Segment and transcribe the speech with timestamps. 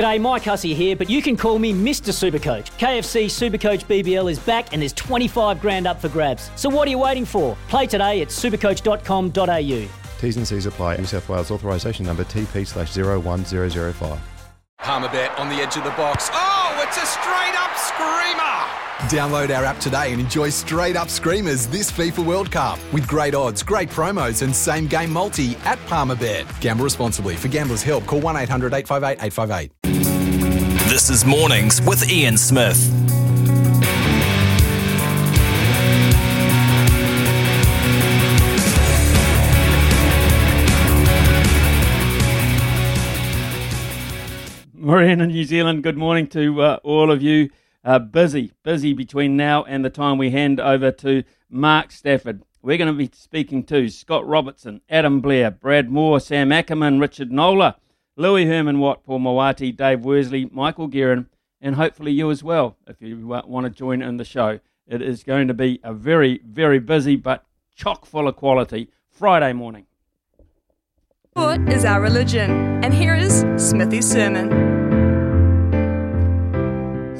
[0.00, 2.10] G'day, Mike Hussey here, but you can call me Mr.
[2.10, 2.70] Supercoach.
[2.78, 6.50] KFC Supercoach BBL is back and there's 25 grand up for grabs.
[6.56, 7.54] So what are you waiting for?
[7.68, 9.88] Play today at supercoach.com.au.
[10.18, 10.96] T's and C's apply.
[10.96, 14.18] New South Wales authorisation number TP slash 01005.
[14.80, 16.30] Palmerbet on the edge of the box.
[16.32, 18.79] Oh, it's a straight up screamer!
[19.08, 23.34] Download our app today and enjoy straight up screamers this FIFA World Cup with great
[23.34, 26.60] odds, great promos, and same game multi at Palmerbet.
[26.60, 27.34] Gamble responsibly.
[27.34, 29.72] For gamblers' help, call 1 800 858 858.
[30.90, 32.78] This is Mornings with Ian Smith.
[44.74, 47.48] Morena, New Zealand, good morning to uh, all of you.
[47.82, 52.42] Uh, busy, busy between now and the time we hand over to Mark Stafford.
[52.62, 57.32] We're going to be speaking to Scott Robertson, Adam Blair, Brad Moore, Sam Ackerman, Richard
[57.32, 57.76] Nola,
[58.16, 61.26] Louis Herman Watt, Paul Mawati, Dave Worsley, Michael Guerin,
[61.60, 64.60] and hopefully you as well if you want to join in the show.
[64.86, 69.54] It is going to be a very, very busy but chock full of quality Friday
[69.54, 69.86] morning.
[71.30, 72.50] Sport is our religion,
[72.84, 74.69] and here is Smithy's sermon.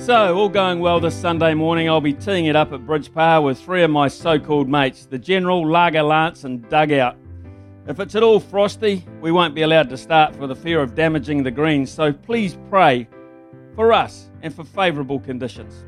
[0.00, 3.38] So, all going well this Sunday morning, I'll be teeing it up at Bridge Pa
[3.38, 7.18] with three of my so called mates the General, Lager Lance, and Dugout.
[7.86, 10.94] If it's at all frosty, we won't be allowed to start for the fear of
[10.94, 13.08] damaging the greens, so please pray
[13.76, 15.84] for us and for favourable conditions.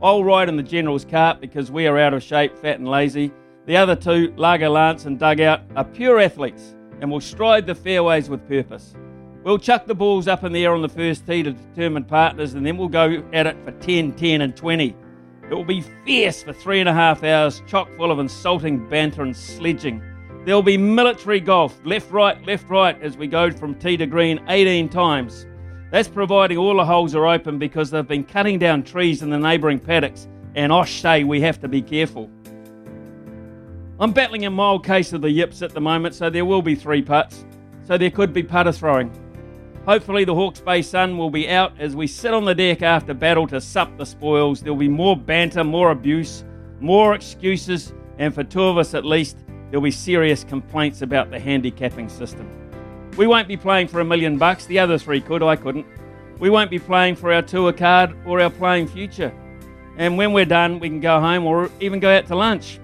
[0.00, 3.32] I'll ride in the General's cart because we are out of shape, fat, and lazy.
[3.66, 8.30] The other two, Lager Lance and Dugout, are pure athletes and will stride the fairways
[8.30, 8.94] with purpose.
[9.46, 12.54] We'll chuck the balls up in the air on the first tee to determine partners,
[12.54, 14.96] and then we'll go at it for 10, 10, and 20.
[15.48, 19.22] It will be fierce for three and a half hours, chock full of insulting banter
[19.22, 20.02] and sledging.
[20.44, 24.06] There will be military golf, left, right, left, right, as we go from tee to
[24.06, 25.46] green 18 times.
[25.92, 29.38] That's providing all the holes are open because they've been cutting down trees in the
[29.38, 32.28] neighbouring paddocks, and Osh say we have to be careful.
[34.00, 36.74] I'm battling a mild case of the yips at the moment, so there will be
[36.74, 37.44] three putts.
[37.84, 39.12] So there could be putter throwing.
[39.86, 43.14] Hopefully, the Hawke's Bay sun will be out as we sit on the deck after
[43.14, 44.60] battle to sup the spoils.
[44.60, 46.42] There'll be more banter, more abuse,
[46.80, 49.36] more excuses, and for two of us at least,
[49.70, 52.50] there'll be serious complaints about the handicapping system.
[53.16, 55.86] We won't be playing for a million bucks, the other three could, I couldn't.
[56.40, 59.32] We won't be playing for our tour card or our playing future.
[59.98, 62.80] And when we're done, we can go home or even go out to lunch.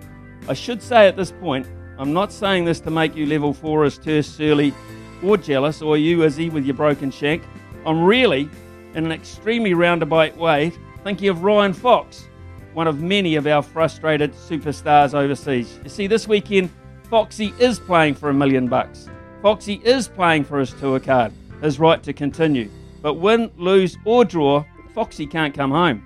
[0.48, 1.66] I should say at this point,
[1.98, 4.72] I'm not saying this to make you level four as terse, surly,
[5.22, 7.42] or jealous, or you, Izzy, with your broken shank.
[7.86, 8.48] I'm really,
[8.94, 10.72] in an extremely roundabout way,
[11.04, 12.28] thinking of Ryan Fox,
[12.74, 15.78] one of many of our frustrated superstars overseas.
[15.82, 16.70] You see, this weekend,
[17.10, 19.08] Foxy is playing for a million bucks.
[19.42, 22.70] Foxy is playing for his tour card, his right to continue.
[23.02, 26.02] But win, lose, or draw, Foxy can't come home.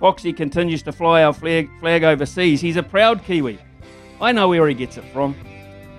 [0.00, 2.60] Foxy continues to fly our flag, flag overseas.
[2.60, 3.58] He's a proud Kiwi.
[4.20, 5.34] I know where he gets it from.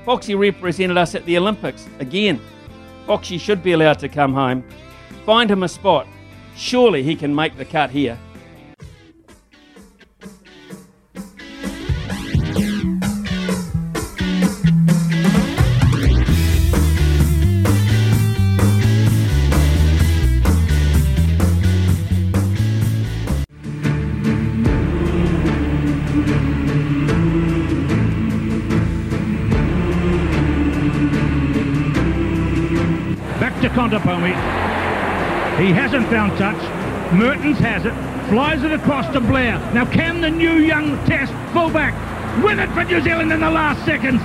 [0.06, 1.88] Foxy represented us at the Olympics.
[2.00, 2.40] Again,
[3.06, 4.64] Foxy should be allowed to come home.
[5.26, 6.08] Find him a spot.
[6.56, 8.18] Surely he can make the cut here.
[38.32, 39.60] Flies it across to Blair.
[39.74, 41.94] Now can the new young test fullback
[42.42, 44.22] win it for New Zealand in the last seconds?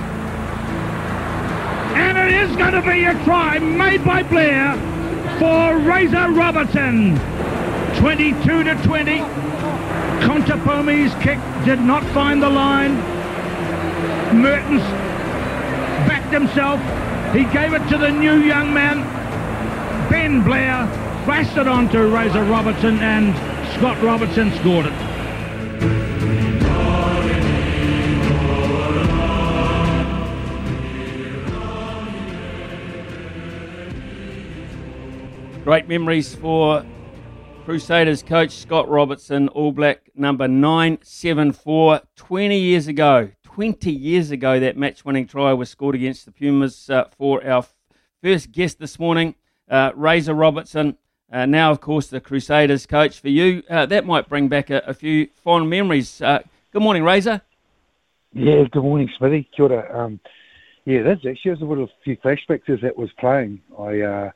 [1.97, 4.75] And it is going to be a try made by Blair
[5.39, 7.17] for Razor Robertson.
[7.97, 9.17] 22 to 20.
[10.25, 12.95] Contepomi's kick did not find the line.
[14.31, 14.79] Mehrtens
[16.07, 16.79] backed himself.
[17.35, 19.01] He gave it to the new young man,
[20.09, 20.87] Ben Blair,
[21.25, 23.35] flashed it on to Razor Robertson, and
[23.77, 24.93] Scott Robertson scored it.
[35.63, 36.83] Great memories for
[37.65, 42.01] Crusaders coach Scott Robertson, All Black number 974.
[42.15, 46.89] 20 years ago, 20 years ago, that match winning try was scored against the Pumas
[46.89, 47.63] uh, for our
[48.23, 49.35] first guest this morning,
[49.69, 50.97] uh, Razor Robertson.
[51.31, 53.61] Uh, now, of course, the Crusaders coach for you.
[53.69, 56.21] Uh, that might bring back a, a few fond memories.
[56.21, 56.41] Uh,
[56.71, 57.41] good morning, Razor.
[58.33, 59.49] Yeah, good morning, Smithy.
[59.55, 60.05] Kia ora.
[60.05, 60.19] Um,
[60.85, 63.59] yeah, that's actually was a little few flashbacks as that was playing.
[63.77, 64.31] I uh,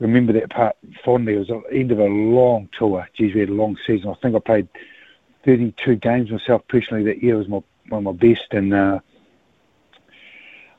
[0.00, 1.34] remember that part fondly.
[1.34, 3.08] It was the end of a long tour.
[3.16, 4.10] Geez, we had a long season.
[4.10, 4.68] I think I played
[5.44, 7.34] 32 games myself personally that year.
[7.34, 8.52] It was my, one of my best.
[8.52, 8.98] And uh,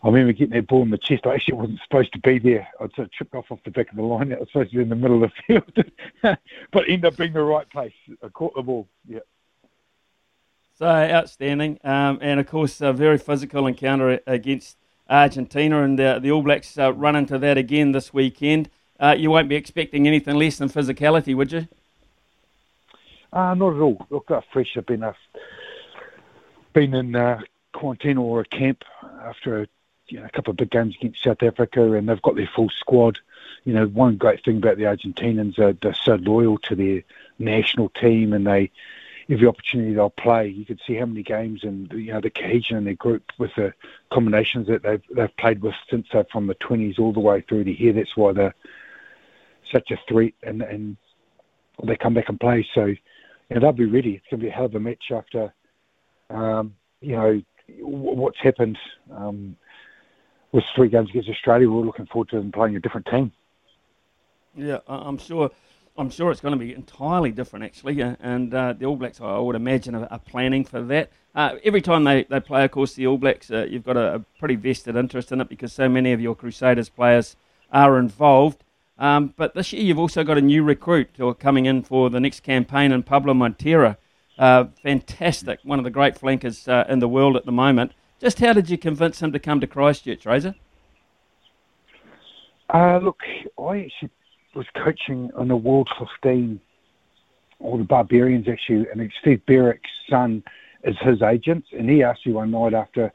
[0.04, 1.28] I remember getting that ball in the chest.
[1.28, 2.68] I actually wasn't supposed to be there.
[2.80, 4.34] I'd sort of tripped off off the back of the line.
[4.34, 6.38] I was supposed to be in the middle of the field.
[6.72, 7.94] but ended up being the right place.
[8.24, 8.88] I caught the ball.
[9.08, 9.20] Yeah.
[10.74, 11.80] So outstanding.
[11.84, 14.78] Um, and of course, a very physical encounter against
[15.08, 18.70] Argentina, and the, the All Blacks uh, run into that again this weekend.
[19.00, 21.68] Uh, you won't be expecting anything less than physicality, would you?
[23.32, 24.06] Uh, not at all.
[24.10, 24.76] Look, uh, fresh.
[24.76, 25.14] I've been, uh,
[26.74, 27.42] been in uh,
[27.74, 28.84] quarantine or a camp
[29.24, 29.68] after a,
[30.12, 32.70] you know, a couple of big games against South Africa, and they've got their full
[32.70, 33.20] squad.
[33.64, 37.04] You know, one great thing about the Argentinians, uh, they're so loyal to their
[37.40, 38.72] national team, and they
[39.30, 40.48] every opportunity they'll play.
[40.48, 43.52] You could see how many games and you know the cohesion in their group with
[43.56, 43.74] the
[44.12, 47.64] combinations that they've they've played with since they're from the 20s all the way through
[47.64, 47.94] to here.
[47.94, 48.56] That's why they're
[49.72, 50.98] such a threat, and and
[51.84, 52.68] they come back and play.
[52.76, 52.98] So you
[53.50, 54.16] know, they'll be ready.
[54.16, 55.54] It's going to be a hell of a match after
[56.30, 57.42] um, you know
[57.80, 58.78] what's happened
[59.16, 59.56] um,
[60.52, 61.70] with three games against Australia.
[61.70, 63.32] We're looking forward to them playing a different team.
[64.56, 65.52] Yeah, I'm sure.
[65.98, 68.00] I'm sure it's going to be entirely different, actually.
[68.02, 71.12] And uh, the All Blacks, I would imagine, are, are planning for that.
[71.36, 74.16] Uh, every time they, they play, of course, the All Blacks, uh, you've got a,
[74.16, 77.36] a, pretty vested interest in it because so many of your Crusaders players
[77.72, 78.64] are involved.
[78.98, 82.10] Um, but this year, you've also got a new recruit who are coming in for
[82.10, 83.98] the next campaign in Pablo Matera.
[84.40, 87.92] Uh, fantastic, one of the great flankers uh, in the world at the moment.
[88.22, 90.54] Just how did you convince him to come to Christchurch, Razor?
[92.72, 93.18] look,
[93.60, 94.12] I actually
[94.54, 96.62] was coaching on the World 15,
[97.60, 100.44] or the Barbarians actually, and Steve Berwick's son
[100.84, 103.12] is his agent, and he asked me one night after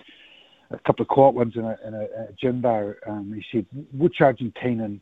[0.73, 3.67] a couple of quiet ones in a, in a, a gym bar, um, he said,
[3.97, 5.00] which Argentinian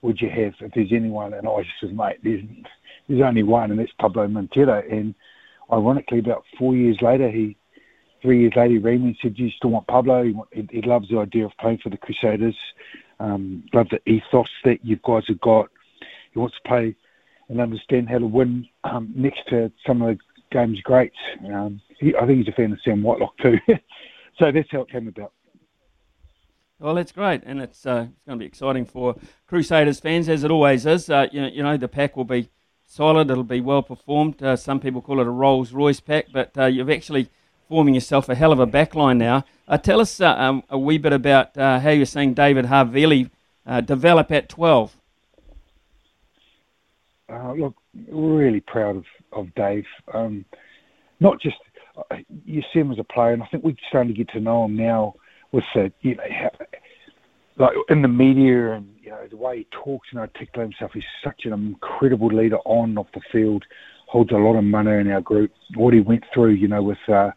[0.00, 1.34] would you have if there's anyone?
[1.34, 2.40] And I just said, mate, there's,
[3.06, 4.90] there's only one, and that's Pablo Matera.
[4.90, 5.14] And
[5.70, 7.56] ironically, about four years later, he
[8.26, 10.24] three years later, and said, "Do you still want Pablo?
[10.52, 12.56] He, he loves the idea of playing for the Crusaders.
[13.20, 15.68] Um, love the ethos that you guys have got.
[16.32, 16.96] He wants to play
[17.48, 20.18] and understand how to win um, next to some of the
[20.50, 21.16] game's greats.
[21.46, 23.58] Um, he, I think he's a fan of Sam Whitelock too.
[24.38, 25.32] so that's how it came about.
[26.80, 29.14] Well, that's great, and it's uh, it's going to be exciting for
[29.46, 31.08] Crusaders fans, as it always is.
[31.08, 32.50] Uh, you, know, you know, the pack will be
[32.84, 34.42] solid; it'll be well performed.
[34.42, 37.30] Uh, some people call it a Rolls Royce pack, but uh, you've actually
[37.68, 39.44] forming yourself a hell of a backline now.
[39.68, 43.30] Uh, tell us uh, um, a wee bit about uh, how you're seeing David Havili
[43.66, 44.96] uh, develop at 12.
[47.28, 47.74] Uh, look,
[48.08, 49.84] really proud of, of Dave.
[50.14, 50.44] Um,
[51.18, 51.56] not just,
[51.96, 54.40] uh, you see him as a player, and I think we're starting to get to
[54.40, 55.14] know him now
[55.50, 56.50] with the, you know, how,
[57.58, 60.92] like in the media and, you know, the way he talks and articulates himself.
[60.94, 63.64] He's such an incredible leader on and off the field
[64.06, 65.52] holds a lot of money in our group.
[65.74, 67.32] What he went through, you know, with uh,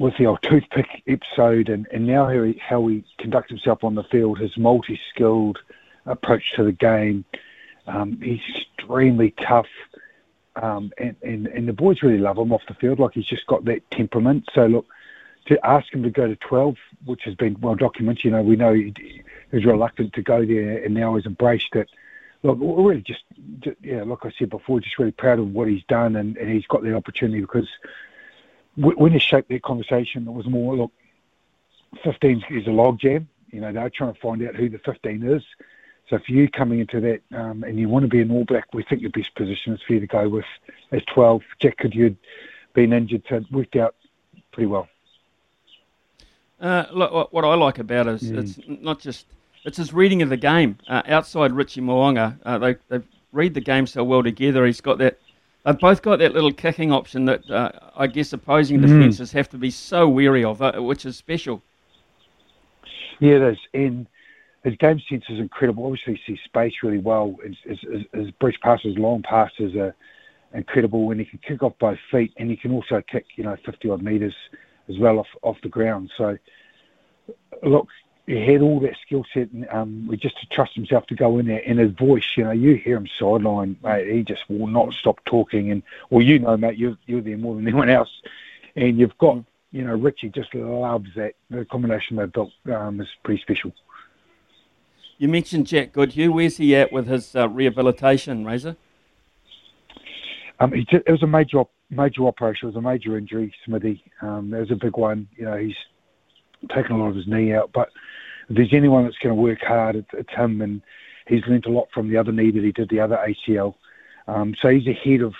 [0.00, 3.94] with the old toothpick episode, and, and now how he, how he conducts himself on
[3.94, 5.58] the field, his multi-skilled
[6.06, 7.24] approach to the game.
[7.86, 8.40] Um, he's
[8.78, 9.68] extremely tough,
[10.56, 12.98] um, and, and and the boys really love him off the field.
[12.98, 14.48] Like he's just got that temperament.
[14.54, 14.86] So look,
[15.46, 18.24] to ask him to go to 12, which has been well documented.
[18.24, 21.76] You know, we know he, he was reluctant to go there, and now he's embraced
[21.76, 21.90] it
[22.42, 23.22] look, we're really just,
[23.60, 26.50] just, yeah, like I said before, just really proud of what he's done, and, and
[26.50, 27.68] he's got the opportunity because
[28.76, 30.92] when he shaped that conversation, it was more look,
[32.04, 33.26] 15 is a logjam.
[33.50, 35.42] You know, they're trying to find out who the 15 is.
[36.08, 38.72] So for you coming into that um, and you want to be an All Black,
[38.74, 40.44] we think your best position is for you to go with
[40.92, 41.42] as 12.
[41.60, 42.16] Jack Goodhue'd
[42.74, 43.94] been injured, so it worked out
[44.52, 44.88] pretty well.
[46.60, 48.38] Uh, look, what I like about it is mm.
[48.38, 49.26] it's not just
[49.64, 50.78] it's his reading of the game.
[50.88, 53.00] Uh, outside Richie Mo'unga, uh, they, they
[53.32, 54.66] read the game so well together.
[54.66, 55.18] He's got that.
[55.64, 58.82] They've both got that little kicking option that uh, I guess opposing mm.
[58.82, 61.62] defences have to be so wary of, uh, which is special.
[63.18, 63.58] Yeah, it is.
[63.74, 64.06] And
[64.64, 65.84] his game sense is incredible.
[65.84, 67.36] Obviously, he sees space really well.
[67.44, 69.94] His, his, his bridge passes, long passes are
[70.54, 71.06] incredible.
[71.06, 73.90] When he can kick off both feet, and he can also kick, you know, 50
[73.90, 74.34] odd metres
[74.88, 76.10] as well off off the ground.
[76.16, 76.36] So,
[77.62, 77.88] look,
[78.26, 81.38] he had all that skill set, and um, we just to trust himself to go
[81.38, 81.62] in there.
[81.66, 84.12] And his voice, you know, you hear him sideline, mate.
[84.12, 85.70] He just will not stop talking.
[85.70, 88.10] And well, you know, mate, you're you're there more than anyone else,
[88.76, 91.34] and you've got, you know, Richie just loves that.
[91.50, 93.72] The combination they've built um, is pretty special.
[95.18, 96.32] You mentioned Jack Goodhue.
[96.32, 98.76] Where's he at with his uh, rehabilitation, Razor?
[100.60, 102.68] Um, he it was a major major operation.
[102.68, 104.04] It was a major injury, Smithy.
[104.22, 105.26] Um, it was a big one.
[105.36, 105.76] You know, he's
[106.68, 107.70] taken a lot of his knee out.
[107.72, 107.90] But
[108.48, 110.60] if there's anyone that's going to work hard, it's, it's him.
[110.60, 110.82] And
[111.26, 113.74] he's learnt a lot from the other knee that he did, the other ACL.
[114.28, 115.34] Um, so he's ahead of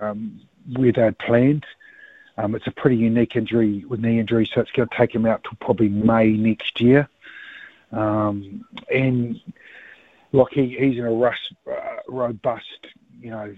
[0.00, 0.40] um,
[0.74, 1.66] where they'd planned.
[2.38, 5.26] Um, it's a pretty unique injury with knee injury, so it's going to take him
[5.26, 7.08] out till probably May next year.
[7.92, 9.38] Um, and
[10.32, 12.86] like he, he's in a rush, uh, robust,
[13.20, 13.54] you know,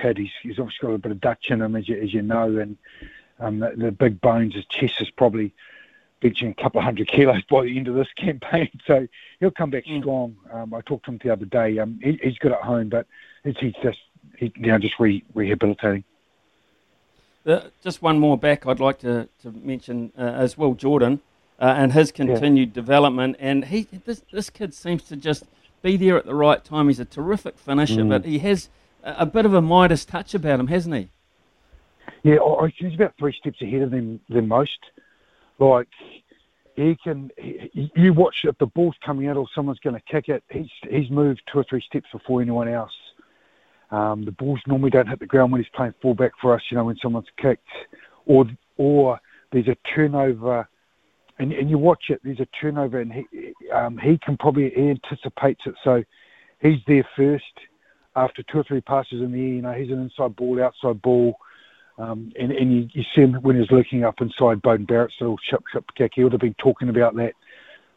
[0.00, 0.18] kid.
[0.18, 2.56] He's, he's obviously got a bit of Dutch in him, as you, as you know,
[2.56, 2.78] and
[3.38, 5.52] um, the, the big bones, his chest is probably
[6.22, 8.70] benching a couple of hundred kilos by the end of this campaign.
[8.86, 9.06] So
[9.40, 10.00] he'll come back mm.
[10.00, 10.36] strong.
[10.52, 11.78] Um, I talked to him the other day.
[11.78, 13.06] Um, he, he's good at home, but
[13.44, 13.98] it's, he's just
[14.36, 16.04] he, you know just re, rehabilitating.
[17.44, 21.20] Uh, just one more back, I'd like to, to mention uh, as well, Jordan,
[21.58, 22.74] uh, and his continued yeah.
[22.74, 23.36] development.
[23.40, 25.44] And he this, this kid seems to just
[25.82, 26.86] be there at the right time.
[26.86, 28.10] He's a terrific finisher, mm.
[28.10, 28.68] but he has
[29.02, 31.08] a, a, bit of a Midas touch about him, hasn't he?
[32.22, 32.38] Yeah,
[32.76, 34.78] he's about three steps ahead of them than most.
[35.62, 35.88] Like
[36.74, 40.28] he can, he, you watch if the ball's coming out or someone's going to kick
[40.28, 40.42] it.
[40.50, 42.92] He's he's moved two or three steps before anyone else.
[43.90, 46.62] Um, the balls normally don't hit the ground when he's playing fullback for us.
[46.70, 47.68] You know when someone's kicked,
[48.26, 49.20] or or
[49.52, 50.66] there's a turnover,
[51.38, 52.20] and, and you watch it.
[52.24, 55.74] There's a turnover, and he um, he can probably he anticipates it.
[55.84, 56.02] So
[56.60, 57.44] he's there first
[58.16, 59.54] after two or three passes in the air.
[59.54, 61.36] You know he's an inside ball, outside ball.
[61.98, 65.38] Um, and, and you, you, see him when he's looking up inside Beauden Barrett's little
[65.38, 66.12] chip chip kick.
[66.14, 67.34] He would have been talking about that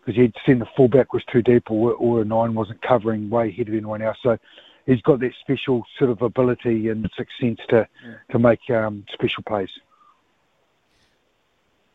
[0.05, 3.49] because he'd seen the fullback was too deep or, or a nine wasn't covering way
[3.49, 4.17] ahead of anyone else.
[4.21, 4.37] So
[4.85, 8.15] he's got that special sort of ability and sixth sense to yeah.
[8.31, 9.69] to make um, special plays.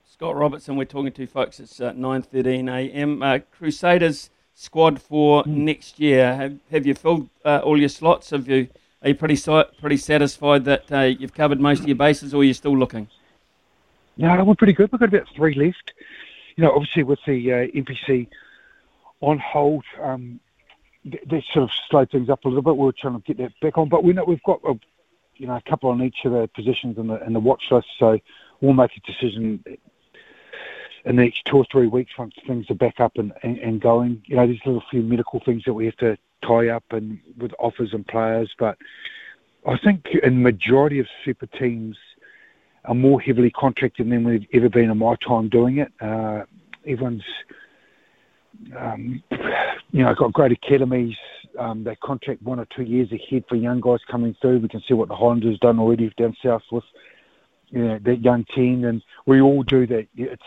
[0.04, 1.60] Scott Robertson, we're talking to folks.
[1.60, 3.22] It's uh, 9:13 a.m.
[3.22, 5.46] Uh, Crusaders squad for mm.
[5.48, 6.34] next year.
[6.34, 8.30] Have, have you filled uh, all your slots?
[8.30, 8.68] Have you
[9.02, 9.40] are you pretty
[9.80, 13.08] pretty satisfied that uh, you've covered most of your bases, or are you still looking?
[14.16, 14.92] No, we're pretty good.
[14.92, 15.94] We've got about three left.
[16.56, 18.28] You know, obviously with the uh, NPC
[19.20, 20.40] on hold, um,
[21.04, 22.76] that sort of slowed things up a little bit.
[22.76, 24.74] We are trying to get that back on, but we know we've got a,
[25.36, 27.88] you know a couple on each of the positions in the in the watch list,
[27.98, 28.18] so
[28.60, 33.00] we'll make a decision in the next two or three weeks once things are back
[33.00, 34.22] up and, and, and going.
[34.26, 37.18] You know, there's a little few medical things that we have to tie up and
[37.38, 38.50] with offers and players.
[38.58, 38.78] But
[39.66, 41.96] I think in the majority of super teams
[42.84, 45.92] are more heavily contracted than we've ever been in my time doing it.
[46.00, 46.44] Uh,
[46.86, 47.24] everyone's,
[48.76, 49.22] um,
[49.92, 51.16] you know, got great academies.
[51.58, 54.60] Um, they contract one or two years ahead for young guys coming through.
[54.60, 56.84] We can see what the Highlanders done already down south with
[57.70, 60.06] you know, that young team, and we all do that.
[60.16, 60.42] It's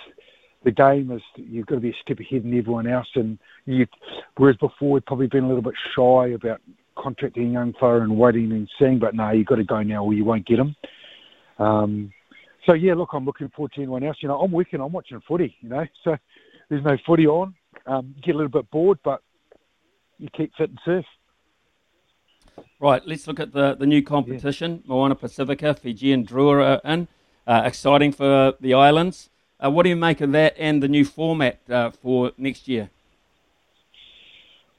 [0.64, 3.86] the game is you've got to be a step ahead than everyone else, and you,
[4.38, 6.62] whereas before we've probably been a little bit shy about
[6.98, 10.14] contracting young player and waiting and seeing, but no, you've got to go now or
[10.14, 10.76] you won't get them.
[11.60, 12.12] Um,
[12.66, 14.18] so yeah, look, I'm looking forward to anyone else.
[14.22, 15.56] You know, I'm working, I'm watching footy.
[15.62, 16.18] You know, so
[16.70, 17.56] there's no footy on.
[17.86, 19.22] Um, get a little bit bored, but
[20.18, 21.06] you keep fit and surf.
[22.80, 24.84] Right, let's look at the, the new competition.
[24.84, 24.94] Yeah.
[24.94, 27.08] Moana Pacifica, Fijian Drua in.
[27.46, 29.30] Uh, exciting for the islands.
[29.64, 32.90] Uh, what do you make of that and the new format uh, for next year?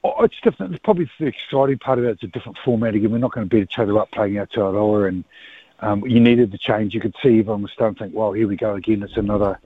[0.03, 0.75] Oh, it's different.
[0.75, 2.11] It's probably the exciting part of it.
[2.11, 3.11] It's a different format again.
[3.11, 5.25] We're not going to beat each other up playing Aotearoa, and
[5.81, 6.93] um, you needed the change.
[6.93, 9.03] You could see everyone was starting think, "Well, here we go again.
[9.03, 9.59] It's another,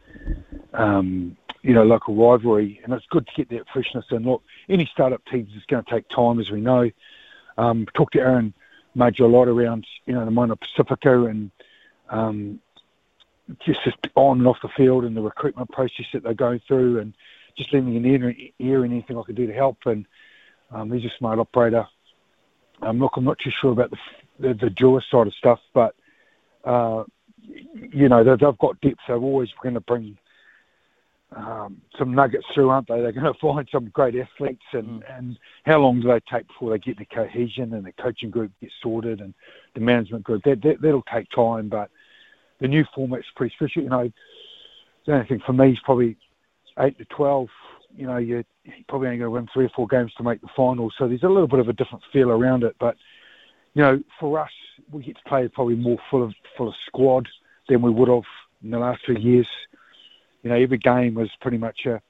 [0.74, 4.22] um, you know, local rivalry." And it's good to get that freshness in.
[4.22, 6.88] Look, any startup teams is going to take time, as we know.
[7.56, 8.54] Um, talked to Aaron
[8.94, 11.50] Mauger a lot around, you know, the Moana Pacifica and
[12.10, 12.60] um,
[13.64, 13.80] just
[14.14, 17.14] on and off the field and the recruitment process that they're going through and
[17.56, 19.78] just lending an ear, ear and anything I can do to help.
[19.86, 20.06] And
[20.70, 21.86] um, he's a smart operator.
[22.82, 23.98] Um, look, I'm not too sure about the
[24.38, 25.94] the, the Drua side of stuff, but
[26.64, 27.04] uh,
[27.42, 29.00] you know they've, they've got depth.
[29.06, 30.16] They're always going to bring
[31.34, 33.00] um, some nuggets through, aren't they?
[33.00, 35.18] They're going to find some great athletes, and, mm.
[35.18, 38.52] and how long do they take before they get the cohesion and the coaching group
[38.60, 39.34] gets sorted and
[39.74, 40.44] the management group?
[40.44, 41.90] That, that that'll take time, but
[42.60, 43.82] the new format's pretty special.
[43.82, 44.12] You know,
[45.06, 46.16] the only thing for me is probably
[46.78, 47.48] eight to twelve.
[47.96, 48.44] You know, you're
[48.88, 51.22] probably only going to win three or four games to make the final, so there's
[51.22, 52.76] a little bit of a different feel around it.
[52.78, 52.96] But
[53.74, 54.50] you know, for us,
[54.90, 57.28] we get to play probably more full of full of squad
[57.68, 58.24] than we would have
[58.62, 59.48] in the last few years.
[60.42, 62.00] You know, every game was pretty much a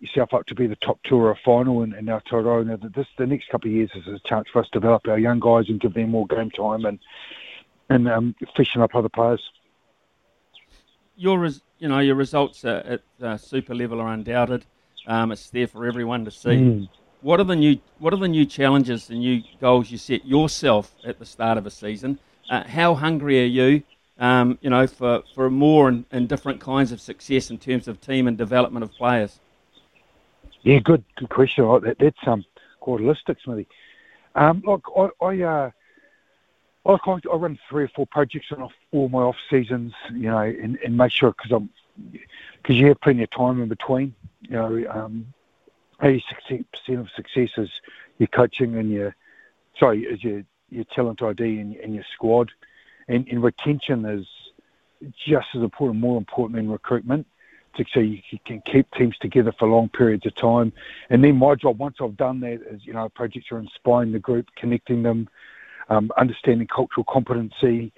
[0.00, 2.66] yourself up to be the top two or a final in, in Aotearoa.
[2.66, 5.18] Now, this the next couple of years is a chance for us to develop our
[5.18, 6.98] young guys and give them more game time and
[7.88, 9.40] and um, fishing up other players.
[11.16, 14.64] Your res- you know your results at uh, super level are undoubted.
[15.06, 16.48] Um, it's there for everyone to see.
[16.48, 16.88] Mm.
[17.22, 20.94] What are the new What are the new challenges, the new goals you set yourself
[21.04, 22.18] at the start of a season?
[22.48, 23.82] Uh, how hungry are you?
[24.18, 28.00] Um, you know, for, for more and, and different kinds of success in terms of
[28.00, 29.40] team and development of players.
[30.62, 31.64] Yeah, good, good question.
[31.64, 32.44] That, that's um,
[32.80, 33.66] quite holistic, Smithy.
[34.34, 35.70] Um, look, I, I, uh,
[36.86, 36.96] I,
[37.32, 40.96] I run three or four projects on all my off seasons, you know, and, and
[40.96, 41.70] make sure because I'm
[42.62, 44.14] because you have plenty of time in between.
[44.42, 45.32] You know, um,
[46.00, 46.64] 86%
[46.98, 47.70] of success is
[48.18, 49.16] your coaching and your
[49.78, 52.50] sorry is your your talent ID and, and your squad,
[53.08, 54.26] and, and retention is
[55.26, 57.26] just as important, more important than recruitment
[57.92, 60.72] so you can keep teams together for long periods of time.
[61.10, 64.18] And then my job, once I've done that, is you know projects are inspiring the
[64.18, 65.28] group, connecting them,
[65.88, 67.92] um, understanding cultural competency,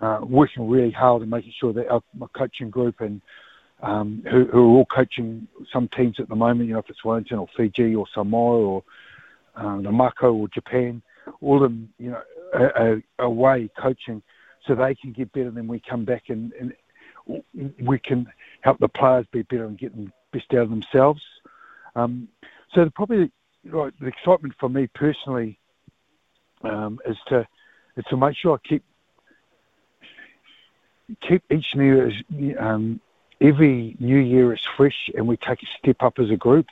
[0.00, 3.20] uh, working really hard and making sure that our my coaching group and
[3.82, 7.04] um, who, who, are all coaching some teams at the moment, you know, if it's
[7.04, 8.84] Wellington or Fiji or Samoa or
[9.54, 11.00] um, the Mako or Japan,
[11.40, 12.22] all of them, you know,
[12.54, 14.22] are, away coaching
[14.66, 15.50] so they can get better.
[15.50, 16.72] Then we come back and, and
[17.80, 18.26] we can
[18.62, 21.22] help the players be better and get them best out of themselves.
[21.94, 22.28] Um,
[22.74, 23.30] so the, probably
[23.64, 25.58] like, the excitement for me personally
[26.62, 27.46] um, is to
[27.96, 28.84] is to make sure I keep
[31.20, 32.12] keep each new
[32.58, 33.00] um,
[33.40, 36.66] every new year is fresh and we take a step up as a group.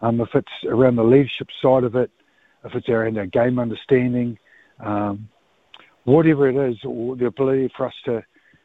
[0.00, 2.10] Um, if it's around the leadership side of it,
[2.64, 4.38] if it's around our game understanding,
[4.80, 5.28] um,
[6.04, 8.24] whatever it is, or the ability for us to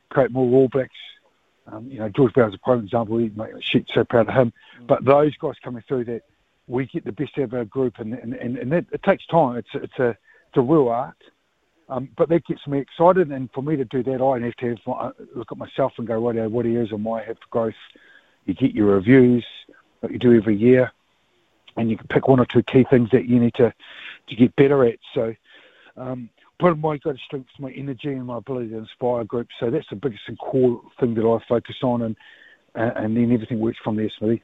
[0.09, 0.91] create more All Blacks.
[1.65, 3.15] Um, you know, George Bower's a prime example.
[3.15, 4.53] We make shit so proud of him.
[4.81, 4.87] Mm.
[4.87, 6.23] But those guys coming through that,
[6.67, 9.25] we get the best out of our group, and and, and, and that, it takes
[9.27, 9.57] time.
[9.57, 10.17] It's it's a
[10.57, 11.17] a real art.
[11.89, 14.69] Um, but that gets me excited, and for me to do that, I have to
[14.69, 17.73] have my, look at myself and go, what, what areas am I have for growth?
[18.45, 19.45] You get your reviews
[20.01, 20.91] that you do every year,
[21.75, 23.73] and you can pick one or two key things that you need to
[24.27, 24.99] to get better at.
[25.13, 25.35] So,
[25.97, 26.29] um,
[26.61, 29.53] of my greatest strengths is my energy and my ability to inspire groups.
[29.59, 32.15] So that's the biggest and core thing that I focus on, and
[32.75, 34.41] and then everything works from there, Smithy.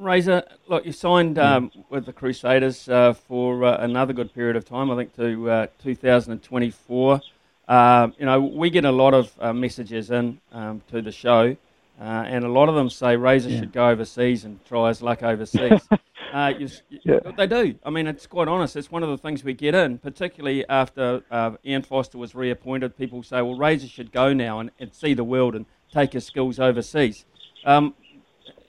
[0.00, 4.64] Razor, look, you signed um, with the Crusaders uh, for uh, another good period of
[4.64, 7.20] time, I think to uh, 2024.
[7.68, 11.56] Um, you know, we get a lot of uh, messages in um, to the show,
[12.00, 13.60] uh, and a lot of them say Razor yeah.
[13.60, 15.86] should go overseas and try his luck overseas.
[16.32, 16.68] Uh, you,
[17.02, 17.18] yeah.
[17.36, 17.74] They do.
[17.84, 18.76] I mean, it's quite honest.
[18.76, 21.24] It's one of the things we get in, particularly after
[21.66, 22.96] Ian Foster was reappointed.
[22.96, 26.24] People say, well, Razor should go now and, and see the world and take his
[26.24, 27.24] skills overseas.
[27.64, 27.94] Um,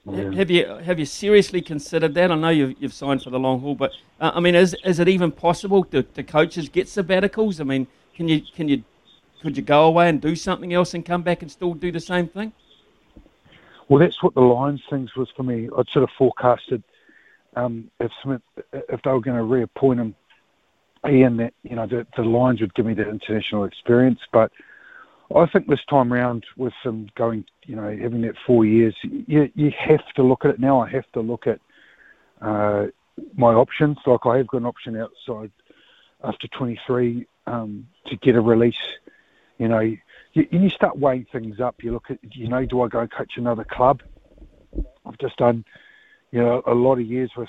[0.04, 0.32] yeah.
[0.32, 2.32] Have you have you seriously considered that?
[2.32, 4.98] I know you've, you've signed for the long haul, but uh, I mean, is is
[4.98, 7.60] it even possible to, to coaches get sabbaticals?
[7.60, 7.86] I mean,
[8.16, 8.82] can you can you
[9.42, 12.00] could you go away and do something else and come back and still do the
[12.00, 12.52] same thing?
[13.88, 15.68] Well, that's what the Lions things was for me.
[15.76, 16.82] I'd sort of forecasted
[17.54, 20.14] um, if Smith, if they were going to reappoint him,
[21.08, 24.50] Ian, that you know the, the Lions would give me that international experience, but
[25.36, 29.50] I think this time round, with them going, you know, having that four years, you
[29.54, 30.80] you have to look at it now.
[30.80, 31.60] I have to look at
[32.40, 32.86] uh,
[33.34, 33.98] my options.
[34.06, 35.50] Like I have got an option outside
[36.24, 38.74] after 23 um, to get a release.
[39.58, 41.82] You know, you, you start weighing things up.
[41.82, 44.02] You look at, you know, do I go coach another club?
[45.04, 45.64] I've just done,
[46.30, 47.48] you know, a lot of years with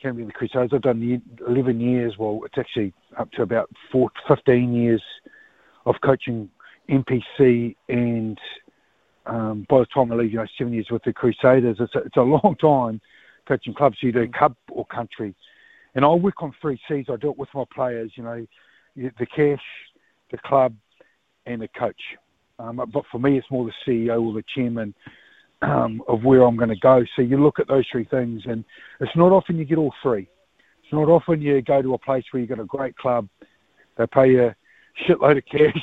[0.00, 0.70] Canterbury the Crusaders.
[0.72, 2.16] I've done 11 years.
[2.18, 5.02] Well, it's actually up to about four, 15 years
[5.86, 6.50] of coaching
[6.88, 8.38] NPC and
[9.26, 11.98] um, by the time I leave, you know, seven years with the Crusaders, it's a,
[11.98, 13.00] it's a long time
[13.48, 13.96] coaching clubs.
[14.00, 15.34] You do club or country.
[15.94, 17.06] And I work on three C's.
[17.08, 18.46] I do it with my players, you know,
[18.96, 19.62] the cash,
[20.30, 20.74] the club,
[21.46, 22.00] and the coach.
[22.58, 24.94] Um, but for me, it's more the CEO or the chairman
[25.62, 27.04] um, of where I'm going to go.
[27.16, 28.64] So you look at those three things, and
[29.00, 30.28] it's not often you get all three.
[30.82, 33.28] It's not often you go to a place where you've got a great club,
[33.96, 34.56] they pay you a
[35.06, 35.82] shitload of cash,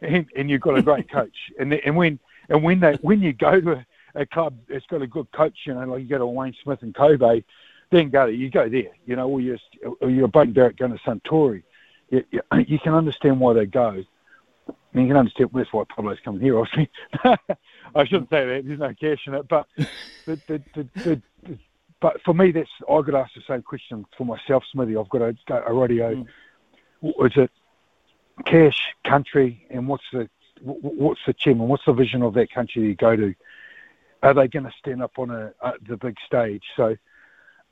[0.00, 1.36] and, and you've got a great coach.
[1.58, 5.02] And and when and when they when you go to a, a club that's got
[5.02, 7.42] a good coach, you know, like you go to Wayne Smith and Kobe,
[7.90, 9.58] then go you go there, you know, or you're
[10.00, 11.62] or you're Beauden Barrett going to Suntory.
[12.10, 14.02] You, you, you can understand why they go.
[14.92, 16.90] And you can understand that's why Pablo's coming here, obviously.
[17.94, 18.62] I shouldn't say that.
[18.66, 19.86] There's no cash in it, but the,
[20.26, 21.58] the, the, the, the
[22.00, 24.96] but for me, that's I got to ask the same question for myself, Smithy.
[24.96, 25.60] I've got a, go.
[25.72, 26.14] radio.
[27.02, 27.26] Mm.
[27.26, 27.50] Is it
[28.44, 30.28] cash, country, and what's the
[30.62, 31.68] what's the chairman?
[31.68, 33.34] What's the vision of that country you go to?
[34.22, 36.62] are they going to stand up on a, a the big stage?
[36.76, 36.96] So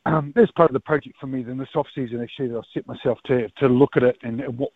[0.06, 1.42] um, that's part of the project for me.
[1.42, 4.58] Then this off season, actually, I've set myself to to look at it and, and
[4.58, 4.70] what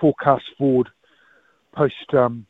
[0.00, 0.88] forecast forward
[1.72, 2.46] post um,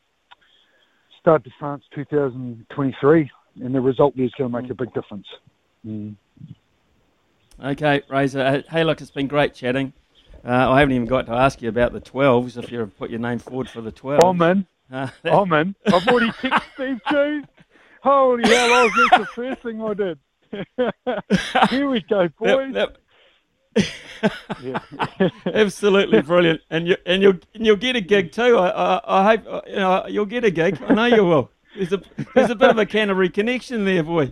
[1.21, 3.31] Stade de France 2023,
[3.61, 5.27] and the result there is going to make a big difference.
[5.85, 6.15] Mm.
[7.63, 8.41] Okay, Razor.
[8.41, 9.93] Uh, hey, look, it's been great chatting.
[10.45, 13.19] Uh, I haven't even got to ask you about the 12s, if you've put your
[13.19, 14.19] name forward for the 12s.
[14.21, 14.67] Oh, man.
[14.91, 15.75] Uh, oh, man.
[15.87, 17.43] I've already picked Steve too.
[18.03, 20.19] Holy hell, I was, that's the first thing I did.
[21.71, 22.73] Here we go, boys.
[22.73, 22.97] That,
[23.75, 25.31] that...
[25.47, 28.57] Absolutely brilliant, and you and you'll and you'll get a gig too.
[28.57, 30.79] I, I, I hope you know you'll get a gig.
[30.87, 31.51] I know you will.
[31.75, 32.01] There's a
[32.35, 34.31] there's a bit of a Canterbury connection there, boy.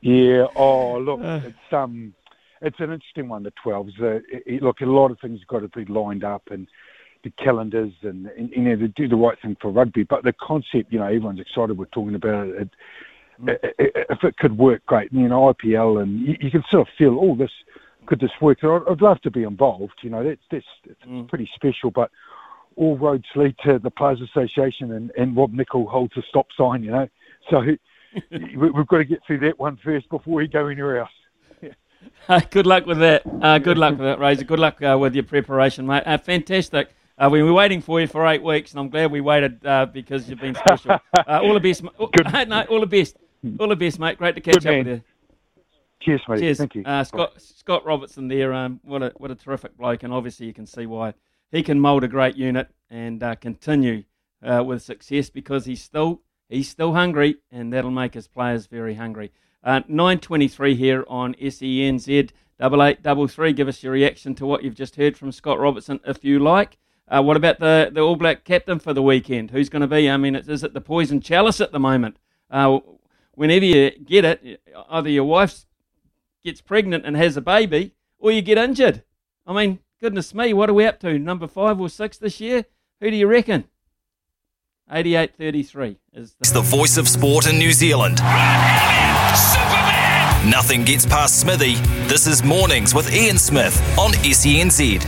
[0.00, 0.46] yeah.
[0.56, 1.40] Oh, look, uh.
[1.44, 2.12] it's um,
[2.62, 3.42] it's an interesting one.
[3.42, 3.92] The twelves.
[4.00, 6.66] Uh, it, look, a lot of things have got to be lined up and
[7.24, 10.04] the calendars and, and you know to do the right thing for rugby.
[10.04, 11.76] But the concept, you know, everyone's excited.
[11.76, 12.70] We're talking about it.
[13.46, 16.88] it, it if it could work great, you know, IPL, and you, you can sort
[16.88, 17.50] of feel, oh, this
[18.06, 18.58] could this work?
[18.62, 19.94] I'd, I'd love to be involved.
[20.02, 21.28] You know, that's that's it's mm.
[21.28, 21.90] pretty special.
[21.90, 22.10] But
[22.76, 26.82] all roads lead to the Players Association, and, and Rob Nichol holds a stop sign.
[26.82, 27.08] You know,
[27.50, 27.60] so
[28.56, 31.10] we've got to get through that one first before we go anywhere else.
[32.28, 33.22] Uh, good luck with that.
[33.40, 34.42] Uh, good luck with that, Razor.
[34.44, 36.02] Good luck uh, with your preparation, mate.
[36.04, 36.88] Uh, fantastic.
[37.16, 39.86] Uh, we were waiting for you for eight weeks, and I'm glad we waited uh,
[39.86, 40.98] because you've been special.
[41.28, 41.84] all the best.
[41.98, 42.10] All,
[42.46, 43.16] no, all the best.
[43.60, 44.18] All the best, mate.
[44.18, 45.02] Great to catch good up with you.
[46.00, 46.40] Cheers, mate.
[46.40, 46.58] Cheers.
[46.58, 46.82] Thank you.
[47.04, 48.52] Scott Scott Robertson there.
[48.52, 51.14] Um, what a what a terrific bloke, and obviously you can see why
[51.52, 54.02] he can mould a great unit and continue
[54.42, 59.30] with success because he's still he's still hungry, and that'll make his players very hungry.
[59.66, 62.30] Uh, 9.23 here on SENZ.
[62.60, 63.52] Double eight, double three.
[63.52, 66.78] Give us your reaction to what you've just heard from Scott Robertson, if you like.
[67.08, 69.50] Uh, what about the, the All Black captain for the weekend?
[69.50, 70.08] Who's going to be?
[70.08, 72.16] I mean, is it the poison chalice at the moment?
[72.48, 72.78] Uh,
[73.32, 75.66] whenever you get it, either your wife
[76.44, 79.02] gets pregnant and has a baby, or you get injured.
[79.48, 81.18] I mean, goodness me, what are we up to?
[81.18, 82.66] Number five or six this year?
[83.00, 83.64] Who do you reckon?
[84.92, 86.36] 88.33 is the...
[86.38, 88.20] It's the voice of sport in New Zealand.
[90.46, 90.50] Superman!
[90.50, 91.74] Nothing gets past Smithy.
[92.08, 95.04] This is Mornings with Ian Smith on SENZ.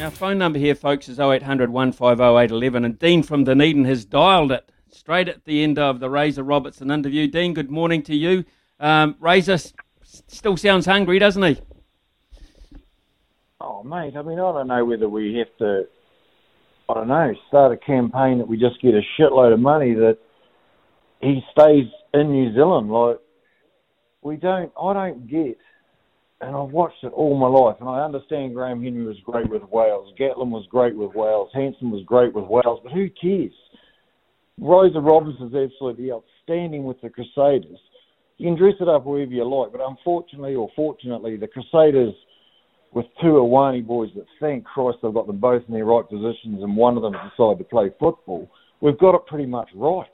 [0.00, 4.70] Our phone number here, folks, is 0800 150 And Dean from Dunedin has dialed it
[4.90, 7.26] straight at the end of the Razor Robertson interview.
[7.26, 8.44] Dean, good morning to you.
[8.80, 9.58] Um, Razor
[10.02, 11.60] still sounds hungry, doesn't he?
[13.60, 15.88] Oh, mate, I mean, I don't know whether we have to
[16.86, 20.18] I don't know, start a campaign that we just get a shitload of money that
[21.20, 22.90] he stays in New Zealand.
[22.90, 23.20] Like
[24.24, 25.58] we don't, I don't get,
[26.40, 29.62] and I've watched it all my life, and I understand Graham Henry was great with
[29.70, 33.52] Wales, Gatland was great with Wales, Hansen was great with Wales, but who cares?
[34.58, 37.78] Razor Robinson's absolutely outstanding with the Crusaders.
[38.38, 42.14] You can dress it up however you like, but unfortunately or fortunately, the Crusaders
[42.92, 46.62] with two Awani boys that thank Christ they've got them both in their right positions
[46.62, 48.48] and one of them decided to play football,
[48.80, 50.06] we've got it pretty much right.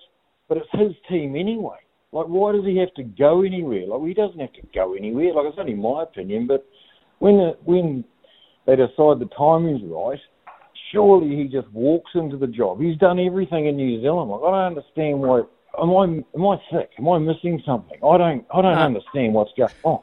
[0.49, 1.77] But it's his team anyway.
[2.13, 3.83] Like, why does he have to go anywhere?
[3.83, 5.33] Like, well, he doesn't have to go anywhere.
[5.33, 6.67] Like, it's only my opinion, but
[7.21, 8.05] when the, when
[8.67, 10.19] they decide the timing's right,
[10.91, 12.81] surely he just walks into the job.
[12.81, 14.31] He's done everything in New Zealand.
[14.31, 15.43] Like, I don't understand why.
[15.81, 16.91] Am I am I sick?
[16.99, 17.97] Am I missing something?
[18.03, 20.03] I don't I don't understand what's going on.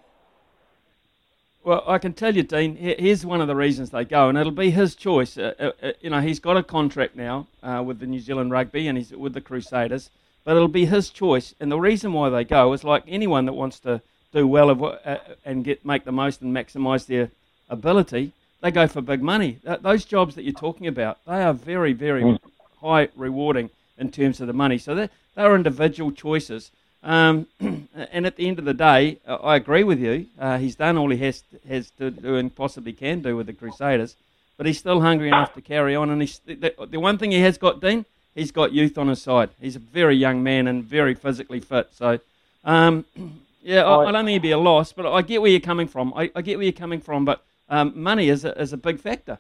[1.66, 2.78] Well, I can tell you, Dean.
[2.78, 5.38] Here's one of the reasons they go, and it'll be his choice.
[5.38, 8.52] Uh, uh, uh, you know, he's got a contract now uh, with the New Zealand
[8.52, 10.10] Rugby, and he's with the Crusaders.
[10.48, 13.52] But it'll be his choice, and the reason why they go is like anyone that
[13.52, 17.32] wants to do well of, uh, and get make the most and maximise their
[17.70, 18.32] ability.
[18.62, 19.58] They go for big money.
[19.66, 22.40] Th- those jobs that you're talking about, they are very, very mm.
[22.80, 24.78] high rewarding in terms of the money.
[24.78, 26.72] So they're, they're individual choices.
[27.04, 30.28] Um, and at the end of the day, I agree with you.
[30.40, 33.54] Uh, he's done all he has has to do and possibly can do with the
[33.54, 34.16] Crusaders,
[34.56, 36.10] but he's still hungry enough to carry on.
[36.10, 38.06] And he's, the, the one thing he has got, Dean,
[38.38, 39.50] he's got youth on his side.
[39.60, 41.90] He's a very young man and very physically fit.
[41.92, 42.20] So,
[42.64, 43.04] um,
[43.62, 45.88] yeah, I, I, don't think it'd be a loss, but I get where you're coming
[45.88, 46.14] from.
[46.16, 49.00] I, I get where you're coming from, but um, money is a, is a big
[49.00, 49.40] factor.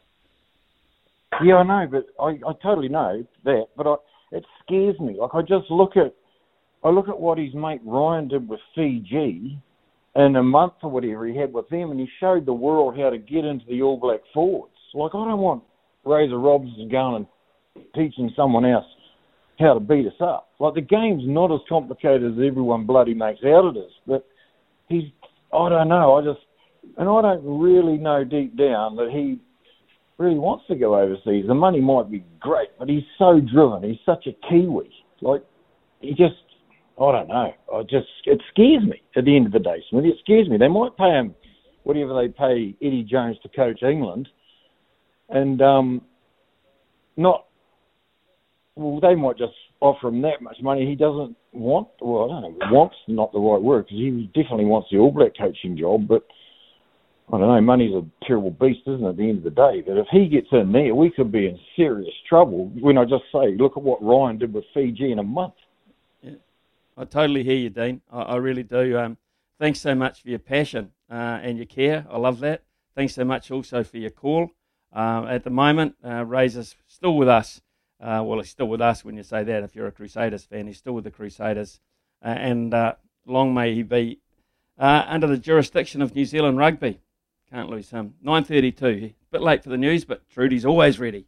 [1.43, 3.95] Yeah, I know, but I, I totally know that, but I,
[4.31, 5.15] it scares me.
[5.19, 6.13] Like I just look at
[6.83, 9.59] I look at what his mate Ryan did with Fiji
[10.15, 13.09] in a month or whatever he had with them, and he showed the world how
[13.09, 14.73] to get into the All Black forwards.
[14.93, 15.63] Like, I don't want
[16.05, 17.27] Razor Robinson going and
[17.95, 18.85] teaching someone else
[19.59, 20.49] how to beat us up.
[20.59, 23.91] Like, the game's not as complicated as everyone bloody makes out it is.
[24.05, 24.25] But
[24.87, 25.05] he's,
[25.53, 26.45] I don't know, I just,
[26.97, 29.39] and I don't really know deep down that he
[30.17, 31.45] really wants to go overseas.
[31.47, 33.83] The money might be great, but he's so driven.
[33.83, 34.91] He's such a Kiwi.
[35.21, 35.43] Like,
[36.01, 36.35] he just
[36.99, 37.53] I don't know.
[37.73, 40.09] I just it scares me at the end of the day, Smithy.
[40.09, 40.57] It scares me.
[40.57, 41.35] They might pay him
[41.83, 44.27] whatever they pay Eddie Jones to coach England,
[45.29, 46.01] and um,
[47.15, 47.45] not.
[48.77, 50.85] Well, they might just offer him that much money.
[50.85, 51.87] He doesn't want.
[51.99, 52.71] Well, I don't know.
[52.71, 56.23] Wants not the right word because he definitely wants the All Black coaching job, but.
[57.29, 59.83] I don't know, money's a terrible beast, isn't it, at the end of the day?
[59.85, 62.71] But if he gets in there, we could be in serious trouble.
[62.79, 65.53] When I just say, look at what Ryan did with Fiji in a month.
[66.97, 68.01] I totally hear you, Dean.
[68.11, 68.97] I, I really do.
[68.97, 69.17] Um,
[69.59, 72.05] thanks so much for your passion uh, and your care.
[72.09, 72.63] I love that.
[72.95, 74.51] Thanks so much also for your call.
[74.93, 77.61] Um, at the moment, uh, Razor's still with us.
[77.99, 79.63] Uh, well, he's still with us when you say that.
[79.63, 81.79] If you're a Crusaders fan, he's still with the Crusaders.
[82.23, 82.93] Uh, and uh,
[83.25, 84.19] long may he be
[84.77, 86.99] uh, under the jurisdiction of New Zealand Rugby.
[87.51, 88.15] Can't lose him.
[88.23, 89.05] 9.32.
[89.05, 91.25] A bit late for the news, but Trudy's always ready.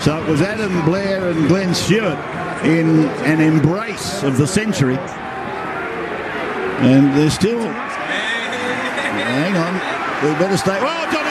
[0.00, 2.18] So it was Adam Blair and Glenn Stewart
[2.64, 4.98] in an embrace of the century.
[6.82, 7.60] And they're still.
[9.22, 9.74] Hang on.
[10.24, 10.78] We better stay.
[10.80, 11.21] Oh,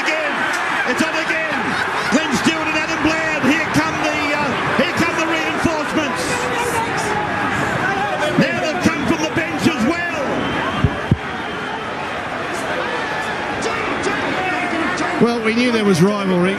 [15.45, 16.53] We knew there was rivalry.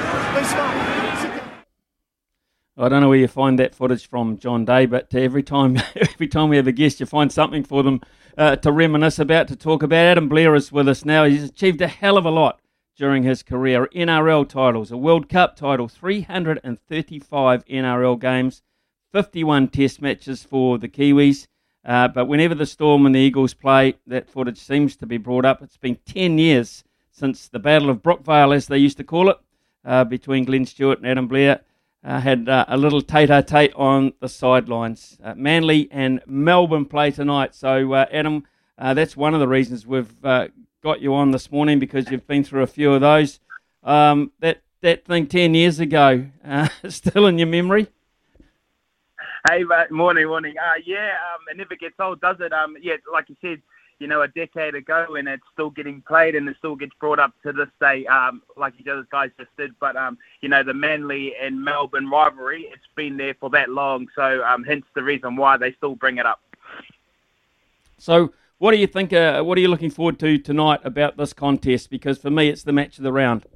[2.76, 6.26] I don't know where you find that footage from, John Day, but every time, every
[6.26, 8.00] time we have a guest, you find something for them
[8.36, 10.04] uh, to reminisce about, to talk about.
[10.04, 11.24] Adam Blair is with us now.
[11.24, 12.60] He's achieved a hell of a lot
[12.96, 13.88] during his career.
[13.94, 18.62] NRL titles, a World Cup title, 335 NRL games,
[19.12, 21.46] 51 Test matches for the Kiwis.
[21.84, 25.44] Uh, but whenever the Storm and the Eagles play, that footage seems to be brought
[25.44, 25.62] up.
[25.62, 29.38] It's been 10 years since the Battle of Brookvale, as they used to call it,
[29.84, 31.60] uh, between Glenn Stewart and Adam Blair
[32.04, 35.18] uh, had uh, a little tete-a-tete on the sidelines.
[35.22, 37.54] Uh, Manly and Melbourne play tonight.
[37.54, 38.44] So, uh, Adam,
[38.78, 42.42] uh, that's one of the reasons we've got you on this morning because you've been
[42.42, 43.38] through a few of those.
[43.84, 46.26] Um, that that thing ten years ago,
[46.88, 47.86] still in your memory?
[49.48, 50.54] Hey, mate, morning, morning.
[50.84, 52.52] yeah, um, it never gets old, does it?
[52.52, 53.60] Um, yeah, like you said,
[54.02, 57.20] you know, a decade ago, and it's still getting played, and it still gets brought
[57.20, 59.72] up to this day, um, like you guys just did.
[59.78, 64.08] But um, you know, the Manly and Melbourne rivalry, it's been there for that long,
[64.16, 66.40] so um, hence the reason why they still bring it up.
[67.96, 69.12] So, what do you think?
[69.12, 71.88] Uh, what are you looking forward to tonight about this contest?
[71.88, 73.46] Because for me, it's the match of the round.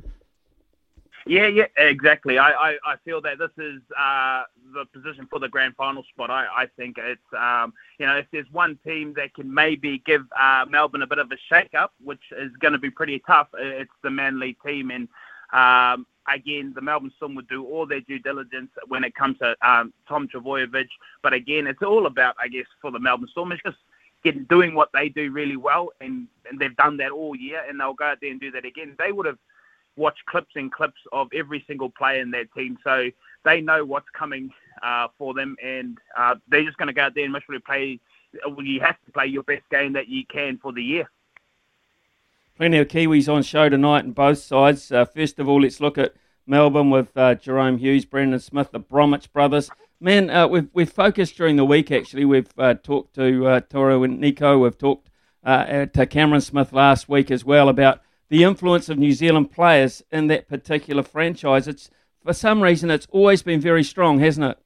[1.29, 2.39] Yeah, yeah, exactly.
[2.39, 6.31] I, I, I feel that this is uh, the position for the grand final spot.
[6.31, 10.23] I, I think it's, um, you know, if there's one team that can maybe give
[10.41, 13.91] uh, Melbourne a bit of a shake-up, which is going to be pretty tough, it's
[14.05, 14.93] the Manly team.
[14.93, 15.09] And
[15.53, 19.57] um, again, the Melbourne Storm would do all their due diligence when it comes to
[19.69, 20.87] um, Tom Trbojevic.
[21.25, 23.79] But again, it's all about, I guess, for the Melbourne Storm, it's just
[24.23, 27.81] getting doing what they do really well, and, and they've done that all year, and
[27.81, 28.95] they'll go out there and do that again.
[28.97, 29.39] They would have
[29.97, 33.11] watch clips and clips of every single player in their team, so
[33.45, 34.51] they know what's coming
[34.83, 37.99] uh, for them, and uh, they're just going to go out there and literally play.
[38.47, 41.11] Well, you have to play your best game that you can for the year.
[42.57, 44.91] Plenty of Kiwis on show tonight on both sides.
[44.93, 46.15] Uh, first of all, let's look at
[46.47, 49.71] Melbourne with uh, Jahrome Hughes, Brandon Smith, the Bromwich brothers.
[50.01, 51.91] Man, uh, we've we've focused during the week.
[51.91, 54.61] Actually, we've uh, talked to Tawera Nikau.
[54.61, 55.09] We've talked
[55.45, 60.27] to Cameron Smith last week as well about the influence of New Zealand players in
[60.29, 61.69] that particular franchise.
[61.69, 61.91] It's
[62.25, 64.59] for some reason it's always been very strong, hasn't it?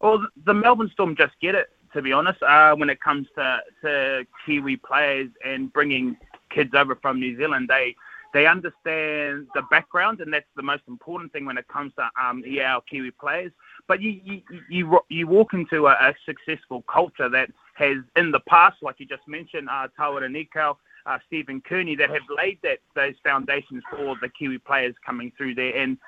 [0.00, 1.68] Well, the Melbourne Storm just get it.
[1.94, 6.16] To be honest, uh, when it comes to, to Kiwi players and bringing
[6.48, 7.94] kids over from New Zealand, they
[8.32, 12.42] they understand the background, and that's the most important thing when it comes to um,
[12.62, 13.52] our Kiwi players.
[13.86, 18.40] But you you you, you walk into a, a successful culture that has in the
[18.40, 22.78] past, like you just mentioned, uh, Tawera Nikau, uh, Stephen Kearney that have laid that
[22.94, 25.98] those foundations for the Kiwi players coming through there, and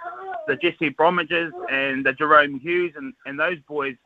[0.47, 3.97] the Jesse Bromwiches and the Jahrome Hughes and, and those boys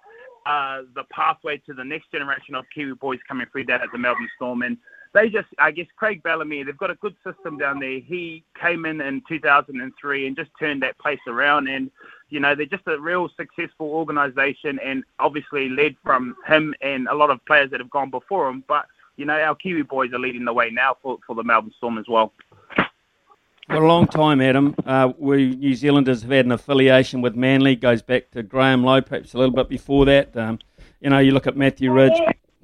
[0.46, 3.98] are the pathway to the next generation of Kiwi boys coming through that at the
[3.98, 4.62] Melbourne Storm.
[4.62, 4.78] And
[5.14, 8.00] they just, I guess, Craig Bellamy, they've got a good system down there.
[8.00, 11.68] He came in in 2003 and just turned that place around.
[11.68, 11.90] And,
[12.30, 17.14] you know, they're just a real successful organisation and obviously led from him and a
[17.14, 18.64] lot of players that have gone before him.
[18.68, 18.86] But
[19.18, 21.98] you know, our Kiwi boys are leading the way now for, for the Melbourne Storm
[21.98, 22.32] as well.
[23.66, 27.76] For a long time, Adam, uh, we New Zealanders have had an affiliation with Manly.
[27.76, 30.34] Goes back to Graham Lowe, perhaps a little bit before that.
[30.34, 30.60] Um,
[31.02, 32.18] you know, you look at Matthew Ridge,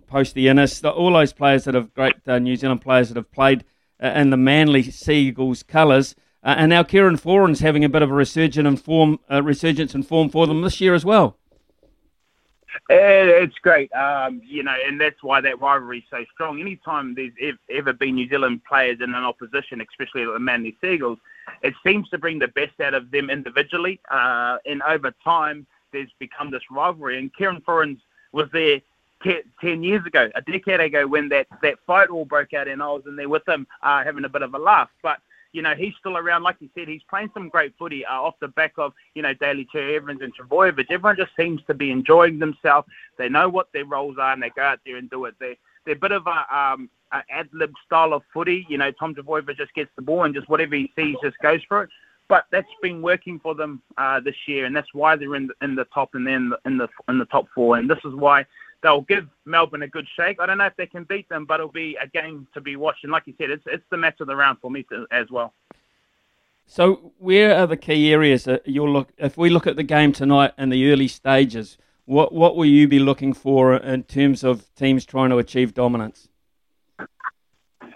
[0.07, 3.65] Posty Innis, all those players that have great uh, New Zealand players that have played
[4.03, 6.15] uh, in the Manly Sea Eagles colours.
[6.43, 9.95] Uh, and now Kieran Foran's having a bit of a resurgence in form, uh, resurgence
[9.95, 11.37] in form for them this year as well.
[12.89, 16.61] It's great, um, you know, and that's why that rivalry is so strong.
[16.61, 17.33] Anytime there's
[17.71, 21.19] ever been New Zealand players in an opposition, especially the Manly Sea Eagles,
[21.63, 24.01] it seems to bring the best out of them individually.
[24.11, 27.19] Uh, and over time, there's become this rivalry.
[27.19, 28.01] And Kieran Foran's
[28.33, 28.81] was there
[29.61, 32.87] 10 years ago, a decade ago, when that, that fight all broke out, and I
[32.89, 34.91] was in there with him uh, having a bit of a laugh.
[35.03, 35.19] But
[35.55, 36.43] you know, he's still around.
[36.43, 39.33] Like you said, he's playing some great footy uh, off the back of, you know,
[39.35, 40.87] Daly Cherry Evans and Trbojevic.
[40.91, 42.89] Everyone just seems to be enjoying themselves.
[43.19, 45.37] They know what their roles are and they go out there and do it.
[45.39, 48.67] They, they're a bit of a, um, a ad lib style of footy.
[48.69, 51.61] You know, Tom Trbojevic just gets the ball and just whatever he sees just goes
[51.69, 51.91] for it.
[52.27, 55.55] But that's been working for them uh, this year, and that's why they're in the,
[55.63, 57.77] in the top and then in the in the top four.
[57.77, 58.47] And this is why
[58.85, 60.39] they'll give Melbourne a good shake.
[60.39, 62.77] I don't know if they can beat them, but it'll be a game to be
[62.77, 63.03] watched.
[63.03, 65.29] And like you said, it's it's the match of the round for me to, as
[65.31, 65.53] well.
[66.67, 69.09] So, where are the key areas that you'll look?
[69.19, 72.87] If we look at the game tonight in the early stages, what what will you
[72.87, 76.29] be looking for in terms of teams trying to achieve dominance?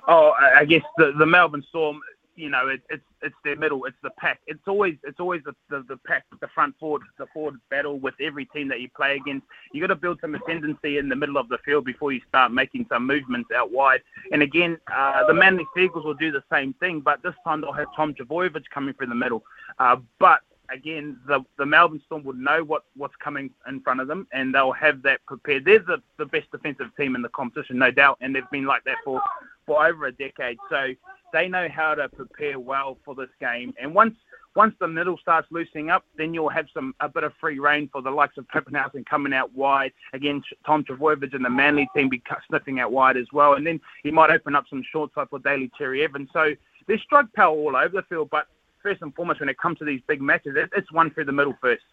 [0.09, 2.01] Oh, I guess the the Melbourne Storm
[2.38, 4.40] you know, it, it's it's their middle, it's the pack.
[4.46, 8.14] It's always it's always the, the, the pack, the front forward, the forward battle with
[8.20, 9.44] every team that you play against.
[9.72, 12.53] You got to build some ascendancy in the middle of the field before you start
[12.53, 14.03] making some movements out wide.
[14.31, 17.61] And again, uh, the Manly Sea Eagles will do the same thing, but this time
[17.61, 19.42] they'll have Tom Trbojevic coming through the middle.
[19.81, 24.07] Uh, but again, the the Melbourne Storm would know what, what's coming in front of
[24.07, 25.64] them, and they'll have that prepared.
[25.64, 28.85] They're the, the best defensive team in the competition, no doubt, and they've been like
[28.85, 29.20] that for,
[29.68, 30.57] for over a decade.
[30.68, 30.88] So
[31.33, 33.72] they know how to prepare well for this game.
[33.81, 34.14] And once
[34.57, 37.88] once the middle starts loosening up, then you'll have some a bit of free reign
[37.92, 39.92] for the likes of Papenhuyzen coming out wide.
[40.14, 43.54] Again, Tom Trbojevic and the Manly team be sniffing out wide as well.
[43.54, 46.31] And then he might open up some short side for Daly Cherry Evans.
[46.33, 46.54] So
[46.88, 48.31] there's strike power all over the field.
[48.31, 48.48] But
[48.83, 51.54] first and foremost, when it comes to these big matches, it's one through the middle
[51.61, 51.85] first.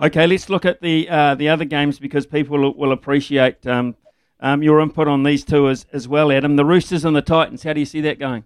[0.00, 3.94] Okay, let's look at the uh, the other games because people will, will appreciate um,
[4.40, 6.56] um, your input on these two as, as well, Adam.
[6.56, 8.44] The Roosters and the Titans, how do you see that going?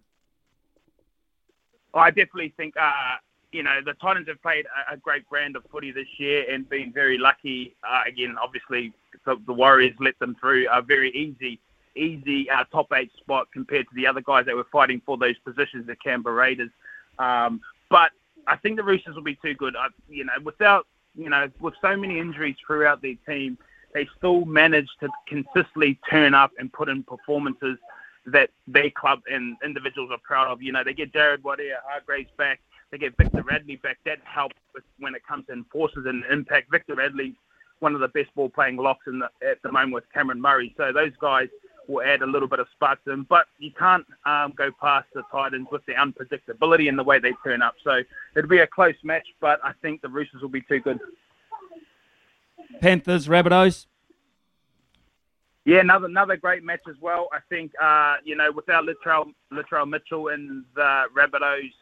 [1.95, 3.17] I definitely think, uh,
[3.53, 6.69] you know, the Titans have played a, a, great brand of footy this year and
[6.69, 7.77] been very lucky.
[7.89, 8.93] Uh, again, obviously,
[9.25, 11.61] the, the, Warriors let them through a very easy,
[11.95, 15.39] easy uh, top eight spot compared to the other guys that were fighting for those
[15.39, 16.71] positions, the Canberra Raiders.
[17.21, 18.11] Um, but
[18.49, 19.77] I think the Roosters will be too good.
[19.77, 23.57] I, you know, without, you know, with so many injuries throughout their team,
[23.95, 27.79] they still manage to consistently turn up and put in performances
[28.27, 30.63] that their club and individuals are proud of.
[30.63, 33.99] You know, they get Jared Waerea-Hargreaves back, they get Victor Radley back.
[34.05, 36.71] That helps with, when it comes to enforcers and impact.
[36.71, 37.35] Victor Radley's
[37.81, 40.75] one of the best ball playing locks in the, at the moment with Cameron Murray.
[40.77, 41.49] So those guys
[41.89, 43.27] will add a little bit of spark to them.
[43.29, 47.33] But you can't um, go past the Titans with the unpredictability and the way they
[47.45, 47.75] turn up.
[47.85, 48.03] So
[48.37, 50.99] it'll be a close match, but I think the Roosters will be too good.
[52.81, 53.87] Panthers, Rabbitohs.
[55.65, 57.29] Yeah, another another great match as well.
[57.33, 61.73] I think uh, you know without Latrell Latrell Mitchell and the Rabbitohs,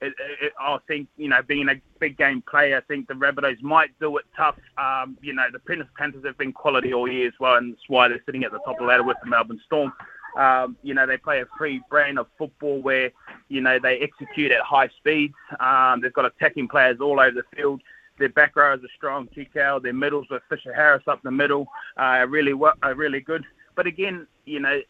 [0.00, 3.60] it, it, I think you know being a big game player, I think the Rabbitohs
[3.60, 4.56] might do it tough.
[4.78, 8.08] Um, you know the Panthers have been quality all year as well, and that's why
[8.08, 9.92] they're sitting at the top of the ladder with the Melbourne Storm.
[10.38, 13.10] Um, you know they play a free brand of football where
[13.48, 15.34] you know they execute at high speeds.
[15.60, 17.82] Um, they've got attacking players all over the field.
[18.18, 19.82] Their back rowers are strong, Kikau.
[19.82, 22.52] Their middles with Fisher Harris up the middle uh, are really
[22.82, 23.44] are really good.
[23.74, 24.80] But again, you know,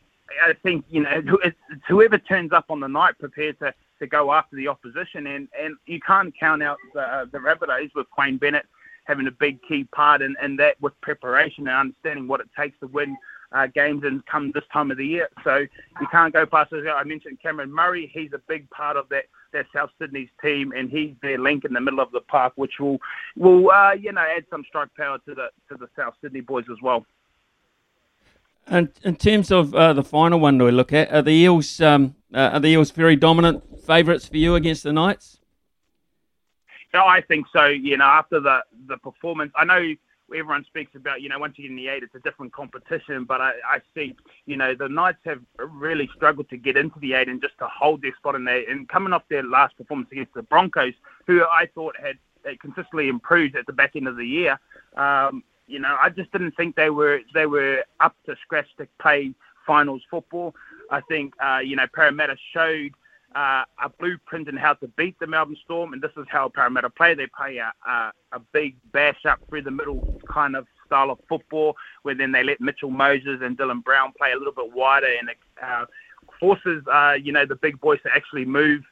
[0.45, 1.57] I think you know it's
[1.89, 5.77] whoever turns up on the night prepared to, to go after the opposition, and, and
[5.87, 8.67] you can't count out the uh, the Rabbitohs with Wayne Bennett
[9.05, 12.79] having a big key part in, in that with preparation and understanding what it takes
[12.81, 13.17] to win
[13.53, 15.29] uh, games and come this time of the year.
[15.45, 16.73] So you can't go past.
[16.73, 18.11] I mentioned Cameron Murray.
[18.13, 19.25] He's a big part of that
[19.57, 22.75] that South Sydney's team, and he's their link in the middle of the park, which
[22.79, 22.99] will
[23.37, 26.67] will uh, you know add some strike power to the to the South Sydney boys
[26.71, 27.05] as well.
[28.69, 32.15] And in terms of uh, the final one to look at, are the Eels um,
[32.35, 35.41] uh, are the Eels very dominant favourites for you against the Knights?
[36.93, 37.67] No, I think so.
[37.67, 39.95] You know, after the the performance, I know
[40.35, 43.25] everyone speaks about, you know, once you get in the eight, it's a different competition.
[43.25, 44.15] But I, I see,
[44.47, 47.69] you know, the Knights have really struggled to get into the eight and just to
[47.69, 48.69] hold their spot in there.
[48.69, 50.95] And coming off their last performance against the Broncos,
[51.27, 52.19] who I thought had
[52.61, 54.59] consistently improved at the back end of the year,
[54.97, 58.87] um, you know, I just didn't think they were they were up to scratch to
[59.01, 59.33] play
[59.67, 60.55] finals football.
[60.91, 62.93] I think, uh, you know, Parramatta showed
[63.37, 66.89] uh, a blueprint in how to beat the Melbourne Storm, and this is how Parramatta
[66.89, 67.15] play.
[67.15, 71.19] They play a, a, a big bash up through the middle kind of style of
[71.29, 75.07] football, where then they let Mitchell Moses and Dylan Brown play a little bit wider
[75.07, 75.29] and
[75.63, 75.85] uh,
[76.41, 78.83] forces, uh, you know, the big boys to actually move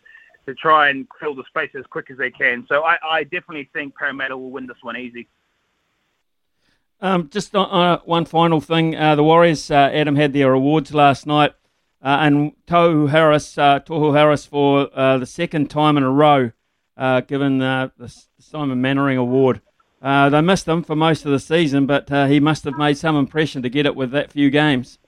[0.47, 2.67] to try and fill the space as quick as they can.
[2.69, 5.27] So I, I definitely think Parramatta will win this one easy.
[7.01, 8.95] Um, just on, uh, one final thing.
[8.95, 11.55] Uh, the Warriors, uh, Adam, had their awards last night,
[12.05, 16.53] uh, and Tohu Harris, uh, Tohu Harris for uh, the second time in a row,
[16.99, 17.91] uh, given the
[18.39, 19.63] Simon Mannering Award.
[20.03, 23.17] Uh, they missed him for most of the season, but he must have made some
[23.17, 24.99] impression to get it with that few games.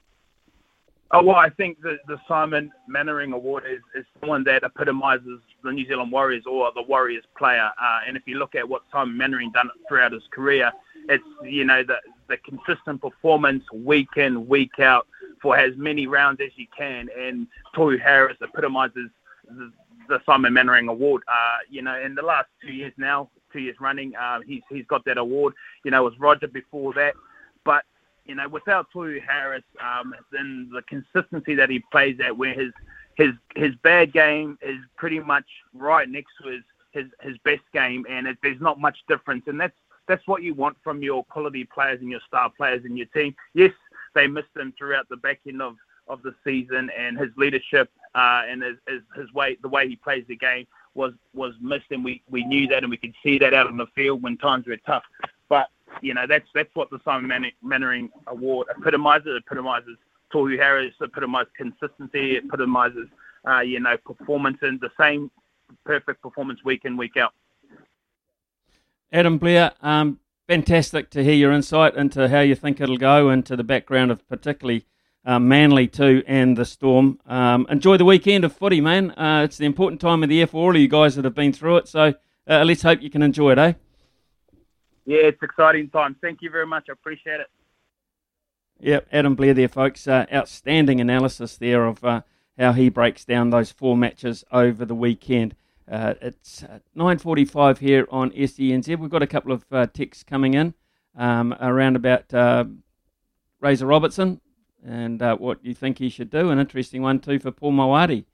[1.13, 5.71] Oh, well, I think the, the Simon Mannering Award is, is someone that epitomises the
[5.71, 7.71] New Zealand Warriors or the Warriors player.
[7.81, 10.73] Uh, and if you look at what Simon Mannering done throughout his career,
[11.09, 15.07] it's you know the the consistent performance week in week out
[15.47, 17.09] for as many rounds as you can.
[17.17, 19.11] And Tohu Harris epitomises
[19.49, 19.71] the,
[20.09, 21.23] the Simon Mannering Award.
[21.29, 24.85] Uh, you know, in the last two years now, two years running, uh, he's he's
[24.87, 25.55] got that award.
[25.85, 27.15] You know, it was Roger before that,
[27.65, 27.85] but
[28.25, 32.73] you know, without Tohu Harris, um, then the consistency that he plays at, where his
[33.15, 38.05] his his bad game is pretty much right next to his his, his best game,
[38.11, 39.77] and it, there's not much difference, and that's
[40.09, 43.35] that's what you want from your quality players and your star players in your team.
[43.55, 43.73] Yes,
[44.17, 45.77] they missed him throughout the back end of,
[46.09, 49.95] of the season, and his leadership uh, and his, his, his way, the way he
[49.95, 53.39] plays the game was was missed, and we, we knew that, and we could see
[53.39, 55.05] that out on the field when times were tough.
[55.49, 55.69] But
[56.01, 59.29] you know that's that's what the Simon Mannering Award epitomizes.
[59.29, 59.99] It epitomizes
[60.33, 63.09] Tohu Harris, it epitomizes consistency, it epitomizes
[63.47, 65.31] uh, you know performance and the same
[65.85, 67.35] perfect performance week in week out.
[69.13, 73.57] Adam Blair, um, fantastic to hear your insight into how you think it'll go, into
[73.57, 74.85] the background of particularly
[75.25, 77.19] um, Manly too, and the Storm.
[77.27, 79.11] Um, enjoy the weekend of footy, man.
[79.13, 81.35] Uh, it's the important time of the year for all of you guys that have
[81.35, 81.89] been through it.
[81.89, 82.15] So
[82.49, 83.73] uh, let's hope you can enjoy it, eh?
[85.05, 86.17] Yeah, it's exciting time.
[86.21, 86.87] Thank you very much.
[86.89, 87.47] I appreciate it.
[88.81, 90.07] Yep, Adam Blair there, folks.
[90.07, 92.23] Uh, outstanding analysis there of uh,
[92.59, 95.57] how he breaks down those four matches over the weekend.
[95.91, 96.65] Uh, it's
[96.97, 98.99] 9.45 here on SENZ.
[98.99, 100.75] We've got a couple of uh, texts coming in
[101.17, 102.65] um, around about uh,
[103.61, 104.41] Razor Robertson
[104.85, 106.51] and uh, what you think he should do.
[106.51, 108.25] An interesting one, too, for Paul Mawadi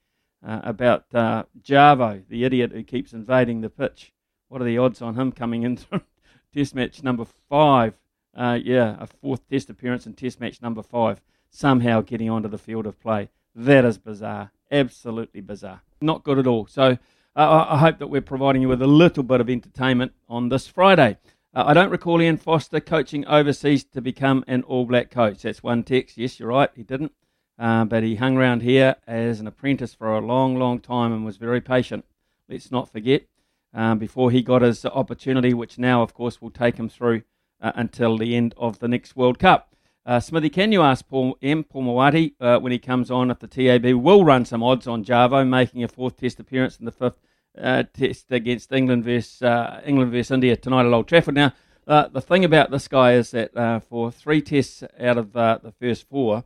[0.46, 4.12] uh, about uh, Jarvo, the idiot who keeps invading the pitch.
[4.48, 6.03] What are the odds on him coming into
[6.55, 7.98] test match number five?
[8.34, 12.86] yeah, a fourth test appearance in test match number five, somehow getting onto the field
[12.86, 13.28] of play.
[13.55, 14.53] That is bizarre.
[14.70, 15.82] Absolutely bizarre.
[16.00, 16.66] Not good at all.
[16.66, 16.96] So,
[17.34, 20.66] uh, I hope that we're providing you with a little bit of entertainment on this
[20.66, 21.16] Friday.
[21.54, 25.42] Uh, I don't recall Ian Foster coaching overseas to become an All Black coach.
[25.42, 26.18] That's one text.
[26.18, 27.12] Yes, you're right, he didn't.
[27.58, 31.24] Uh, but he hung around here as an apprentice for a long, long time and
[31.24, 32.04] was very patient.
[32.48, 33.24] Let's not forget,
[33.72, 37.22] um, before he got his opportunity, which now, of course, will take him through
[37.60, 39.71] uh, until the end of the next World Cup.
[40.05, 41.62] Uh, Smithy, can you ask Paul M.
[41.62, 45.05] Paul Mawadi uh, when he comes on if the TAB will run some odds on
[45.05, 47.20] Jarvo making a fourth Test appearance in the fifth
[47.57, 51.36] uh, Test against England versus uh, England versus India tonight at Old Trafford?
[51.36, 51.53] Now,
[51.86, 55.72] uh, the thing about this guy is that uh, for three Tests out of the
[55.78, 56.44] first four,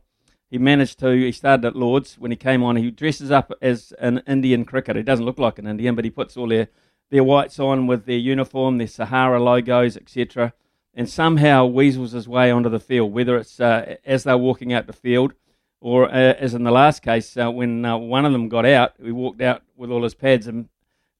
[0.51, 1.09] he managed to.
[1.09, 2.75] He started at Lords when he came on.
[2.75, 4.99] He dresses up as an Indian cricketer.
[4.99, 6.67] He doesn't look like an Indian, but he puts all their
[7.09, 10.53] their whites on with their uniform, their Sahara logos, etc
[10.97, 14.87] and somehow weasels his way onto the field, whether it's uh, as they're walking out
[14.87, 15.33] the field
[15.79, 18.93] or uh, as in the last case uh, when uh, one of them got out,
[19.01, 20.69] he walked out with all his pads and,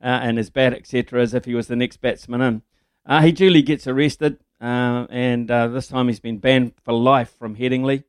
[0.02, 2.62] uh, and his bat, etc., as if he was the next batsman in.
[3.06, 8.04] Uh, he duly gets arrested, and this time he's been banned for life from Headingley.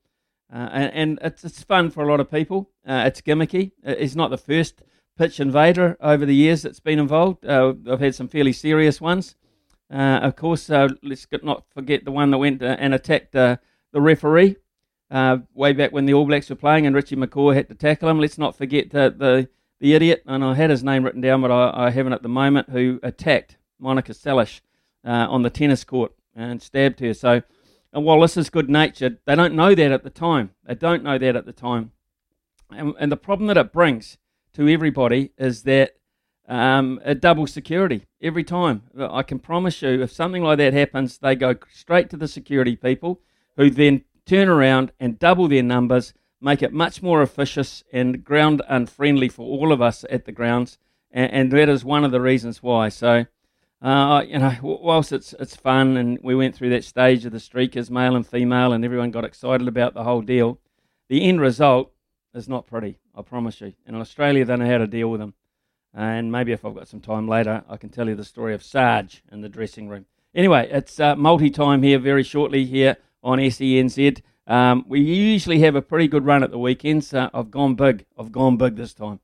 [0.51, 2.71] and, and it's, it's fun for a lot of people.
[2.85, 3.73] it's gimmicky.
[3.99, 4.83] He's not the first
[5.16, 7.47] pitch invader over the years that's been involved.
[7.47, 9.37] I've had some fairly serious ones.
[9.91, 13.57] Uh, of course, uh, let's not forget the one that went uh, and attacked uh,
[13.93, 14.57] the referee
[15.11, 18.09] uh, way back when the All Blacks were playing and Richie McCaw had to tackle
[18.09, 18.20] him.
[18.20, 19.49] Let's not forget the
[19.80, 22.28] the idiot, and I had his name written down, but I, I haven't at the
[22.28, 24.61] moment, who attacked Monica Seles
[25.05, 27.14] on the tennis court and stabbed her.
[27.14, 27.43] So,
[27.93, 30.51] and while this is good natured, they don't know that at the time.
[30.64, 31.93] They don't know that at the time.
[32.70, 34.18] And, and the problem that it brings
[34.55, 35.95] to everybody is that
[36.49, 38.82] um, a double security every time.
[38.99, 42.74] I can promise you, if something like that happens, they go straight to the security
[42.74, 43.20] people
[43.57, 48.62] who then turn around and double their numbers, make it much more efficient and ground
[48.68, 50.78] unfriendly for all of us at the grounds.
[51.11, 52.88] And, and that is one of the reasons why.
[52.88, 53.26] So,
[53.82, 57.38] uh, you know, whilst it's it's fun and we went through that stage of the
[57.38, 60.59] streakers, male and female, and everyone got excited about the whole deal,
[61.09, 61.92] the end result
[62.34, 62.99] is not pretty.
[63.14, 63.74] I promise you.
[63.86, 65.34] And in Australia, they know how to deal with them.
[65.95, 68.62] And maybe if I've got some time later, I can tell you the story of
[68.62, 70.07] Sarge in the dressing room.
[70.34, 74.20] Anyway, it's uh, multi time here very shortly here on SENZ.
[74.47, 77.12] Um, we usually have a pretty good run at the weekends.
[77.12, 78.07] Uh, I've gone big.
[78.18, 79.20] I've gone big this time.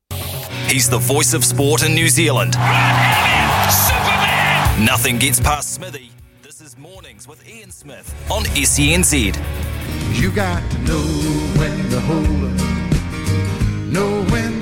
[0.69, 2.55] He's the voice of sport in New Zealand.
[2.55, 4.85] Superman!
[4.85, 6.11] Nothing gets past Smithy.
[6.43, 9.37] This is Mornings with Ian Smith on SENZ.
[10.21, 11.03] You got to know
[11.59, 14.54] when to hold up, know when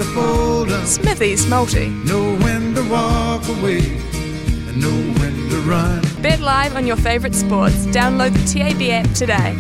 [0.72, 1.88] to fold up, Smithy's multi.
[1.88, 6.02] know when to walk away, and know when to run.
[6.22, 7.86] Bet live on your favourite sports.
[7.86, 9.56] Download the TAB app today.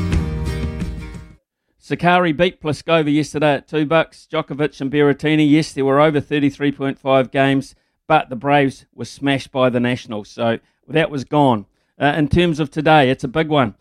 [1.80, 4.26] Sakkari beat Pliskova yesterday at two bucks.
[4.30, 7.74] Djokovic and Berrettini, yes, there were over 33.5 games,
[8.06, 10.58] but the Braves were smashed by the Nationals, so
[10.88, 11.66] that was gone.
[12.00, 13.74] Uh, in terms of today, it's a big one.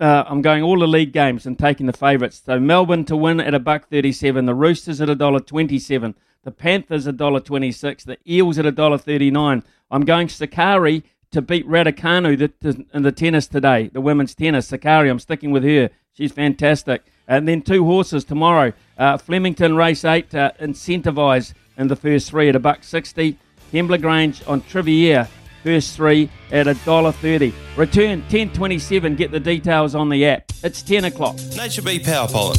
[0.00, 2.40] Uh, I'm going all the league games and taking the favourites.
[2.44, 6.14] So Melbourne to win at a buck 37, the Roosters at a dollar 27,
[6.44, 9.62] the Panthers a dollar 26, the Eels at $1.39.
[9.90, 14.70] I'm going Sakkari to beat Raducanu in the tennis today, the women's tennis.
[14.70, 15.90] Sakkari, I'm sticking with her.
[16.12, 17.02] She's fantastic.
[17.26, 18.72] And then two horses tomorrow.
[18.98, 23.38] Uh, Flemington Race 8, uh, incentivise in the first three at a buck 60.
[23.72, 25.28] Hembla Grange on Trivier,
[25.62, 27.54] first three at a dollar 30.
[27.76, 29.16] Return 1027.
[29.16, 30.52] Get the details on the app.
[30.62, 31.36] It's 10 o'clock.
[31.56, 32.58] Nature Bee Power Pollen.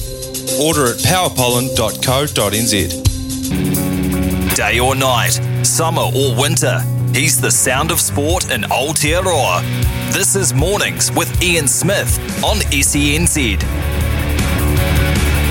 [0.59, 3.12] Order at powerpollen.co.nz.
[4.55, 6.79] Day or night, summer or winter,
[7.11, 9.63] he's the sound of sport in Aotearoa.
[10.13, 13.59] This is Mornings with Ian Smith on SENZ.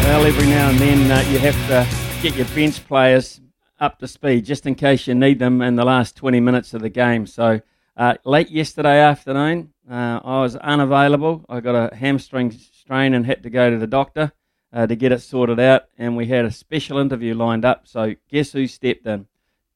[0.05, 3.41] Well, every now and then uh, you have to get your bench players
[3.81, 6.81] up to speed just in case you need them in the last 20 minutes of
[6.81, 7.27] the game.
[7.27, 7.61] So,
[7.97, 11.45] uh, late yesterday afternoon, uh, I was unavailable.
[11.49, 14.31] I got a hamstring strain and had to go to the doctor
[14.73, 15.85] uh, to get it sorted out.
[15.99, 17.87] And we had a special interview lined up.
[17.87, 19.27] So, guess who stepped in?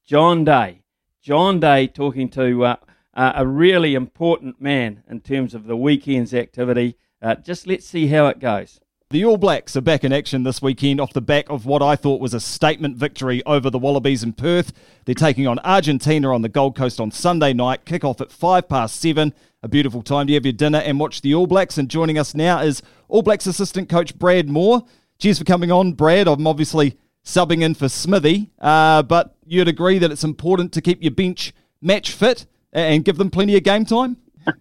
[0.04, 0.82] John Day.
[1.22, 2.76] John Day talking to uh,
[3.14, 6.96] uh, a really important man in terms of the weekend's activity.
[7.20, 8.80] Uh, just let's see how it goes.
[9.10, 11.94] The All Blacks are back in action this weekend off the back of what I
[11.94, 14.72] thought was a statement victory over the Wallabies in Perth.
[15.04, 17.84] They're taking on Argentina on the Gold Coast on Sunday night.
[17.84, 19.32] Kick off at five past seven.
[19.66, 21.76] A beautiful time to have your dinner and watch the All Blacks.
[21.76, 24.86] And joining us now is All Blacks assistant coach Brad Mooar.
[25.18, 26.28] Cheers for coming on, Brad.
[26.28, 31.02] I'm obviously subbing in for Smithy, uh, but you'd agree that it's important to keep
[31.02, 31.52] your bench
[31.82, 34.18] match fit and give them plenty of game time?
[34.46, 34.54] Is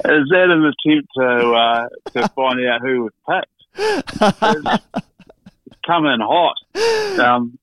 [0.00, 3.52] that an attempt to uh, to find out who was picked?
[3.76, 4.12] It's,
[6.22, 6.56] hot.
[7.20, 7.58] Um,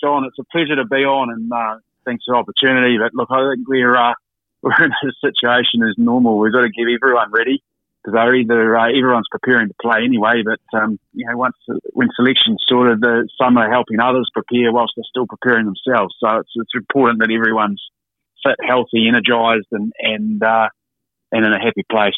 [0.00, 2.96] John, it's a pleasure to be on, and uh, thanks for the opportunity.
[2.96, 4.14] But look, I think we're uh,
[4.62, 6.38] we're in a situation as normal.
[6.38, 7.62] We've got to get everyone ready
[8.02, 10.42] because they're either uh, everyone's preparing to play anyway.
[10.44, 11.56] But um, you know, once
[11.92, 16.14] when selection's sorted, the, some are helping others prepare whilst they're still preparing themselves.
[16.20, 17.82] So it's it's important that everyone's
[18.44, 20.68] fit, healthy, energised, and and uh,
[21.32, 22.14] and in a happy place.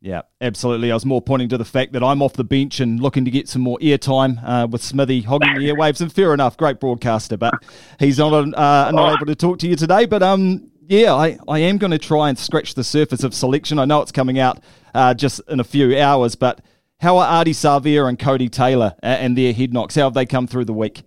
[0.00, 0.90] Yeah, absolutely.
[0.90, 3.30] I was more pointing to the fact that I'm off the bench and looking to
[3.30, 6.00] get some more airtime uh, with Smithy hogging the airwaves.
[6.00, 7.54] And fair enough, great broadcaster, but
[7.98, 10.06] he's not uh, not able to talk to you today.
[10.06, 13.78] But um, yeah, I, I am going to try and scratch the surface of selection.
[13.78, 14.60] I know it's coming out
[14.94, 16.60] uh, just in a few hours, but
[17.00, 19.94] how are Ardie Savea and Codie Taylor and their head knocks?
[19.94, 21.02] How have they come through the week?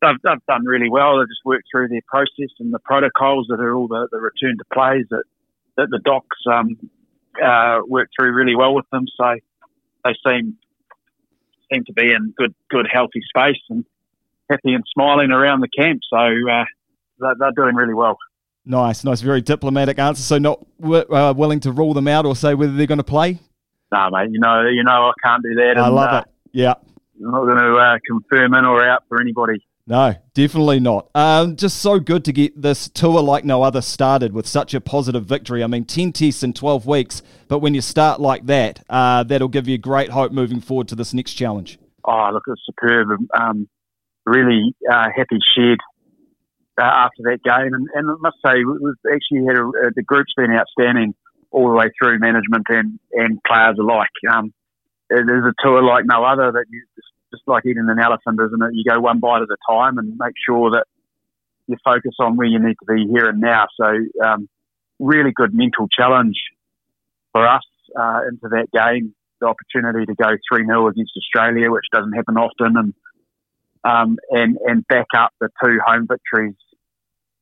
[0.00, 1.18] They've, they've done really well.
[1.18, 4.58] They've just worked through their process and the protocols that are all the, the return
[4.58, 5.24] to plays that,
[5.76, 6.76] that the docs um,
[7.42, 9.06] uh, worked through really well with them.
[9.16, 9.36] So
[10.04, 10.58] they seem
[11.72, 13.84] seem to be in good, good, healthy space and
[14.50, 16.00] happy and smiling around the camp.
[16.10, 16.64] So uh,
[17.18, 18.18] they're, they're doing really well.
[18.64, 20.22] Nice, nice, very diplomatic answer.
[20.22, 23.04] So not w- uh, willing to rule them out or say whether they're going to
[23.04, 23.40] play.
[23.90, 24.30] No, mate.
[24.30, 25.74] You know, you know, I can't do that.
[25.76, 26.24] I and, love uh, it.
[26.52, 26.74] Yeah.
[27.24, 29.64] I'm not going to uh, confirm in or out for anybody.
[29.86, 31.10] No, definitely not.
[31.14, 34.80] Um, just so good to get this tour like no other started with such a
[34.80, 35.64] positive victory.
[35.64, 39.48] I mean, 10 tests in 12 weeks, but when you start like that, uh, that'll
[39.48, 41.78] give you great hope moving forward to this next challenge.
[42.04, 43.08] Oh, look, it's superb.
[43.38, 43.68] Um,
[44.24, 45.80] really uh, happy shared
[46.80, 47.74] uh, after that game.
[47.74, 51.14] And, and I must say, we've actually had a, uh, the group's been outstanding
[51.50, 54.08] all the way through management and, and players alike.
[54.30, 54.52] Um,
[55.10, 58.40] it is a tour like no other that you just, just like eating an elephant,
[58.40, 58.70] isn't it?
[58.72, 60.86] You go one bite at a time and make sure that
[61.66, 63.66] you focus on where you need to be here and now.
[63.78, 63.86] So,
[64.24, 64.48] um,
[64.98, 66.40] really good mental challenge
[67.32, 67.64] for us
[67.98, 69.14] uh, into that game.
[69.40, 72.94] The opportunity to go 3 0 against Australia, which doesn't happen often, and
[73.84, 76.54] um, and and back up the two home victories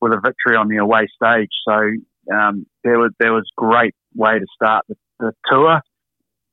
[0.01, 1.51] with a victory on the away stage.
[1.69, 5.81] So um, there was there was great way to start the, the tour,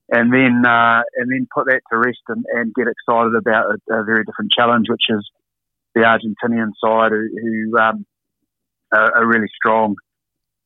[0.10, 4.00] and then uh, and then put that to rest and, and get excited about a,
[4.00, 5.26] a, very different challenge, which is
[5.96, 8.06] the Argentinian side, who, who um,
[8.94, 9.96] are a really strong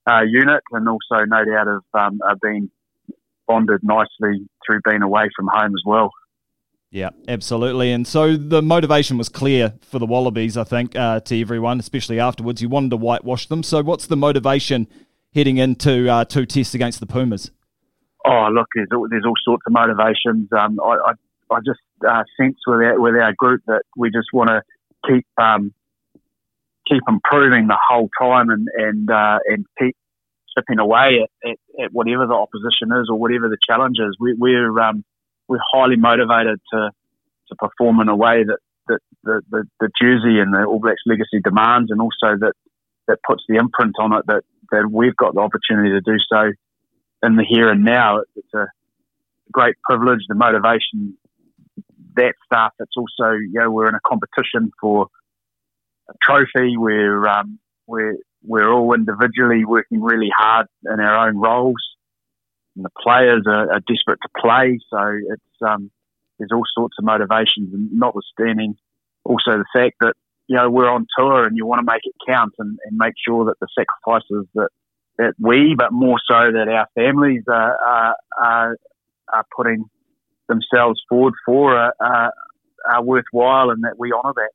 [0.10, 2.70] uh, unit, and also no doubt have um, are being
[3.48, 6.12] bonded nicely through being away from home as well.
[6.92, 7.94] Yeah, absolutely.
[7.94, 12.20] And so the motivation was clear for the Wallabies, I think, uh, to everyone, especially
[12.20, 12.62] afterwards.
[12.62, 13.64] You wanted to whitewash them.
[13.64, 14.88] So what's the motivation
[15.34, 17.50] heading into uh, two tests against the Pumas?
[18.26, 20.50] Oh, look, there's all, there's all sorts of motivations.
[20.52, 24.28] Um, I, I, I just uh, sense with our, with our group that we just
[24.34, 24.62] want to
[25.08, 25.74] keep um,
[26.88, 29.96] keep improving the whole time and and uh, and keep
[30.56, 34.18] chipping away at, at, at, whatever the opposition is or whatever the challenge is.
[34.20, 35.06] We, we're um,
[35.52, 36.92] we're highly motivated to
[37.50, 41.02] to perform in a way that, that the, the, the jersey and the All Blacks
[41.06, 42.54] legacy demands, and also that
[43.10, 46.52] that puts the imprint on it that that we've got the opportunity to do so
[47.24, 48.22] in the here and now.
[48.36, 48.68] It's a
[49.52, 51.18] great privilege, the motivation,
[52.16, 52.72] that stuff.
[52.80, 55.08] It's also, you know, we're in a competition for
[56.10, 56.78] a trophy.
[56.78, 61.84] We're, um, we're, we're all individually working really hard in our own roles.
[62.76, 64.80] And the players are, are desperate to play.
[64.90, 65.92] So it's, um,
[66.40, 68.76] there's all sorts of motivations and notwithstanding
[69.24, 70.14] also the fact that,
[70.48, 73.14] you know, we're on tour and you want to make it count and, and make
[73.26, 74.70] sure that the sacrifices that
[75.18, 78.78] that we, but more so that our families are, are, are,
[79.32, 79.86] are putting
[80.48, 82.34] themselves forward for are, are,
[82.90, 84.50] are worthwhile and that we honour that.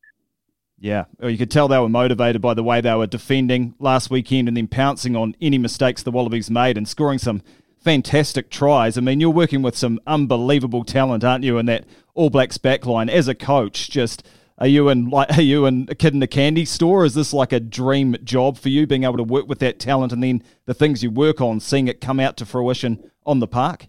[0.79, 4.11] Yeah, well, you could tell they were motivated by the way they were defending last
[4.11, 7.43] weekend and then pouncing on any mistakes the Wallabies made and scoring some
[7.87, 8.99] fantastic tries.
[8.99, 11.85] I mean, you're working with some unbelievable talent, aren't you, in that
[12.15, 13.89] All Blacks backline as a coach?
[13.89, 14.27] Just
[14.59, 17.05] are you in like are you in a kid in a candy store?
[17.05, 20.13] Is this like a dream job for you, being able to work with that talent
[20.13, 23.47] and then the things you work on, seeing it come out to fruition on the
[23.47, 23.85] park?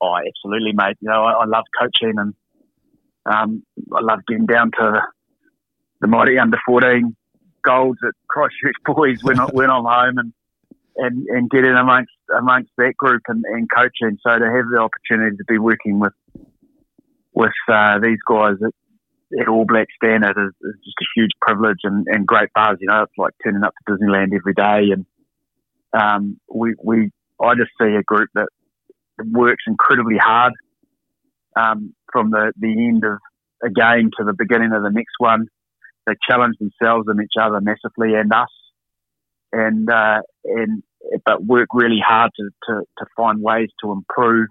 [0.00, 0.96] Oh, absolutely, mate.
[1.00, 2.34] You know, I, I love coaching and
[3.26, 5.02] um, I love getting down to
[6.00, 7.16] the, mighty under fourteen
[7.64, 10.32] golds at Christchurch boys when when I'm home and
[10.96, 14.18] and and get in amongst amongst that group and, and coaching.
[14.26, 16.12] So to have the opportunity to be working with
[17.34, 18.74] with uh, these guys, it,
[19.40, 22.76] at All Black standard is, is just a huge privilege and, and great buzz.
[22.80, 25.06] You know, it's like turning up to Disneyland every day, and
[25.92, 28.48] um, we we I just see a group that
[29.30, 30.52] works incredibly hard
[31.56, 33.18] um, from the the end of
[33.64, 35.46] a game to the beginning of the next one.
[36.06, 38.48] They challenge themselves and each other massively, and us,
[39.52, 40.82] and uh, and
[41.24, 44.48] but work really hard to, to, to find ways to improve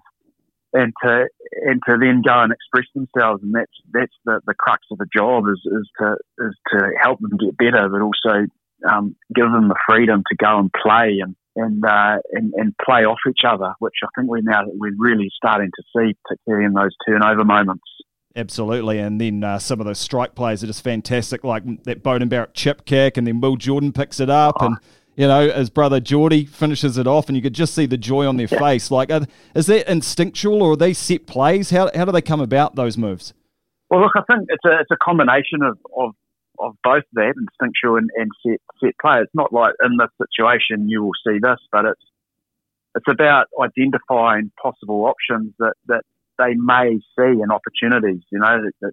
[0.72, 1.26] and to
[1.66, 5.06] and to then go and express themselves, and that's that's the, the crux of the
[5.14, 8.46] job is is to is to help them get better, but also
[8.90, 13.04] um, give them the freedom to go and play and and, uh, and and play
[13.04, 16.72] off each other, which I think we're now we're really starting to see, particularly in
[16.72, 17.84] those turnover moments.
[18.34, 22.30] Absolutely, and then uh, some of those strike plays are just fantastic, like that Beauden
[22.30, 24.66] Barrett chip kick, and then Will Jordan picks it up, oh.
[24.66, 24.76] and
[25.16, 28.26] you know, his brother Geordie finishes it off, and you could just see the joy
[28.26, 28.58] on their yeah.
[28.58, 28.90] face.
[28.90, 31.70] Like, are, is that instinctual, or are they set plays?
[31.70, 33.34] How, how do they come about those moves?
[33.90, 36.14] Well, look, I think it's a it's a combination of, of,
[36.58, 39.20] of both that instinctual and, and set set play.
[39.20, 42.02] It's not like in this situation you will see this, but it's
[42.94, 46.04] it's about identifying possible options that, that
[46.42, 48.22] they may see and opportunities.
[48.30, 48.92] You know that, that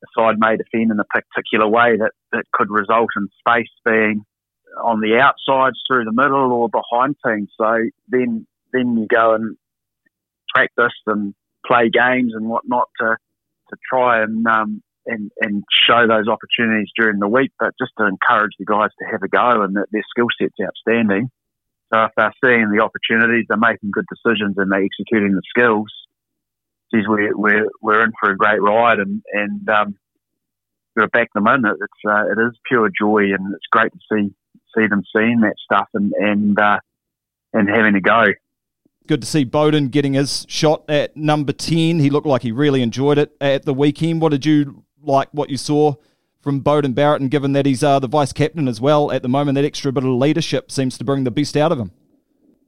[0.00, 4.24] the side may defend in a particular way that, that could result in space being
[4.82, 7.50] on the outsides, through the middle, or behind teams.
[7.60, 7.78] So
[8.08, 9.56] then then you go and
[10.54, 11.34] practice and
[11.66, 13.16] play games and whatnot to
[13.70, 18.06] to try and um, and and show those opportunities during the week, but just to
[18.06, 21.30] encourage the guys to have a go and that their skill set's outstanding.
[21.92, 25.88] So if they're seeing the opportunities, they're making good decisions and they're executing the skills.
[26.92, 29.96] Geez, we're we're we're in for a great ride and and um,
[30.98, 31.64] to back them in.
[31.64, 34.34] It's uh, it is pure joy and it's great to see
[34.76, 36.78] see them seeing that stuff and and uh,
[37.52, 38.26] and having a go.
[39.06, 41.98] Good to see Beauden getting his shot at number ten.
[41.98, 44.20] He looked like he really enjoyed it at the weekend.
[44.20, 45.28] What did you like?
[45.32, 45.94] What you saw
[46.40, 49.28] from Beauden Barrett, and given that he's uh, the vice captain as well at the
[49.28, 51.90] moment, that extra bit of leadership seems to bring the best out of him.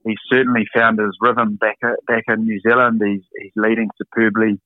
[0.05, 3.03] He's certainly found his rhythm back back in New Zealand.
[3.05, 4.59] He's he's leading superbly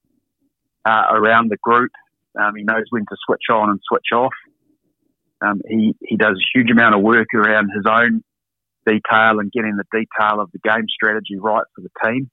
[0.85, 1.91] uh, around the group.
[2.41, 4.33] Um, he knows when to switch on and switch off.
[5.41, 8.23] Um, he, he does a huge amount of work around his own
[8.87, 12.31] detail and getting the detail of the game strategy right for the team.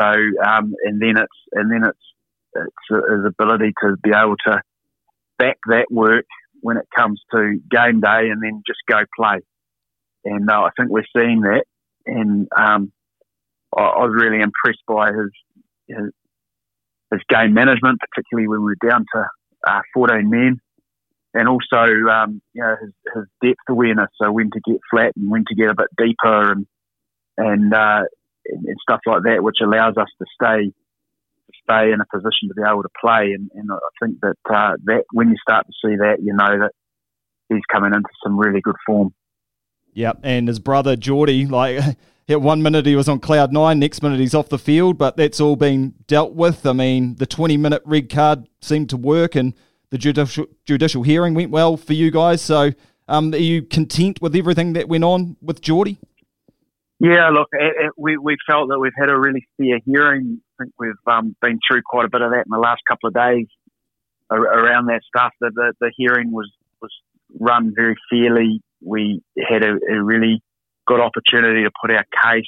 [0.00, 1.98] So, um, and then it's, and then it's,
[2.54, 4.60] it's his ability to be able to
[5.38, 6.26] back that work
[6.60, 9.38] when it comes to game day and then just go play.
[10.24, 11.64] And uh, I think we're seeing that.
[12.06, 12.92] And um,
[13.76, 15.30] I, I, was really impressed by his,
[15.88, 16.10] his,
[17.12, 19.26] his game management, particularly when we were down to
[19.66, 20.60] uh, 14 men
[21.34, 25.30] and also um, you know his, his, depth awareness, so when to get flat and
[25.30, 26.66] when to get a bit deeper, and
[27.36, 28.02] and, uh,
[28.46, 30.72] and, stuff like that, which allows us to stay
[31.64, 33.32] stay in a position to be able to play.
[33.32, 36.60] And, and I think that uh, that when you start to see that, you know
[36.60, 36.72] that
[37.48, 39.12] he's coming into some really good form.
[39.94, 41.96] Yep, and his brother Geordie, like
[42.28, 45.16] at one minute he was on cloud nine, next minute he's off the field, but
[45.16, 46.66] that's all been dealt with.
[46.66, 49.54] I mean, the 20 minute red card seemed to work, and
[49.90, 52.42] the judicial, judicial hearing went well for you guys.
[52.42, 52.72] So,
[53.08, 55.98] um, are you content with everything that went on with Geordie?
[57.00, 60.40] Yeah, look, it, it, we we felt that we've had a really fair hearing.
[60.58, 63.08] I think we've um, been through quite a bit of that in the last couple
[63.08, 63.46] of days
[64.30, 65.32] around that stuff.
[65.40, 66.90] The, the, the hearing was was
[67.38, 68.60] run very fairly.
[68.84, 70.42] We had a, a really
[70.86, 72.44] good opportunity to put our case,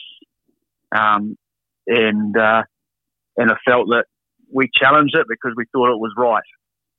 [0.95, 1.37] um,
[1.87, 2.62] and uh,
[3.37, 4.05] and I felt that
[4.53, 6.43] we challenged it because we thought it was right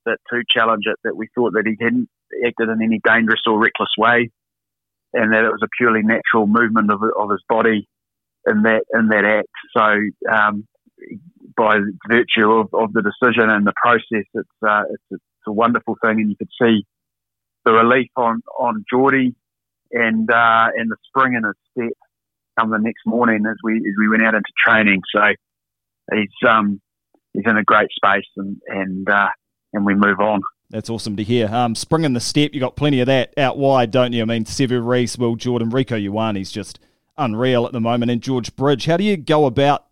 [0.06, 0.96] that to challenge it.
[1.04, 2.08] That we thought that he hadn't
[2.46, 4.30] acted in any dangerous or reckless way,
[5.12, 7.88] and that it was a purely natural movement of, of his body
[8.46, 9.48] in that in that act.
[9.76, 10.66] So um,
[11.56, 11.78] by
[12.08, 16.20] virtue of, of the decision and the process, it's, uh, it's, it's a wonderful thing,
[16.20, 16.84] and you could see
[17.64, 19.34] the relief on on Geordie
[19.92, 21.96] and uh, and the spring in his step
[22.58, 25.00] come the next morning as we as we went out into training.
[25.14, 25.22] So
[26.12, 26.80] he's um,
[27.32, 29.28] he's in a great space, and and uh,
[29.72, 30.40] and we move on.
[30.70, 31.48] That's awesome to hear.
[31.48, 34.20] Um, spring in the step, you got plenty of that out wide, don't you?
[34.20, 36.78] I mean, Sevu Reece, Will Jordan, Rieko Ioane's just
[37.16, 38.84] unreal at the moment, and George Bridge.
[38.84, 39.86] How do you go about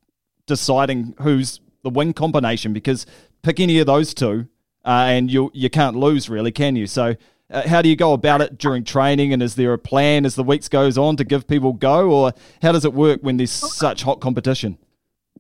[0.46, 2.72] deciding who's the wing combination?
[2.72, 3.06] Because
[3.42, 4.48] pick any of those two,
[4.84, 6.86] uh, and you you can't lose, really, can you?
[6.86, 7.16] So
[7.51, 9.32] uh, how do you go about it during training?
[9.32, 12.32] And is there a plan as the weeks goes on to give people go, or
[12.62, 14.78] how does it work when there's such hot competition?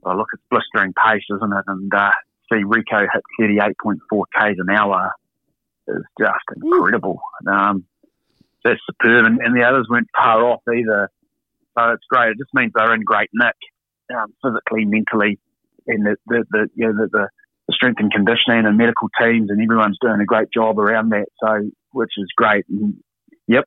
[0.02, 1.64] Well, look, it's blistering pace, isn't it?
[1.66, 2.12] And uh,
[2.52, 5.12] see Rieko hit 38.4 k's an hour
[5.88, 7.20] is just incredible.
[7.46, 7.84] Um,
[8.64, 11.08] that's superb, and, and, the others weren't far off either.
[11.78, 12.30] So it's great.
[12.30, 13.54] It just means they're in great nick,
[14.16, 15.38] um, physically, mentally,
[15.86, 17.28] and the the, the you know the, the
[17.68, 21.26] the strength and conditioning and medical teams and everyone's doing a great job around that.
[21.42, 22.64] So which is great.
[22.68, 22.94] And,
[23.48, 23.64] yep,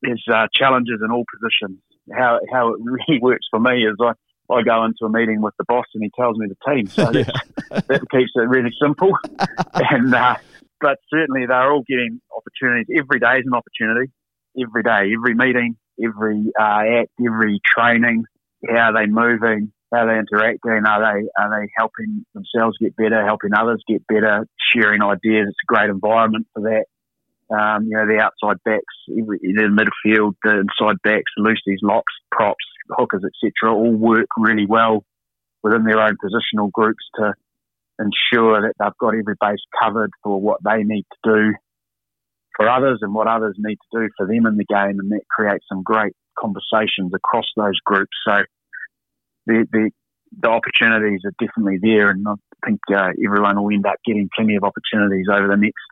[0.00, 1.78] there's uh, challenges in all positions.
[2.12, 4.12] How how it really works for me is I,
[4.52, 7.10] I go into a meeting with the boss and he tells me the team, so
[7.12, 7.24] yeah.
[7.70, 9.12] that keeps it really simple.
[9.74, 10.36] and uh,
[10.80, 12.86] but certainly they're all getting opportunities.
[12.96, 14.12] Every day is an opportunity.
[14.60, 18.24] Every day, every meeting, every uh, act, every training.
[18.68, 19.72] How are they moving?
[19.92, 20.86] How they interacting?
[20.86, 23.24] Are they are they helping themselves get better?
[23.24, 24.46] Helping others get better?
[24.74, 25.48] Sharing ideas.
[25.48, 26.86] It's a great environment for that.
[27.54, 33.22] Um, you know, the outside backs, the midfield, the inside backs, loosies, locks, props, hookers,
[33.24, 35.04] etc., all work really well
[35.62, 37.34] within their own positional groups to
[37.98, 41.54] ensure that they've got every base covered for what they need to do
[42.56, 45.28] for others and what others need to do for them in the game, and that
[45.28, 48.16] creates some great conversations across those groups.
[48.26, 48.42] So
[49.46, 49.90] the the,
[50.40, 52.34] the opportunities are definitely there, and I
[52.66, 55.82] think uh, everyone will end up getting plenty of opportunities over the next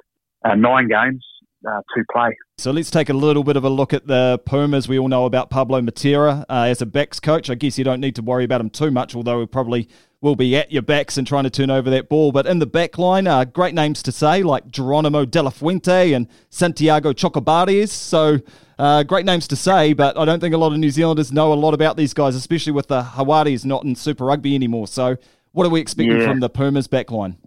[0.44, 1.24] uh, nine games
[1.68, 2.36] uh, to play.
[2.59, 4.88] So let's take a little bit of a look at the Pumas.
[4.88, 7.51] We all know about Pablo Matera uh, as a backs coach.
[7.51, 9.88] I guess you don't need to worry about him too much, although he probably
[10.20, 12.30] will be at your backs and trying to turn over that ball.
[12.30, 16.12] But in the back line, uh, great names to say like Geronimo De La Fuente
[16.12, 17.88] and Santiago Chocobares.
[17.88, 18.40] So
[18.78, 21.52] uh, great names to say, but I don't think a lot of New Zealanders know
[21.52, 24.86] a lot about these guys, especially with the Jaguares not in Super Rugby anymore.
[24.86, 25.16] So
[25.52, 26.26] what are we expecting yeah.
[26.26, 27.38] from the Pumas back line?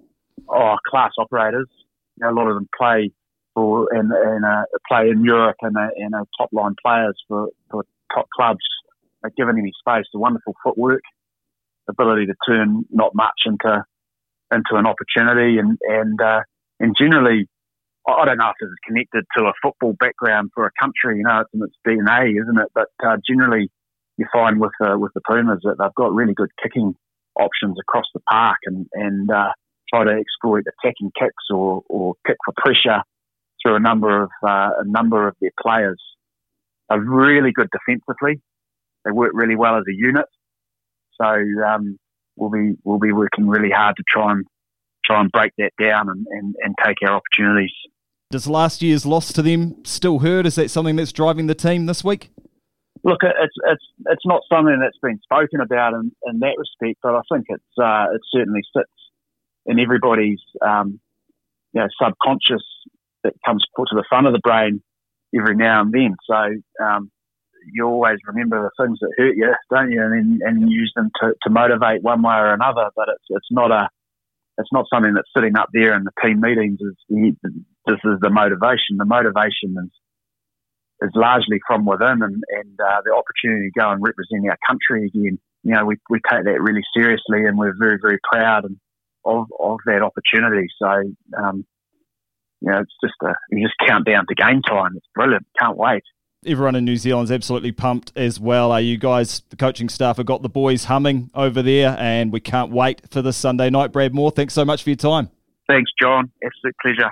[0.50, 1.70] Oh, class operators.
[2.18, 3.12] You know, a lot of them play
[3.54, 7.50] for and, and uh, play in Europe and, uh, and uh, top line players for,
[7.70, 8.64] for top clubs.
[9.24, 11.02] Uh, given any space, the wonderful footwork,
[11.90, 13.84] ability to turn not much into
[14.52, 16.42] into an opportunity, and and uh,
[16.80, 17.48] and generally,
[18.08, 21.18] I don't know if is connected to a football background for a country.
[21.18, 22.70] You know, it's in its DNA, isn't it?
[22.74, 23.70] But uh, generally,
[24.18, 26.96] you find with uh, with the Pumas that they've got really good kicking
[27.40, 29.52] options across the park, and and uh,
[29.94, 33.02] try to exploit attacking kicks or or kick for pressure
[33.62, 36.02] through a number of uh, a number of their players.
[36.90, 38.42] Are really good defensively.
[39.06, 40.26] They work really well as a unit.
[41.24, 41.98] So um,
[42.36, 44.46] we'll be we'll be working really hard to try and
[45.06, 47.72] try and break that down and, and, and take our opportunities.
[48.32, 50.46] Does last year's loss to them still hurt?
[50.46, 52.32] Is that something that's driving the team this week?
[53.04, 57.16] Look, it's it's it's not something that's been spoken about in, in that respect, but
[57.16, 58.90] I think it's uh, it certainly sits
[59.66, 61.00] in everybody's um,
[61.74, 62.64] you know subconscious
[63.24, 64.82] that comes put to the front of the brain
[65.36, 66.16] every now and then.
[66.26, 67.12] So um,
[67.72, 71.34] you always remember the things that hurt you, don't you, and and use them to,
[71.44, 72.90] to motivate one way or another.
[72.96, 73.90] But it's it's not a
[74.58, 76.80] it's not something that's sitting up there in the team meetings.
[76.82, 77.36] Is
[77.86, 78.98] this is the motivation?
[78.98, 79.92] The motivation is
[81.02, 85.08] is largely from within, and and uh, the opportunity to go and represent our country
[85.08, 85.40] again.
[85.64, 88.66] You know, we we take that really seriously, and we're very very proud
[89.26, 90.68] of of that opportunity.
[90.82, 91.04] So.
[91.38, 91.66] Um,
[92.64, 94.94] you know, it's just a, you just count down to game time.
[94.96, 95.46] It's brilliant.
[95.60, 96.04] Can't wait.
[96.46, 98.72] Everyone in New Zealand's absolutely pumped as well.
[98.72, 102.40] Are you guys, the coaching staff, have got the boys humming over there, and we
[102.40, 103.92] can't wait for this Sunday night.
[103.92, 105.30] Brad Mooar, thanks so much for your time.
[105.68, 106.32] Thanks, John.
[106.44, 107.10] Absolute pleasure.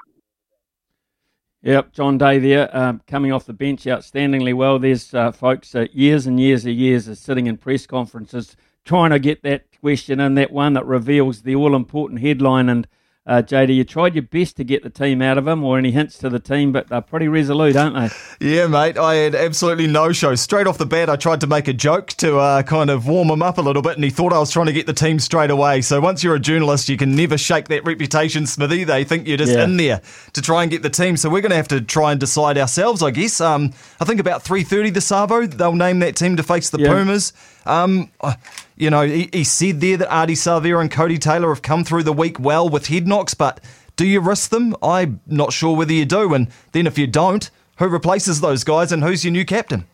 [1.64, 4.80] Yep, John Day there, um, coming off the bench outstandingly well.
[4.80, 9.12] There's uh, folks uh, years and years and years of sitting in press conferences trying
[9.12, 12.88] to get that question in, that one that reveals the all important headline and
[13.28, 15.92] uh, JD, you tried your best to get the team out of him or any
[15.92, 18.56] hints to the team, but they're pretty resolute, aren't they?
[18.56, 18.98] Yeah, mate.
[18.98, 20.34] I had absolutely no show.
[20.34, 23.30] Straight off the bat, I tried to make a joke to uh, kind of warm
[23.30, 25.20] him up a little bit, and he thought I was trying to get the team
[25.20, 25.82] straight away.
[25.82, 28.86] So once you're a journalist, you can never shake that reputation, Smithy.
[28.86, 29.66] They think you're just yeah.
[29.66, 30.02] in there
[30.34, 31.16] to try and get the team.
[31.16, 33.40] So we're going to have to try and decide ourselves, I guess.
[33.40, 36.88] Um, I think about 3.30 the Savo, they'll name that team to face the yeah.
[36.88, 37.34] Pumas.
[37.66, 38.34] Um, uh,
[38.76, 42.04] you know, he, he, said there that Ardie Savea and Codie Taylor have come through
[42.04, 43.60] the week well with head knocks, but
[43.96, 44.76] do you risk them?
[44.82, 46.34] I'm not sure whether you do.
[46.34, 49.86] And then if you don't, who replaces those guys and who's your new captain?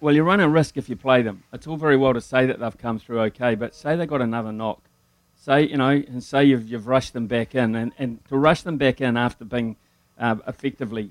[0.00, 1.42] Well, you run a risk if you play them.
[1.52, 4.20] It's all very well to say that they've come through okay, but say they got
[4.20, 4.82] another knock.
[5.36, 7.74] Say, you know, and say you've, you've rushed them back in.
[7.74, 9.76] And, and to rush them back in after being
[10.18, 11.10] uh, effectively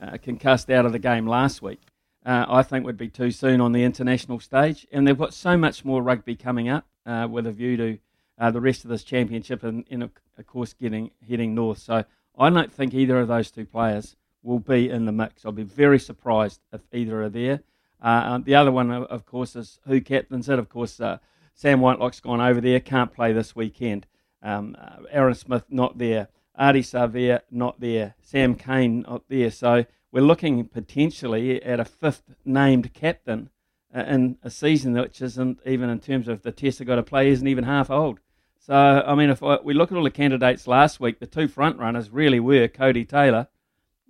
[0.00, 1.80] uh, concussed out of the game last week
[2.24, 4.86] uh, I think would be too soon on the international stage.
[4.92, 7.98] And they've got so much more rugby coming up uh, with a view to
[8.38, 10.10] uh, the rest of this championship and, and, of
[10.46, 11.78] course, getting heading north.
[11.78, 12.04] So
[12.38, 15.44] I don't think either of those two players will be in the mix.
[15.44, 17.60] I'll be very surprised if either are there.
[18.00, 20.58] Uh, the other one, of course, is who captains it.
[20.58, 21.18] Of course, uh,
[21.54, 24.06] Sam Whitelock's gone over there, can't play this weekend.
[24.42, 26.28] Um, uh, Aaron Smith not there.
[26.58, 28.14] Ardie Savea not there.
[28.20, 29.50] Sam Cane not there.
[29.50, 33.48] So we're looking potentially at a fifth named captain
[33.94, 37.02] uh, in a season which isn't even in terms of the test they've got to
[37.02, 38.20] play isn't even half old.
[38.60, 41.78] So I mean, if we look at all the candidates last week, the two front
[41.78, 43.48] runners really were Codie Taylor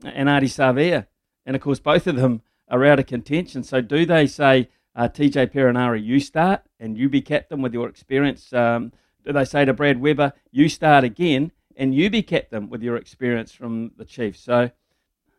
[0.05, 1.07] and Ardie Savea,
[1.47, 3.63] and of course both of them are out of contention.
[3.63, 7.89] So do they say uh, TJ Perenara, you start and you be captain with your
[7.89, 8.53] experience?
[8.53, 8.93] Um,
[9.25, 12.97] do they say to Brad Weber, you start again and you be captain with your
[12.97, 14.41] experience from the Chiefs?
[14.41, 14.71] So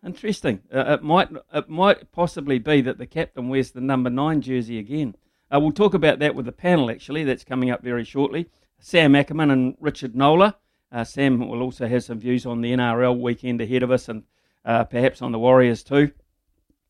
[0.05, 0.61] Interesting.
[0.73, 4.77] Uh, it might it might possibly be that the captain wears the number nine jersey
[4.77, 5.15] again.
[5.53, 7.23] Uh, we'll talk about that with the panel actually.
[7.23, 8.49] That's coming up very shortly.
[8.79, 10.55] Sam Ackerman and Richard Knowler.
[10.91, 14.23] Uh, Sam will also have some views on the NRL weekend ahead of us and
[14.65, 16.11] uh, perhaps on the Warriors too.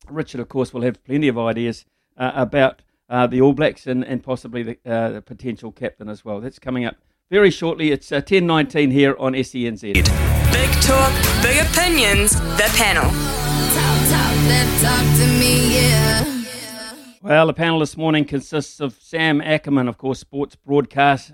[0.08, 1.86] Richard, of course, will have plenty of ideas
[2.16, 6.40] uh, about uh, the All Blacks and, and possibly the, the, potential captain as well.
[6.40, 6.96] That's coming up
[7.30, 7.92] very shortly.
[7.92, 10.33] It's uh, 10.19 here on SENZ.
[10.54, 13.10] Big talk, big opinions, the panel.
[13.74, 16.44] Talk, talk, talk to me, yeah.
[17.20, 21.32] Well, the panel this morning consists of Sam Ackerman, of course, sports broadcast,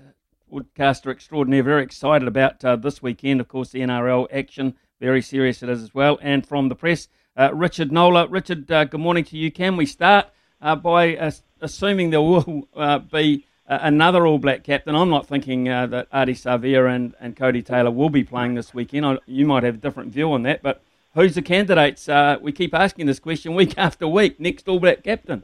[0.49, 1.61] broadcaster extraordinaire.
[1.61, 4.73] Very excited about uh, this weekend, of course, the NRL action.
[4.99, 6.17] Very serious it is as well.
[6.23, 7.07] And from the press,
[7.37, 8.27] uh, Richard Knowler.
[8.27, 9.51] Richard, uh, good morning to you.
[9.51, 10.29] Can we start
[10.61, 13.45] uh, by assuming there will uh, be
[13.81, 14.95] another All Black captain.
[14.95, 18.73] I'm not thinking uh, that Ardie Savea and, and Codie Taylor will be playing this
[18.73, 19.05] weekend.
[19.05, 20.81] I, you might have a different view on that, but
[21.15, 22.09] who's the candidates?
[22.09, 24.39] Uh, we keep asking this question week after week.
[24.39, 25.43] Next All Black captain.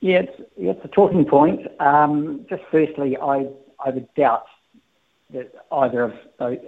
[0.00, 1.62] Yeah, it's, it's a talking point.
[1.80, 3.48] Um, just firstly, I,
[3.84, 4.44] I would doubt
[5.32, 6.58] that either of those,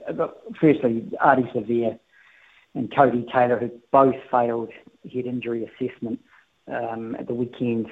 [0.61, 1.99] firstly, Ardie Savea
[2.75, 4.71] and Codie Taylor, who both failed
[5.13, 6.23] head injury assessments
[6.67, 7.89] um, at the weekend,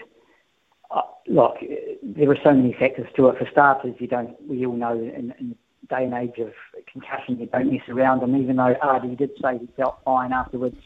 [0.94, 1.56] uh, look,
[2.02, 3.38] there are so many factors to it.
[3.38, 4.40] For starters, you don't.
[4.48, 6.52] We all know in, in the day and age of
[6.90, 8.22] concussion, you don't mess around.
[8.22, 10.76] And even though Ardie did say he felt fine afterwards,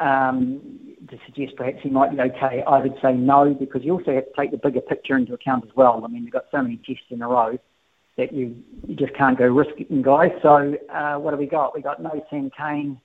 [0.00, 0.60] um,
[1.10, 4.24] to suggest perhaps he might be okay, I would say no because you also have
[4.24, 6.02] to take the bigger picture into account as well.
[6.04, 7.58] I mean, you've got so many tests in a row
[8.16, 10.32] that you you just can't go risking guys.
[10.42, 11.74] So uh, what have we got?
[11.74, 12.98] We got no Sam Cane,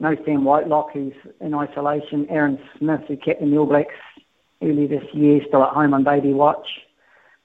[0.00, 3.94] no Sam Whitelock who's in isolation, Aaron Smith who kept the All Blacks
[4.64, 6.66] early this year, still at home on baby watch.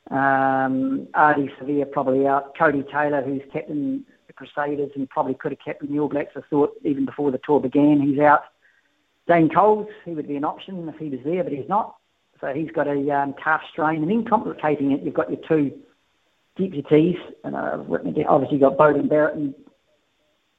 [0.10, 2.56] Um, Ardie Savea probably out.
[2.56, 6.42] Codie Taylor, who's captain the Crusaders and probably could have captained the All Blacks, I
[6.50, 8.02] thought, even before the tour began.
[8.02, 8.44] He's out.
[9.28, 11.96] Dane Coles, he would be an option if he was there, but he's not.
[12.42, 14.02] So he's got a um, calf strain.
[14.02, 15.72] And then complicating it, you've got your two
[16.58, 18.28] deputies, and uh, I've written it down.
[18.28, 19.54] Obviously, you've got Beauden Barrett and,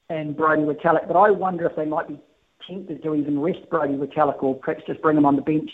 [0.09, 1.09] and Brodie Retallick.
[1.09, 2.21] But I wonder if they might be
[2.69, 5.71] tempted to even rest Brodie Retallick or perhaps just bring him on the bench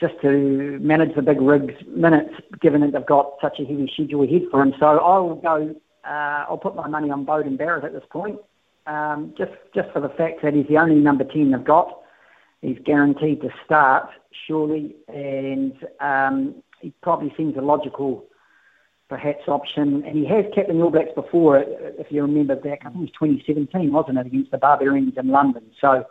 [0.00, 4.22] just to manage the big rigs minutes, given that they've got such a heavy schedule
[4.22, 4.72] ahead for him.
[4.78, 5.74] So I will go.
[6.04, 8.38] Uh, I'll put my money on Beauden Barrett at this point,
[8.86, 12.00] um, just just for the fact that he's the only number ten they've got.
[12.62, 14.08] He's guaranteed to start
[14.46, 18.24] surely, and um, he probably seems a logical,
[19.08, 20.04] perhaps option.
[20.04, 22.80] And he has kept the All Blacks before, if you remember back.
[22.82, 25.70] I think it was 2017, wasn't it, against the Barbarians in London.
[25.80, 26.04] So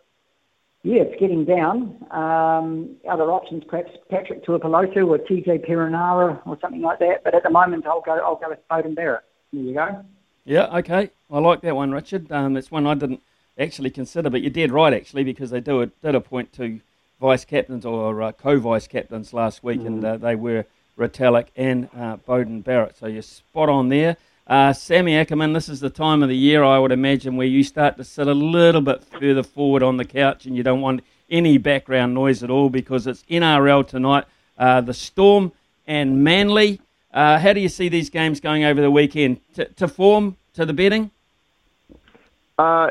[0.84, 1.98] yeah, it's getting down.
[2.12, 7.24] Um, other options, perhaps Patrick Tuipulotu or TJ Perenara or something like that.
[7.24, 8.14] But at the moment, I'll go.
[8.14, 9.24] I'll go with Beauden Barrett.
[9.52, 10.06] There you go.
[10.46, 11.10] Yeah, okay.
[11.30, 12.32] I like that one, Richard.
[12.32, 13.22] Um, it's one I didn't
[13.60, 16.80] actually consider, but you did right actually because they do a, did appoint two
[17.20, 20.66] vice captains or uh, co-vice captains last week, and uh, they were
[20.98, 22.98] Retallick and uh, Beauden Barrett.
[22.98, 24.16] So you're spot on there.
[24.48, 27.66] Uh, Sammy Ackerman, this is the time of the year I would imagine where you
[27.66, 31.04] start to sit a little bit further forward on the couch and you don't want
[31.30, 34.24] any background noise at all because it's NRL tonight.
[34.58, 35.52] Uh, the Storm
[35.86, 36.80] and Manly.
[37.14, 39.42] Uh, how do you see these games going over the weekend?
[39.54, 41.12] T- to form, to the betting?
[42.58, 42.88] Uh,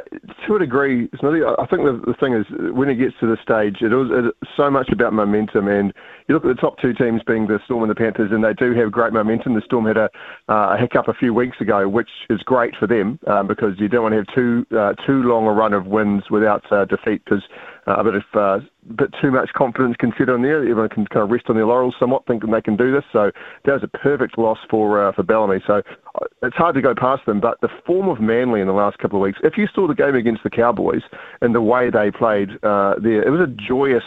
[0.46, 3.40] to a degree, Smithy, I think the, the thing is when it gets to this
[3.42, 5.66] stage, it is it's so much about momentum.
[5.66, 5.92] And
[6.28, 8.54] you look at the top two teams being the Storm and the Panthers, and they
[8.54, 9.54] do have great momentum.
[9.54, 10.08] The Storm had a,
[10.48, 13.88] uh, a hiccup a few weeks ago, which is great for them um, because you
[13.88, 17.24] don't want to have too uh, too long a run of wins without uh, defeat
[17.24, 17.42] because
[17.86, 18.58] a bit of uh,
[18.96, 20.62] bit too much confidence on there.
[20.62, 23.04] Everyone can kind of rest on their laurels somewhat, thinking they can do this.
[23.12, 23.30] So
[23.64, 25.62] that was a perfect loss for uh, for Bellamy.
[25.66, 25.74] So
[26.14, 27.40] uh, it's hard to go past them.
[27.40, 29.94] But the form of Manly in the last couple of weeks, if you saw the
[29.94, 31.02] game against the Cowboys
[31.40, 34.04] and the way they played uh, there, it was a joyous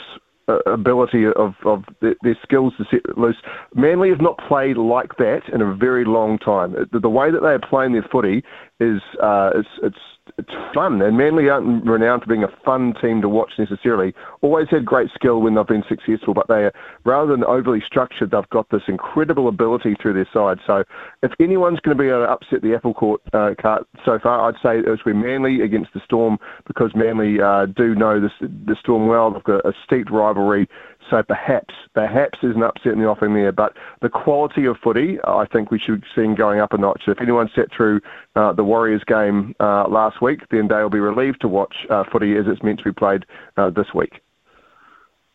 [0.50, 3.38] uh, ability of, of their, skills to set loose.
[3.76, 6.76] Manly have not played like that in a very long time.
[6.92, 8.44] The, the way that they are playing their footy
[8.80, 9.98] is uh, it's it's
[10.38, 14.14] it's fun, and Manly aren't renowned for being a fun team to watch necessarily.
[14.42, 16.74] Always had great skill when they've been successful, but they are,
[17.06, 20.60] rather than overly structured, they've got this incredible ability through their side.
[20.66, 20.84] So
[21.24, 24.48] if anyone's going to be able to upset the apple court uh, cart so far,
[24.48, 28.76] I'd say it's be Manly against the Storm because Manly uh, do know this, the
[28.80, 29.32] Storm well.
[29.32, 30.68] They've got a steep rivalry.
[31.10, 35.18] So perhaps, perhaps there's an upset in the offing there, but the quality of footy,
[35.24, 37.03] I think we should see going up a notch.
[37.07, 38.01] If anyone sat through
[38.36, 42.36] uh, the Warriors game uh, last week, then they'll be relieved to watch uh, footy
[42.36, 43.26] as it's meant to be played
[43.57, 44.22] uh, this week.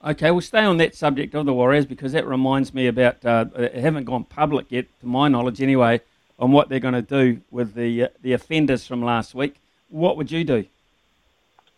[0.04, 3.44] Okay, we'll stay on that subject of the Warriors because that reminds me about uh,
[3.56, 6.00] they haven't gone public yet, to my knowledge anyway,
[6.38, 9.56] on what they're going to do with the uh, the offenders from last week.
[9.88, 10.66] What would you do?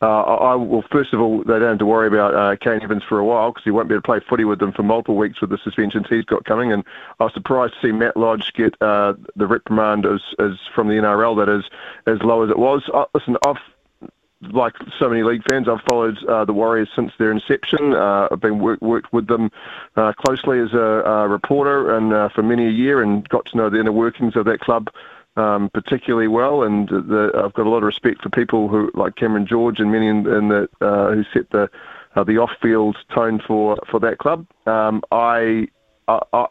[0.02, 3.02] Uh, I, well, first of all, they don't have to worry about uh, Kane Evans
[3.08, 5.16] for a while because he won't be able to play footy with them for multiple
[5.16, 6.70] weeks with the suspensions he's got coming.
[6.70, 6.84] And
[7.18, 10.94] I was surprised to see Matt Lodge get uh, the reprimand as, as from the
[10.94, 11.64] NRL that is
[12.06, 12.82] as low as it was.
[12.92, 13.56] Uh, listen, I've
[14.42, 17.94] like so many league fans, I've followed uh, the Warriors since their inception.
[17.94, 19.50] Uh, I've been work, worked with them
[19.96, 23.56] uh, closely as a, a reporter and uh, for many a year, and got to
[23.56, 24.90] know the inner workings of that club
[25.36, 29.16] um, particularly well, and the, I've got a lot of respect for people who like
[29.16, 31.70] Cameron George and many in, in the uh, who set the
[32.14, 34.46] uh, the off-field tone for for that club.
[34.66, 35.68] Um, I,
[36.08, 36.46] I, I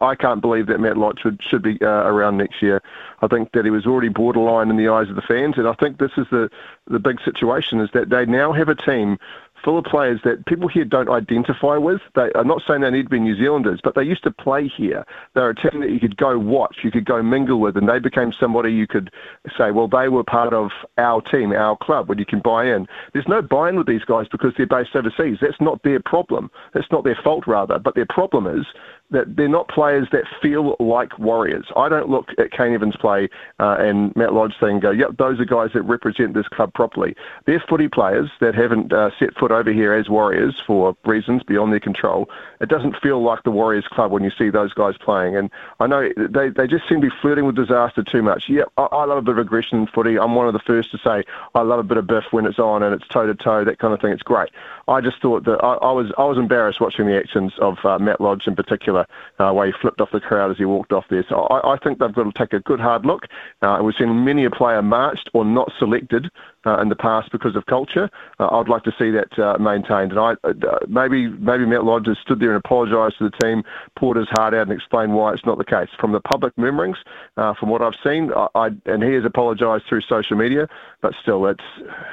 [0.00, 2.82] I can't believe that Matt Lodge should, should be uh, around next year.
[3.22, 5.74] I think that he was already borderline in the eyes of the fans, and I
[5.74, 6.50] think this is the
[6.88, 9.18] the big situation is that they now have a team
[9.66, 12.00] full of players that people here don't identify with.
[12.14, 14.70] They, I'm not saying they need to be New Zealanders, but they used to play
[14.74, 15.04] here.
[15.34, 17.98] They're a team that you could go watch, you could go mingle with, and they
[17.98, 19.10] became somebody you could
[19.58, 22.86] say, well, they were part of our team, our club, when you can buy in.
[23.12, 25.38] There's no buy-in with these guys because they're based overseas.
[25.40, 26.48] That's not their problem.
[26.72, 27.80] That's not their fault, rather.
[27.80, 28.66] But their problem is
[29.10, 31.66] that they're not players that feel like warriors.
[31.76, 33.28] I don't look at Kane Evans play
[33.60, 37.14] uh, and Matt Lodge and go, yep, those are guys that represent this club properly.
[37.44, 41.72] They're footy players that haven't uh, set foot over here as warriors for reasons beyond
[41.72, 42.28] their control.
[42.60, 45.36] It doesn't feel like the Warriors club when you see those guys playing.
[45.36, 48.48] And I know they, they just seem to be flirting with disaster too much.
[48.48, 50.18] Yep, I, I love a bit of aggression in footy.
[50.18, 52.58] I'm one of the first to say I love a bit of biff when it's
[52.58, 54.12] on and it's toe to toe, that kind of thing.
[54.12, 54.50] It's great.
[54.88, 57.98] I just thought that I, I was I was embarrassed watching the actions of uh,
[57.98, 61.04] Matt Lodge in particular, uh, where he flipped off the crowd as he walked off
[61.10, 61.24] there.
[61.28, 63.26] So I, I think they've got to take a good hard look.
[63.62, 66.30] Uh, we've seen many a player marched or not selected
[66.66, 68.10] uh, in the past because of culture.
[68.38, 70.12] Uh, I'd like to see that uh, maintained.
[70.12, 73.62] And I uh, maybe maybe Matt Lodge has stood there and apologised to the team,
[73.96, 75.88] poured his heart out, and explained why it's not the case.
[75.98, 76.98] From the public murmurings,
[77.36, 80.68] uh, from what I've seen, I, I and he has apologised through social media,
[81.00, 81.64] but still, it's,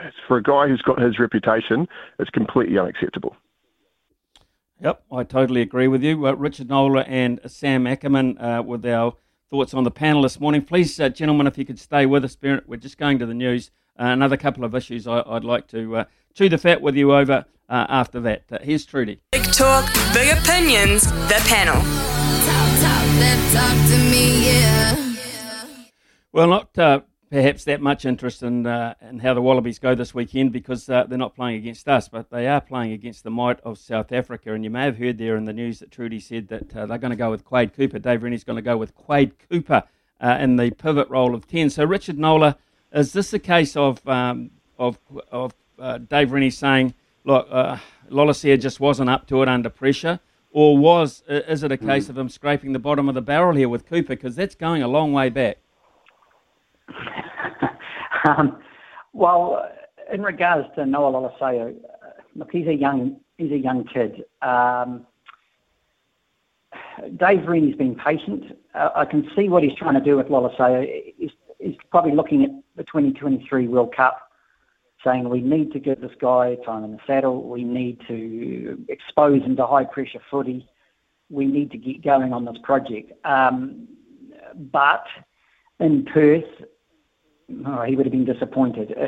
[0.05, 1.87] it's for a guy who's got his reputation,
[2.19, 3.35] it's completely unacceptable.
[4.81, 6.27] Yep, I totally agree with you.
[6.27, 9.13] Uh, Richard Knowler and Sam Ackerman uh, with our
[9.49, 10.63] thoughts on the panel this morning.
[10.63, 13.71] Please, uh, gentlemen, if you could stay with us, we're just going to the news.
[13.99, 16.03] Uh, another couple of issues I, would like to uh,
[16.33, 18.43] chew the fat with you over uh, after that.
[18.63, 19.21] here's Trudy.
[19.31, 21.75] Big talk, big opinions, the panel.
[21.75, 25.13] Talk, talk, talk to me, yeah.
[26.31, 26.73] Well, not
[27.33, 31.03] perhaps that much interest in, uh, in how the Wallabies go this weekend because uh,
[31.05, 34.53] they're not playing against us, but they are playing against the might of South Africa.
[34.53, 36.99] And you may have heard there in the news that Trudy said that uh, they're
[36.99, 37.97] going to go with Quade Cooper.
[37.97, 39.81] Dave Rennie's going to go with Quade Cooper
[40.21, 41.71] uh, in the pivot role of 10.
[41.71, 42.53] So, Richard Knowler,
[42.91, 44.99] is this a case of, um, of,
[45.31, 47.77] of uh, Dave Rennie saying, look, uh,
[48.11, 50.19] Lolesio just wasn't up to it under pressure?
[50.51, 53.55] Or was uh, is it a case of him scraping the bottom of the barrel
[53.55, 54.09] here with Cooper?
[54.09, 55.57] Because that's going a long way back.
[58.25, 58.57] um,
[59.13, 59.69] well,
[60.11, 61.75] in regards to Noah Lolesio,
[62.35, 64.23] look, he's a young he's a young kid.
[64.41, 65.05] Um,
[67.17, 68.57] Dave Rennie's been patient.
[68.73, 70.87] Uh, I can see what he's trying to do with Lolesio.
[71.17, 74.31] He's, he's probably looking at the 2023 World Cup,
[75.03, 77.47] saying we need to give this guy time in the saddle.
[77.47, 80.67] We need to expose him to high pressure footy.
[81.29, 83.11] We need to get going on this project.
[83.25, 83.87] Um,
[84.71, 85.05] but
[85.79, 86.43] in Perth,
[87.65, 88.93] oh, he would have been disappointed.
[88.97, 89.07] Uh,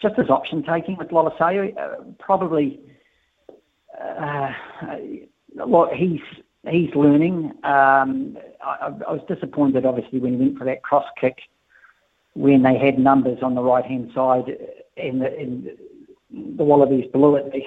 [0.00, 2.80] just his option taking with Lolesio, uh, probably.
[3.98, 4.52] Uh,
[5.54, 6.20] well, he's
[6.68, 7.52] he's learning.
[7.64, 11.38] Um, I, I, was disappointed, obviously, when he went for that cross kick
[12.36, 14.44] when they had numbers on the right hand side
[14.98, 15.70] and the, and
[16.58, 17.50] the Wallabies blew it.
[17.50, 17.66] They,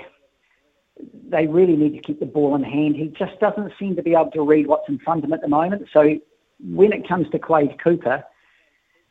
[1.30, 2.96] they really need to keep the ball in hand.
[2.96, 5.42] He just doesn't seem to be able to read what's in front of him at
[5.42, 5.88] the moment.
[5.92, 6.20] So
[6.60, 8.24] when it comes to Quade Cooper,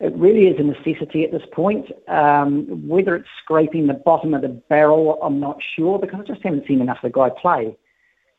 [0.01, 1.86] it really is a necessity at this point.
[2.07, 6.42] Um, whether it's scraping the bottom of the barrel, I'm not sure because I just
[6.42, 7.76] haven't seen enough of the guy play.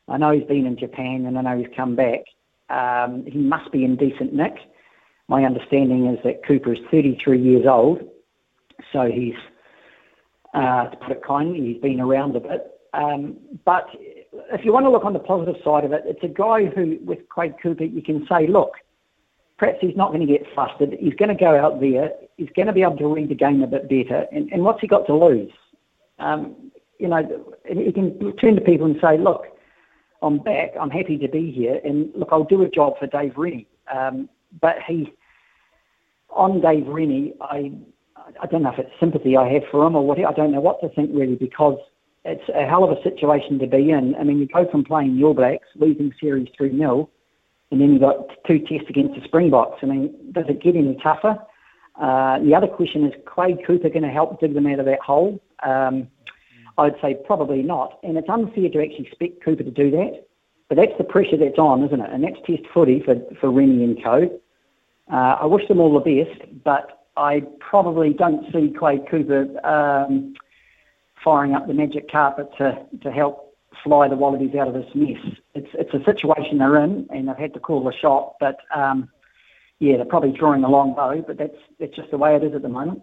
[0.08, 2.20] I know he's been in Japan and I know he's come back.
[2.70, 4.54] Um, he must be in decent nick.
[5.28, 8.00] My understanding is that Cooper is 33 years old,
[8.92, 9.34] so he's,
[10.54, 12.80] uh, to put it kindly, he's been around a bit.
[12.94, 13.86] Um, but
[14.52, 16.98] if you want to look on the positive side of it, it's a guy who,
[17.04, 18.72] with Quade Cooper, you can say, look,
[19.60, 20.96] perhaps he's not going to get flustered.
[20.98, 22.12] He's going to go out there.
[22.38, 24.24] He's going to be able to read the game a bit better.
[24.32, 25.52] And, and what's he got to lose?
[26.18, 29.44] Um, you know, he can turn to people and say, look,
[30.22, 30.70] I'm back.
[30.80, 31.78] I'm happy to be here.
[31.84, 33.68] And look, I'll do a job for Dave Rennie.
[33.94, 34.30] Um,
[34.62, 35.12] but he,
[36.30, 37.72] on Dave Rennie, I,
[38.42, 40.18] I don't know if it's sympathy I have for him or what.
[40.18, 41.78] I don't know what to think really because
[42.24, 44.14] it's a hell of a situation to be in.
[44.14, 47.10] I mean, you go from playing All Blacks, losing series 3 0,
[47.70, 49.78] and then you've got two tests against the Springboks.
[49.82, 51.36] I mean, does it get any tougher?
[52.00, 55.00] Uh, the other question is, Quade Cooper going to help dig them out of that
[55.00, 55.40] hole?
[55.62, 56.08] Um,
[56.78, 57.98] I'd say probably not.
[58.02, 60.26] And it's unfair to actually expect Cooper to do that.
[60.68, 62.10] But that's the pressure that's on, isn't it?
[62.12, 64.40] And that's test footy for, for Rennie and co.
[65.12, 70.34] Uh, I wish them all the best, but I probably don't see Quade Cooper um,
[71.22, 73.49] firing up the magic carpet to, to help
[73.82, 75.18] fly the Wallabies out of this mess.
[75.54, 78.34] It's, it's a situation they're in, and they've had to call the shot.
[78.40, 79.10] But um,
[79.78, 82.54] yeah, they're probably drawing a long bow, but that's, that's just the way it is
[82.54, 83.02] at the moment.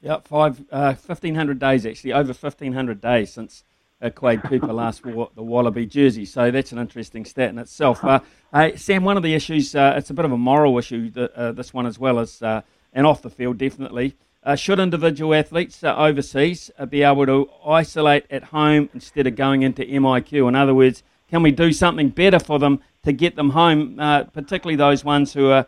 [0.00, 3.62] Yep, five, uh, 1,500 days actually, over 1,500 days since
[4.00, 6.24] uh, Quade Cooper last wore the Wallaby jersey.
[6.24, 8.04] So that's an interesting stat in itself.
[8.04, 8.20] Uh,
[8.52, 11.32] hey, Sam, one of the issues, uh, it's a bit of a moral issue, that,
[11.34, 14.16] uh, this one as well, as, uh, and off the field definitely.
[14.44, 19.36] Uh, should individual athletes uh, overseas uh, be able to isolate at home instead of
[19.36, 20.48] going into MIQ?
[20.48, 24.24] In other words, can we do something better for them to get them home, uh,
[24.24, 25.66] particularly those ones who are,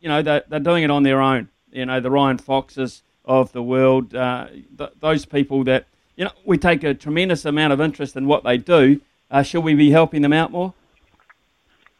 [0.00, 1.48] you know, they're, they're doing it on their own?
[1.72, 6.58] You know, the Ryan Foxes of the world, th- those people that you know, we
[6.58, 9.00] take a tremendous amount of interest in what they do.
[9.30, 10.74] Uh, should we be helping them out more?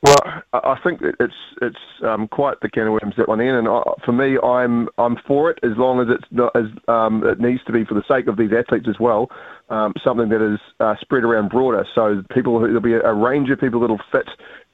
[0.02, 0.16] Well,
[0.54, 3.82] I think it's it's um, quite the can of worms that one in, and I,
[4.02, 7.62] for me, I'm I'm for it as long as it's not as um, it needs
[7.64, 9.28] to be for the sake of these athletes as well.
[9.68, 13.14] Um, something that is uh, spread around broader, so people who, there'll be a, a
[13.14, 14.26] range of people that'll fit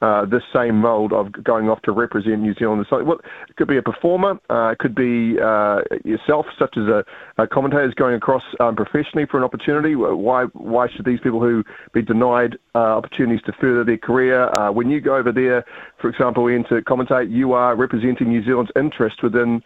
[0.02, 2.84] uh, this same mould of going off to represent New Zealand.
[2.90, 3.18] So well,
[3.48, 7.04] it could be a performer, uh, it could be uh, yourself, such as a,
[7.38, 9.94] a commentator going across um, professionally for an opportunity.
[9.96, 14.50] Why why should these people who be denied uh, opportunities to further their career?
[14.58, 15.64] Uh, when you go over there,
[15.98, 19.62] for example, in to commentate, you are representing New Zealand's interest within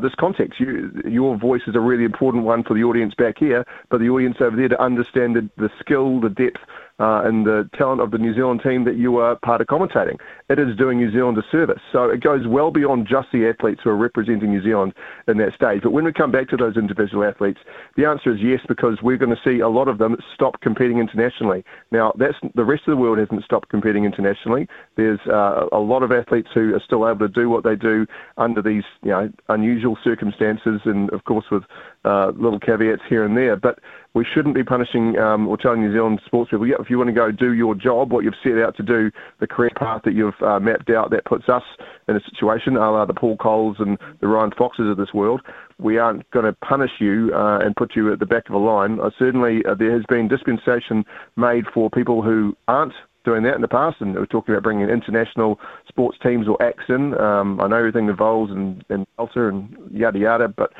[0.00, 0.58] this context.
[0.60, 4.08] You, your voice is a really important one for the audience back here, but the
[4.08, 6.60] audience over there to understand the, the skill, the depth
[6.98, 10.16] uh, and the talent of the New Zealand team that you are part of commentating.
[10.48, 11.80] It is doing New Zealand a service.
[11.90, 14.94] So it goes well beyond just the athletes who are representing New Zealand
[15.26, 15.82] in that stage.
[15.82, 17.58] But when we come back to those individual athletes,
[17.96, 20.98] the answer is yes, because we're going to see a lot of them stop competing
[20.98, 21.64] internationally.
[21.90, 24.68] Now, that's the rest of the world hasn't stopped competing internationally.
[24.96, 28.06] There's uh, a lot of athletes who are still able to do what they do
[28.36, 31.64] under these you know unusual circumstances, and of course with
[32.04, 33.56] uh, little caveats here and there.
[33.56, 33.80] But
[34.14, 37.08] we shouldn't be punishing um, or telling New Zealand sports people, yeah, if you want
[37.08, 39.10] to go do your job, what you've set out to do,
[39.40, 41.64] the career path that you've uh, mapped out, that puts us
[42.08, 45.42] in a situation, a la the Paul Colls and the Ryan Foxes of this world.
[45.78, 48.58] We aren't going to punish you uh, and put you at the back of a
[48.58, 49.00] line.
[49.00, 51.04] Uh, certainly, uh, there has been dispensation
[51.36, 52.94] made for people who aren't
[53.24, 56.84] doing that in the past, and we're talking about bringing international sports teams or acts
[56.88, 57.18] in.
[57.18, 60.72] Um, I know everything involves and and Delta and yada yada, but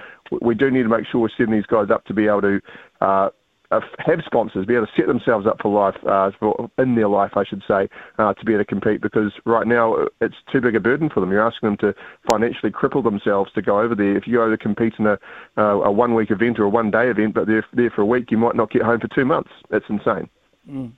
[0.43, 2.61] we do need to make sure we're setting these guys up to be able to.
[3.01, 3.31] Uh,
[3.71, 7.09] uh, have sponsors, be able to set themselves up for life, uh, for, in their
[7.09, 7.89] life, I should say,
[8.19, 9.01] uh, to be able to compete.
[9.01, 11.31] Because right now it's too big a burden for them.
[11.33, 11.95] You're asking them to
[12.31, 14.17] financially cripple themselves to go over there.
[14.17, 15.19] If you go to compete in a,
[15.57, 18.07] uh, a one week event or a one day event, but they're there for a
[18.07, 19.51] week, you might not get home for two months.
[19.71, 20.29] That's insane.
[20.69, 20.93] Mm.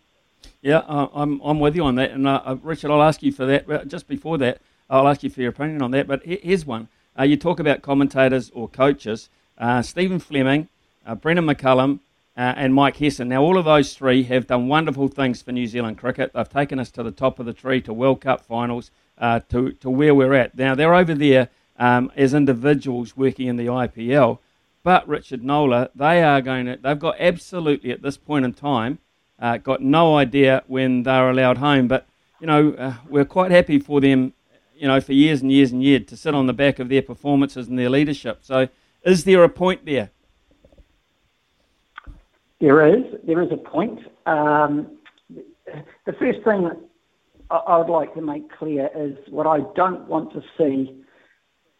[0.62, 3.46] Yeah, uh, I'm I'm with you on that, and uh, Richard, I'll ask you for
[3.46, 3.88] that.
[3.88, 4.60] Just before that,
[4.90, 6.06] I'll ask you for your opinion on that.
[6.06, 6.88] But here's one:
[7.20, 9.28] you talk about commentators or coaches.
[9.82, 10.68] Stephen Fleming,
[11.20, 12.00] Brendon McCullum,
[12.36, 13.28] uh, and Mike Hesson.
[13.28, 16.32] Now, all of those three have done wonderful things for New Zealand cricket.
[16.34, 19.72] They've taken us to the top of the tree, to World Cup finals, uh, to,
[19.72, 20.56] to where we're at.
[20.56, 21.48] Now, they're over there
[21.78, 24.38] um, as individuals working in the IPL.
[24.82, 28.98] But Richard Knowler, they are going to, they've got absolutely at this point in time,
[29.38, 31.88] uh, got no idea when they're allowed home.
[31.88, 32.06] But,
[32.40, 34.32] you know, uh, we're quite happy for them,
[34.74, 37.02] you know, for years and years and years to sit on the back of their
[37.02, 38.40] performances and their leadership.
[38.42, 38.68] So,
[39.02, 40.10] is there a point there?
[42.60, 43.04] There is.
[43.26, 44.00] There is a point.
[44.24, 44.98] Um,
[46.06, 46.70] the first thing
[47.50, 51.04] I would like to make clear is what I don't want to see,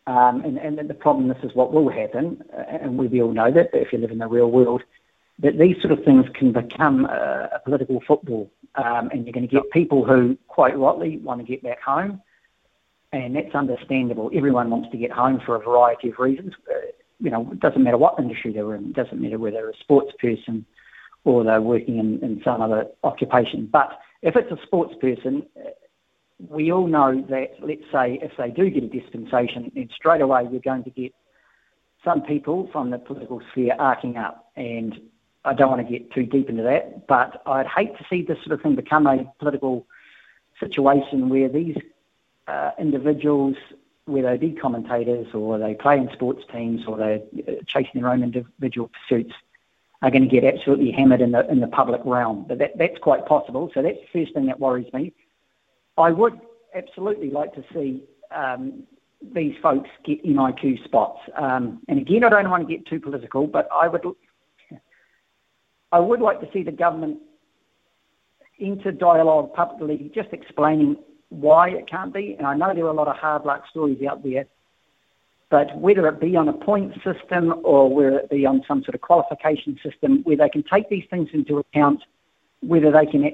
[0.06, 3.70] um, and, and the problem, this is what will happen, and we all know that
[3.72, 4.82] if you live in the real world,
[5.38, 9.46] that these sort of things can become a, a political football, um, and you're going
[9.46, 12.22] to get people who, quite rightly, want to get back home,
[13.12, 14.30] and that's understandable.
[14.34, 16.54] Everyone wants to get home for a variety of reasons.
[16.70, 16.78] Uh,
[17.20, 18.86] you know, it doesn't matter what industry they're in.
[18.86, 20.66] It doesn't matter whether they're a sports person
[21.24, 23.68] or they're working in, in some other occupation.
[23.70, 25.46] But if it's a sports person,
[26.48, 30.46] we all know that, let's say, if they do get a dispensation, then straight away
[30.50, 31.12] you're going to get
[32.04, 34.50] some people from the political sphere arcing up.
[34.56, 35.00] And
[35.46, 38.38] I don't want to get too deep into that, but I'd hate to see this
[38.44, 39.86] sort of thing become a political
[40.60, 41.76] situation where these
[42.48, 43.56] uh, individuals
[44.06, 48.10] whether they be commentators or they play in sports teams or they're uh, chasing their
[48.10, 49.34] own individual pursuits,
[50.02, 52.44] are going to get absolutely hammered in the in the public realm.
[52.46, 53.70] But that, that's quite possible.
[53.74, 55.12] So that's the first thing that worries me.
[55.98, 56.38] I would
[56.74, 58.84] absolutely like to see um,
[59.34, 61.20] these folks get MIQ spots.
[61.36, 64.04] Um, and again, I don't want to get too political, but I would
[65.92, 67.18] I would like to see the government
[68.58, 70.96] into dialogue publicly, just explaining
[71.28, 72.34] why it can't be.
[72.38, 74.46] And I know there are a lot of hard luck stories out there,
[75.50, 78.94] but whether it be on a point system or whether it be on some sort
[78.94, 82.02] of qualification system where they can take these things into account,
[82.60, 83.30] whether they can,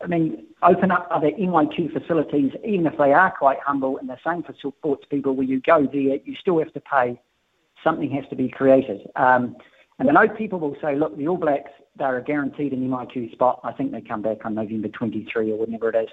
[0.00, 4.18] I mean, open up other MIQ facilities, even if they are quite humble and the
[4.24, 7.20] same for sports people, where you go there, you still have to pay.
[7.84, 9.08] Something has to be created.
[9.16, 9.56] Um,
[9.98, 13.60] and I know people will say, look, the All Blacks, they're guaranteed an MIQ spot.
[13.62, 16.08] I think they come back on November 23 or whenever it is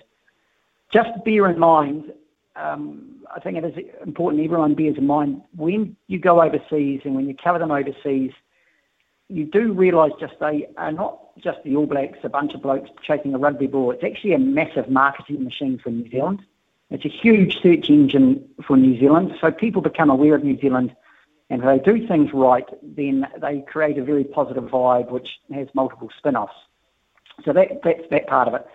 [0.91, 2.13] just bear in mind,
[2.55, 7.15] um, I think it is important everyone bears in mind when you go overseas and
[7.15, 8.31] when you cover them overseas,
[9.27, 12.89] you do realise just they are not just the All Blacks, a bunch of blokes
[13.03, 13.91] chasing a rugby ball.
[13.91, 16.41] It's actually a massive marketing machine for New Zealand.
[16.89, 19.35] It's a huge search engine for New Zealand.
[19.39, 20.95] So people become aware of New Zealand,
[21.49, 25.67] and if they do things right, then they create a very positive vibe, which has
[25.73, 26.53] multiple spin-offs.
[27.43, 28.65] So that, that's that part of it.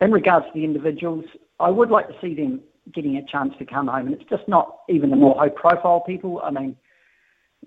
[0.00, 1.24] In regards to the individuals,
[1.58, 2.60] I would like to see them
[2.92, 6.40] getting a chance to come home, and it's just not even the more high-profile people.
[6.42, 6.76] I mean,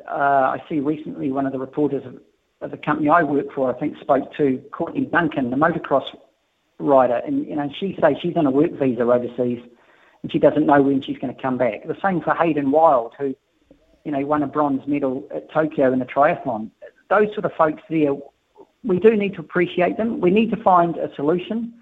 [0.09, 2.19] uh, I see recently one of the reporters of,
[2.61, 6.05] of the company I work for, I think, spoke to Courtney Duncan, the motocross
[6.79, 9.59] rider, and you know, she says she's on a work visa overseas,
[10.21, 11.85] and she doesn't know when she's going to come back.
[11.85, 13.35] The same for Hayden Wilde, who,
[14.03, 16.69] you know, won a bronze medal at Tokyo in the triathlon.
[17.09, 18.13] Those sort of folks there,
[18.83, 20.19] we do need to appreciate them.
[20.19, 21.73] We need to find a solution.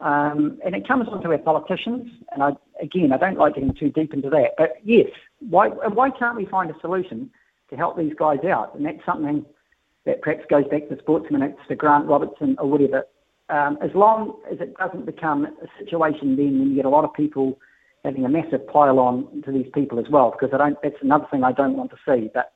[0.00, 3.90] Um, and it comes onto our politicians, and I, again, I don't like getting too
[3.90, 5.08] deep into that, but yes,
[5.40, 7.30] why, why can't we find a solution
[7.68, 8.74] to help these guys out?
[8.74, 9.44] And that's something
[10.06, 13.04] that perhaps goes back to sports minutes, to Grant Robertson or whatever.
[13.50, 17.04] Um, as long as it doesn't become a situation then when you get a lot
[17.04, 17.58] of people
[18.04, 21.26] having a massive pile on to these people as well, because I don't, that's another
[21.30, 22.30] thing I don't want to see.
[22.32, 22.52] But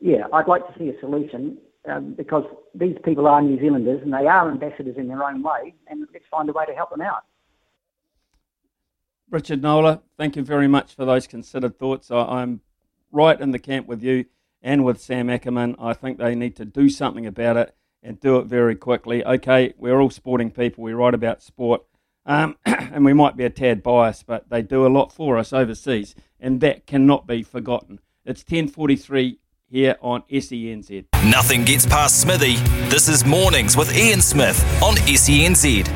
[0.00, 2.44] yeah, I'd like to see a solution um, because
[2.74, 6.24] these people are New Zealanders and they are ambassadors in their own way, and let's
[6.30, 7.24] find a way to help them out.
[9.30, 12.10] Richard Knowler, thank you very much for those considered thoughts.
[12.10, 12.60] I, am
[13.10, 14.26] right in the camp with you
[14.62, 15.76] and with Sam Ackerman.
[15.78, 19.24] I think they need to do something about it and do it very quickly.
[19.24, 20.84] Okay, we're all sporting people.
[20.84, 21.82] We write about sport,
[22.26, 25.52] um, and we might be a tad biased, but they do a lot for us
[25.52, 28.00] overseas, and that cannot be forgotten.
[28.24, 29.38] It's 10:43
[29.68, 31.06] here on SENZ.
[31.24, 32.56] Nothing gets past Smithy.
[32.88, 35.90] This is Mornings with Ian Smith on SENZ.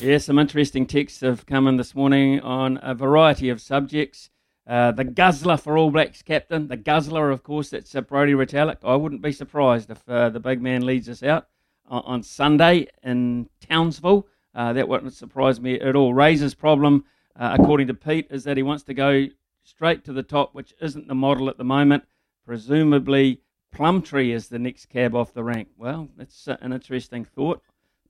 [0.00, 4.30] Yeah, some interesting texts have come in this morning on a variety of subjects.
[4.64, 8.76] Uh, the guzzler for All Blacks captain, the guzzler, of course, that's uh, Brodie Retallick.
[8.84, 11.48] I wouldn't be surprised if uh, the big man leads us out
[11.86, 14.28] on, on Sunday in Townsville.
[14.58, 16.12] Uh, that wouldn't surprise me at all.
[16.12, 17.04] Razor's problem,
[17.38, 19.28] uh, according to Pete, is that he wants to go
[19.62, 22.02] straight to the top, which isn't the model at the moment.
[22.44, 23.40] Presumably,
[23.70, 25.68] Plumtree is the next cab off the rank.
[25.76, 27.62] Well, that's uh, an interesting thought.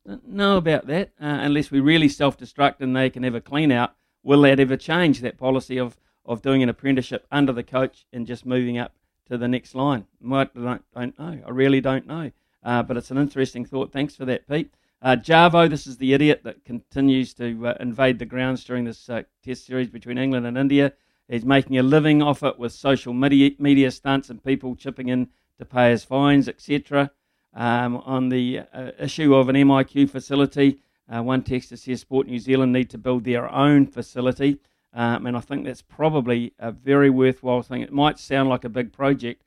[0.06, 3.42] Don't know about that, uh, unless we really self destruct and they can have a
[3.42, 3.94] clean out.
[4.22, 8.26] Will that ever change that policy of, of doing an apprenticeship under the coach and
[8.26, 8.94] just moving up
[9.26, 10.06] to the next line?
[10.24, 11.42] I don't, don't know.
[11.46, 12.32] I really don't know.
[12.62, 13.92] Uh, but it's an interesting thought.
[13.92, 14.72] Thanks for that, Pete.
[15.00, 19.08] Uh, Jarvo, this is the idiot that continues to uh, invade the grounds during this
[19.08, 20.92] uh, test series between England and India.
[21.28, 25.28] He's making a living off it with social media, media stunts and people chipping in
[25.58, 27.12] to pay his fines, etc.
[27.54, 32.40] Um, on the uh, issue of an MIQ facility, uh, one texter says Sport New
[32.40, 34.58] Zealand need to build their own facility,
[34.92, 37.82] um, and I think that's probably a very worthwhile thing.
[37.82, 39.44] It might sound like a big project.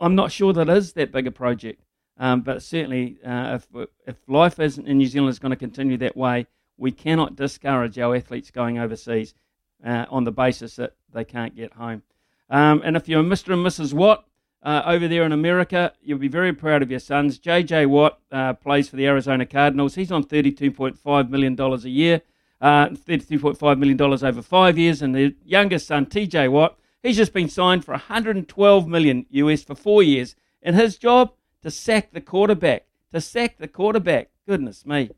[0.00, 1.82] I'm not sure that is that big a project,
[2.22, 6.16] um, but certainly uh, if, if life in New Zealand is going to continue that
[6.16, 6.46] way,
[6.76, 9.34] we cannot discourage our athletes going overseas
[9.84, 12.02] uh, on the basis that they can't get home.
[12.48, 13.54] Um, and if you're Mr.
[13.54, 13.92] and Mrs.
[13.92, 14.24] Watt,
[14.62, 15.92] uh, over there in America.
[16.00, 17.40] You'll be very proud of your sons.
[17.40, 19.96] JJ Watt uh, plays for the Arizona Cardinals.
[19.96, 22.20] He's on $32.5 million a year,
[22.60, 25.02] uh, $32.5 million over five years.
[25.02, 29.74] And the youngest son, TJ Watt, he's just been signed for 112 million US for
[29.74, 30.36] four years.
[30.62, 31.32] And his job,
[31.62, 32.86] to sack the quarterback.
[33.12, 34.30] To sack the quarterback.
[34.46, 35.10] Goodness me.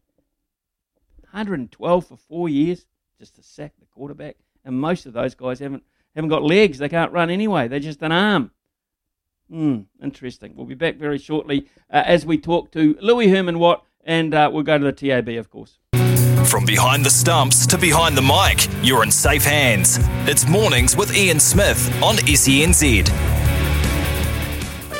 [1.22, 2.86] 112 for four years
[3.18, 4.36] just to sack the quarterback.
[4.64, 5.82] And most of those guys haven't
[6.14, 6.78] haven't got legs.
[6.78, 7.68] They can't run anyway.
[7.68, 8.52] They're just an arm.
[9.50, 10.54] Hmm, interesting.
[10.56, 14.50] We'll be back very shortly uh, as we talk to Louis Herman Watt, and uh,
[14.52, 15.78] we'll go to the TAB, of course.
[16.46, 19.98] From behind the stumps to behind the mic, you're in safe hands.
[20.28, 23.04] It's mornings with Ian Smith on SENZ.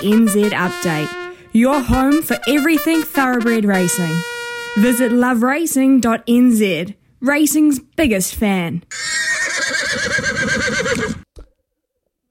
[0.02, 1.23] NZ Update.
[1.56, 4.12] Your home for everything thoroughbred racing.
[4.78, 8.82] Visit loveracing.nz, racing's biggest fan.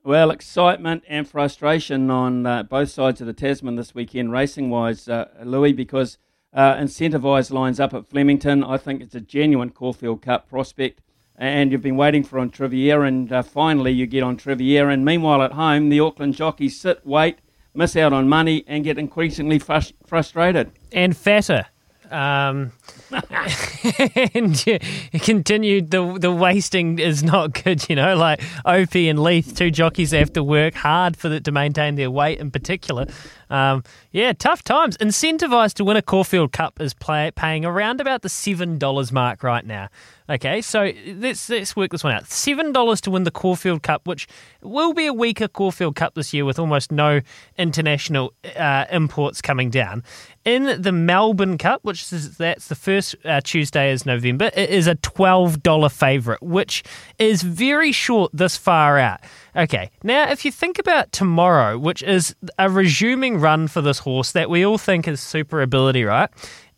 [0.04, 5.08] Well, excitement and frustration on uh, both sides of the Tasman this weekend, racing wise,
[5.08, 6.18] uh, Louis, because
[6.54, 8.62] uh, incentivised lines up at Flemington.
[8.62, 11.00] I think it's a genuine Caulfield Cup prospect.
[11.38, 14.94] And you've been waiting for Ontriviera, and uh, finally you get Ontriviera.
[14.94, 17.38] And meanwhile, at home, the Auckland jockeys sit, wait,
[17.74, 20.72] miss out on money, and get increasingly frust- frustrated.
[20.92, 21.66] And fatter.
[22.12, 22.72] Um,
[24.34, 24.78] and yeah,
[25.22, 27.90] continued the the wasting is not good.
[27.90, 31.52] You know, like Opie and Leith, two jockeys have to work hard for the, to
[31.52, 33.08] maintain their weight in particular.
[33.54, 34.98] Um, yeah, tough times.
[34.98, 39.44] Incentivised to win a Caulfield Cup is play, paying around about the seven dollars mark
[39.44, 39.90] right now.
[40.28, 42.28] Okay, so let's let's work this one out.
[42.28, 44.28] Seven dollars to win the Caulfield Cup, which
[44.62, 47.22] will be a weaker Caulfield Cup this year with almost no
[47.58, 50.04] international uh, imports coming down.
[50.46, 54.88] In the Melbourne Cup, which is that's the first uh, Tuesday is November, it is
[54.88, 56.84] a twelve dollar favourite, which
[57.20, 59.20] is very short this far out.
[59.56, 64.32] Okay, now if you think about tomorrow, which is a resuming run for this horse
[64.32, 66.30] that we all think is super ability, right?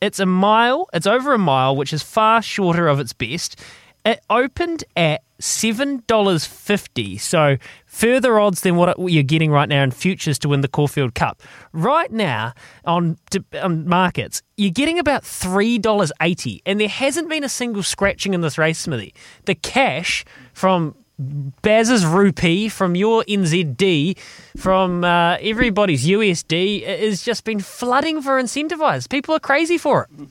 [0.02, 3.62] It's a mile, it's over a mile, which is far shorter of its best.
[4.04, 10.38] It opened at $7.50, so further odds than what you're getting right now in futures
[10.40, 11.42] to win the Caulfield Cup.
[11.72, 12.54] Right now,
[12.86, 13.18] on,
[13.62, 18.58] on markets, you're getting about $3.80, and there hasn't been a single scratching in this
[18.58, 19.14] race, Smithy.
[19.46, 20.24] The cash
[20.54, 24.18] from Baz's rupee, from your NZD,
[24.58, 29.10] from uh, everybody's USD has just been flooding for incentivized.
[29.10, 30.30] People are crazy for it.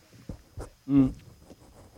[0.89, 1.15] Mm.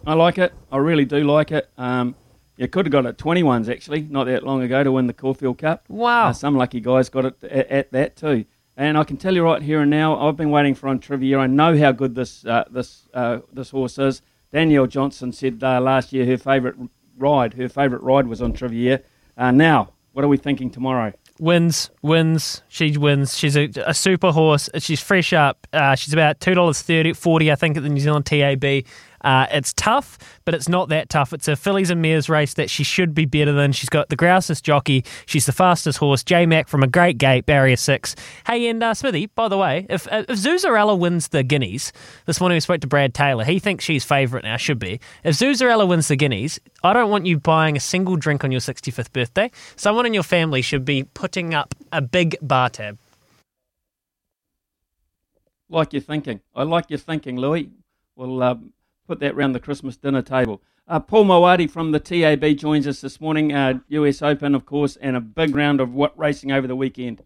[0.07, 0.53] I like it.
[0.71, 1.69] I really do like it.
[1.77, 2.15] Um,
[2.57, 5.59] you could have got it 21s actually, not that long ago to win the Caulfield
[5.59, 5.85] Cup.
[5.89, 6.29] Wow.
[6.29, 8.45] Uh, some lucky guys got it at, at, that too.
[8.77, 11.41] And I can tell you right here and now, I've been waiting for Ontriviera.
[11.41, 14.23] I know how good this uh, this uh, this horse is.
[14.53, 16.77] Danielle Johnson said uh, last year her favourite
[17.17, 17.55] ride.
[17.55, 19.03] Her favourite ride was Ontriviera.
[19.37, 21.13] Uh, now, what are we thinking tomorrow?
[21.39, 22.63] Wins, wins.
[22.69, 23.37] She wins.
[23.37, 24.71] She's a, a super horse.
[24.79, 25.67] She's fresh up.
[25.73, 28.85] Uh, she's about two dollars thirty, forty, I think, at the New Zealand TAB.
[29.27, 31.33] Uh, it's tough, but it's not that tough.
[31.33, 33.73] It's a fillies and mares race that she should be better than.
[33.73, 35.05] She's got the grousest jockey.
[35.27, 36.23] She's the fastest horse.
[36.23, 38.15] J Mac from a great gate, barrier six.
[38.47, 41.93] Hey, and uh, Smithy, by the way, if, uh, if Zuzarella wins the Guineas,
[42.27, 43.43] this morning we spoke to Brad Taylor.
[43.43, 45.01] He thinks she's favourite now, should be.
[45.25, 48.61] If Zuzarella wins the Guineas, I don't want you buying a single drink on your
[48.61, 49.51] 65th birthday.
[49.75, 52.97] Someone in your family should be putting up a big bar tab.
[55.69, 56.43] Like you're thinking.
[56.55, 57.71] I like your thinking, Louis.
[58.15, 58.73] Well, um,
[59.07, 60.63] put that round the Christmas dinner table.
[60.89, 63.53] Uh, Paul Mawadi from the TAB joins us this morning.
[63.53, 67.23] Uh, US Open, of course, and a big round of what racing over the weekend.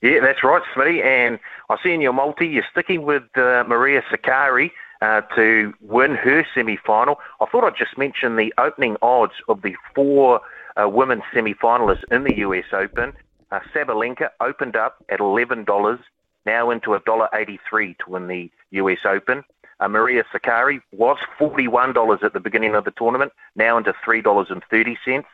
[0.00, 1.02] Yeah, that's right, Smitty.
[1.04, 1.38] And
[1.70, 4.70] I see in your multi, you're sticking with uh, Maria Sakkari
[5.00, 7.18] uh, to win her semi-final.
[7.40, 10.40] I thought I'd just mention the opening odds of the four
[10.76, 13.12] uh, women's semi-finalists in the US Open.
[13.50, 15.98] Uh, Sabalenka opened up at $11,
[16.46, 19.44] now into $1.83 to win the US Open.
[19.82, 25.24] Uh, Maria Sakkari was $41 at the beginning of the tournament, now into $3.30.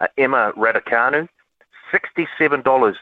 [0.00, 1.28] Uh, Emma Raducanu,
[1.92, 2.94] $67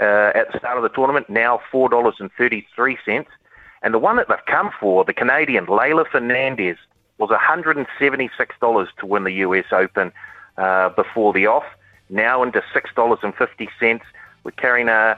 [0.00, 0.02] uh,
[0.34, 3.26] at the start of the tournament, now $4.33.
[3.82, 6.76] And the one that they've come for, the Canadian Leylah Fernandez,
[7.18, 10.10] was $176 to win the US Open
[10.56, 11.66] uh, before the off,
[12.10, 14.00] now into $6.50.
[14.42, 15.16] We're carrying a,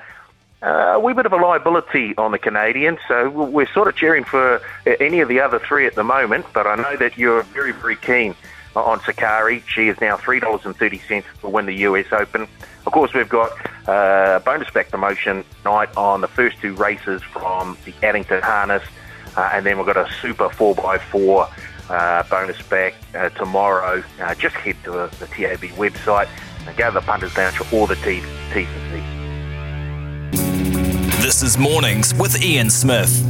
[0.62, 4.60] a wee bit of a liability on the Canadians, so we're sort of cheering for
[5.00, 7.96] any of the other three at the moment, but I know that you're very, very
[7.96, 8.34] keen
[8.76, 9.62] on Sakkari.
[9.66, 12.46] She is now $3.30 to win the US Open.
[12.86, 13.52] Of course, we've got
[13.88, 18.82] uh, bonus back promotion night on the first two races from the Addington Harness,
[19.36, 21.50] uh, and then we've got a super 4x4
[21.90, 24.02] uh, bonus back uh, tomorrow.
[24.20, 26.28] Uh, just head to the, TAB website
[26.66, 28.24] and go to the punters lounge for all the C's.
[31.20, 33.20] This is Mornings with Ian Smith.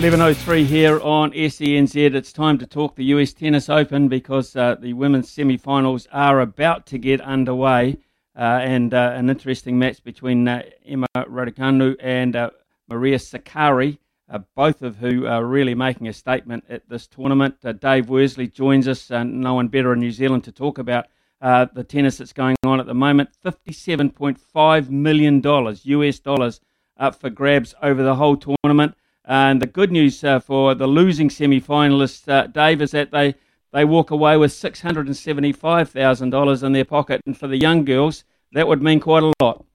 [0.00, 2.14] Eleven oh three here on SENZ.
[2.14, 6.86] It's time to talk the US Tennis Open because uh, the women's semi-finals are about
[6.86, 7.98] to get underway,
[8.36, 12.50] uh, and uh, an interesting match between uh, Emma Raducanu and uh,
[12.88, 13.98] Maria Sakkari,
[14.30, 17.56] uh, both of who are really making a statement at this tournament.
[17.80, 21.06] Dave Worsley joins us, no one better in New Zealand to talk about
[21.40, 23.30] the tennis that's going on at the moment.
[23.42, 26.60] Fifty-seven point five million dollars US dollars
[26.98, 28.94] up for grabs over the whole tournament.
[29.24, 33.34] And the good news uh, for the losing semi finalists, uh, Dave, is that they,
[33.72, 37.20] they walk away with $675,000 in their pocket.
[37.26, 39.66] And for the young girls, that would mean quite a lot.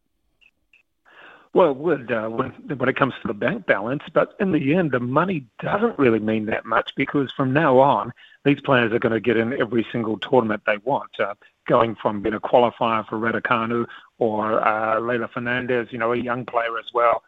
[1.54, 4.74] Well, it would uh, when, when it comes to the bank balance, but in the
[4.74, 8.12] end, the money doesn't really mean that much because from now on,
[8.44, 11.12] these players are going to get in every single tournament they want.
[11.20, 11.36] Uh,
[11.68, 13.86] going from being a qualifier for Raducanu
[14.18, 17.24] or uh, Leylah Fernandez, you know, a young player as well.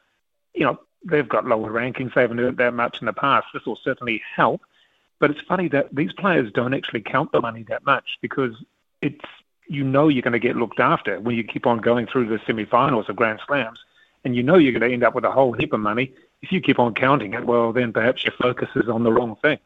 [0.53, 2.14] You know, they've got lower rankings.
[2.14, 3.47] They haven't earned that much in the past.
[3.53, 4.61] This will certainly help.
[5.19, 8.53] But it's funny that these players don't actually count the money that much because
[9.02, 9.23] it's
[9.68, 12.39] you know you're going to get looked after when you keep on going through the
[12.45, 13.80] semi-finals of Grand Slams,
[14.26, 16.11] and you know you're going to end up with a whole heap of money.
[16.41, 19.35] If you keep on counting it, well, then perhaps your focus is on the wrong
[19.38, 19.60] thing.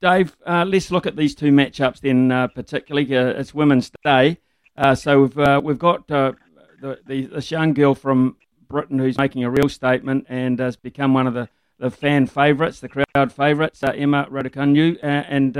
[0.00, 3.14] Dave, uh, let's look at these two matchups then, uh, particularly.
[3.14, 4.38] Uh, it's Women's Day,
[4.76, 6.32] uh, so we've uh, we've got uh,
[6.80, 8.36] the, the this young girl from
[8.68, 11.48] Britain who's making a real statement and has become one of the,
[11.78, 15.56] the fan favourites, the crowd favourites, Emma Raducanu and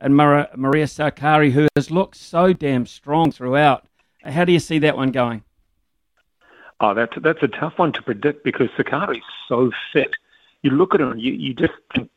[0.00, 3.86] and Maria, Maria Sakkari, who has looked so damn strong throughout.
[4.24, 5.44] How do you see that one going?
[6.80, 10.14] Oh, that's that's a tough one to predict because Sakkari's so fit.
[10.62, 12.10] You look at her and you, you just think,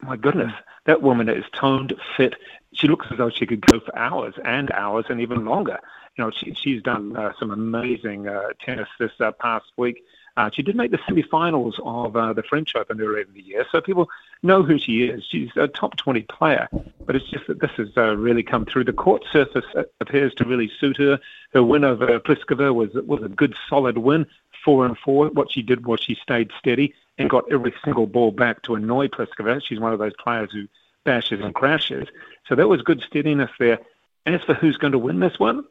[0.00, 0.52] my goodness,
[0.86, 2.34] that woman is toned, fit.
[2.72, 5.80] She looks as though she could go for hours and hours and even longer
[6.18, 10.04] you know, she, she's done uh, some amazing uh, tennis this uh, past week.
[10.38, 13.66] Uh, she did make the semi-finals of uh, the French Open earlier in the year,
[13.72, 14.08] so people
[14.44, 15.24] know who she is.
[15.28, 16.68] She's a top 20 player,
[17.04, 18.84] but it's just that this has uh, really come through.
[18.84, 21.18] The court surface uh, appears to really suit her.
[21.54, 24.26] Her win over Pliskova was was a good, solid win,
[24.64, 25.26] four and four.
[25.26, 29.08] What she did was she stayed steady and got every single ball back to annoy
[29.08, 29.60] Pliskova.
[29.64, 30.68] She's one of those players who
[31.02, 32.06] bashes and crashes,
[32.48, 33.80] so that was good steadiness there.
[34.24, 35.64] As for who's going to win this one,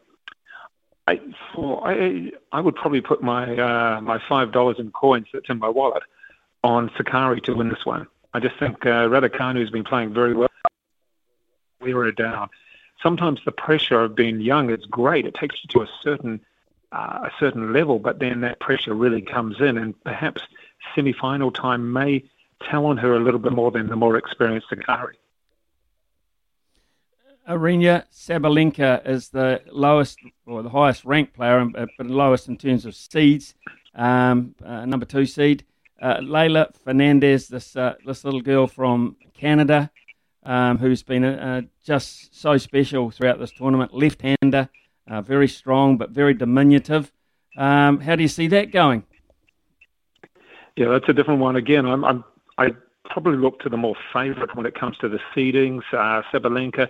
[1.07, 1.21] I,
[1.53, 5.57] for, I, I would probably put my uh, my five dollars in coins that's in
[5.57, 6.03] my wallet
[6.63, 8.07] on Sakkari to win this one.
[8.33, 10.49] I just think uh, Raducanu has been playing very well.
[11.79, 12.49] Wear her down.
[13.01, 15.25] Sometimes the pressure of being young is great.
[15.25, 16.41] It takes you to a certain
[16.91, 20.41] uh, a certain level, but then that pressure really comes in, and perhaps
[20.93, 22.23] semi-final time may
[22.69, 25.13] tell on her a little bit more than the more experienced Sakkari.
[27.47, 32.85] Aryna Sabalenka is the lowest or the highest ranked player, uh, but lowest in terms
[32.85, 33.55] of seeds,
[33.95, 35.63] um, uh, number two seed.
[36.01, 39.89] Uh, Leylah Fernandez, this uh, this little girl from Canada,
[40.43, 43.93] um, who's been uh, just so special throughout this tournament.
[43.93, 44.69] Left-hander,
[45.09, 47.13] uh, very strong but very diminutive.
[47.55, 49.03] Um, how do you see that going?
[50.75, 51.55] Yeah, that's a different one.
[51.55, 52.23] Again, I'm, I'm
[52.57, 52.71] I
[53.05, 55.81] probably look to the more favourite when it comes to the seedings.
[55.93, 56.89] Sabalenka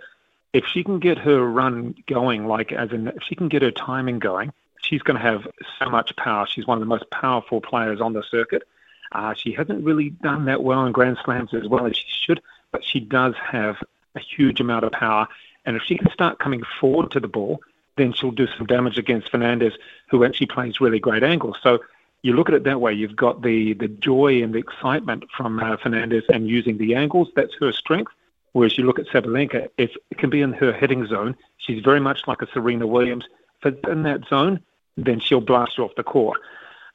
[0.53, 3.71] if she can get her run going, like as in if she can get her
[3.71, 5.47] timing going, she's going to have
[5.79, 6.47] so much power.
[6.47, 8.63] She's one of the most powerful players on the circuit.
[9.11, 12.41] Uh, she hasn't really done that well in Grand Slams as well as she should,
[12.71, 13.77] but she does have
[14.15, 15.27] a huge amount of power.
[15.65, 17.61] And if she can start coming forward to the ball,
[17.97, 19.73] then she'll do some damage against Fernandez,
[20.09, 21.57] who actually plays really great angles.
[21.61, 21.79] So
[22.21, 22.93] you look at it that way.
[22.93, 27.29] You've got the the joy and the excitement from uh, Fernandez and using the angles.
[27.35, 28.11] That's her strength.
[28.57, 32.21] Whereas you look at Sabalenka, it can be in her hitting zone, she's very much
[32.25, 33.23] like a Serena Williams.
[33.61, 34.61] If it's in that zone,
[34.97, 36.39] then she'll blast you off the court.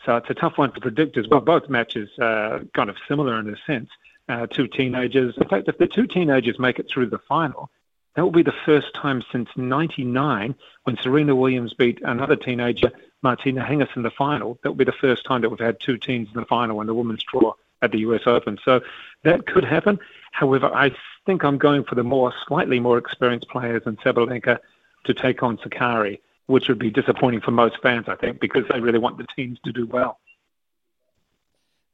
[0.05, 1.41] So it's a tough one to predict as well.
[1.41, 3.91] Both matches uh, kind of similar in a sense.
[4.29, 5.37] Uh, two teenagers.
[5.37, 7.71] In fact, if the two teenagers make it through the final,
[8.17, 12.91] that will be the first time since '99 when Serena Williams beat another teenager,
[13.23, 14.59] Martina Hingis, in the final.
[14.65, 16.89] That will be the first time that we've had two teams in the final in
[16.89, 18.59] the women's draw at the US Open.
[18.65, 18.81] So
[19.23, 20.01] that could happen.
[20.33, 20.91] However, I
[21.27, 24.59] think I'm going for the more slightly more experienced players in Sabalenka
[25.05, 28.81] to take on Sakkari, which would be disappointing for most fans, I think, because they
[28.81, 30.19] really want the teams to do well.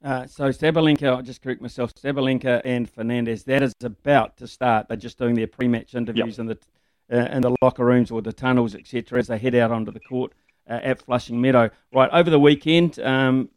[0.02, 4.88] Uh, so Sabalenka, I'll just correct myself, Sabalenka and Fernandez, that is about to start.
[4.88, 6.40] They're just doing their pre-match interviews yep.
[6.40, 6.58] in the
[7.10, 10.00] uh, in the locker rooms or the tunnels, etc., as they head out onto the
[10.00, 10.34] court
[10.68, 11.70] uh, at Flushing Meadow.
[11.92, 13.48] Right, over the weekend, um,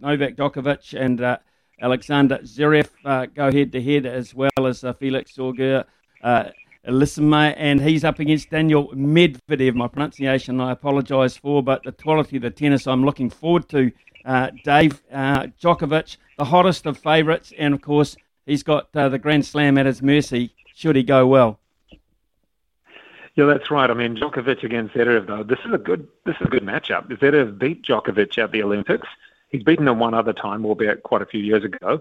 [0.00, 1.38] Novak Djokovic and uh,
[1.80, 5.84] Alexander Zverev uh, go head-to-head, as well as uh, Felix Auger
[6.24, 9.74] Aliassime, and he's up against Daniel Medvedev.
[9.74, 13.92] My pronunciation I apologise for, but the quality of the tennis I'm looking forward to.
[14.24, 19.18] Uh, Dave uh, Djokovic, the hottest of favourites, and of course he's got uh, the
[19.18, 20.54] Grand Slam at his mercy.
[20.74, 21.58] Should he go well?
[23.36, 23.88] Yeah, that's right.
[23.88, 27.08] I mean, Djokovic against Zverev, though, this is a good this is a good matchup.
[27.08, 29.06] Zverev beat Djokovic at the Olympics.
[29.48, 32.00] He's beaten him one other time, albeit quite a few years ago.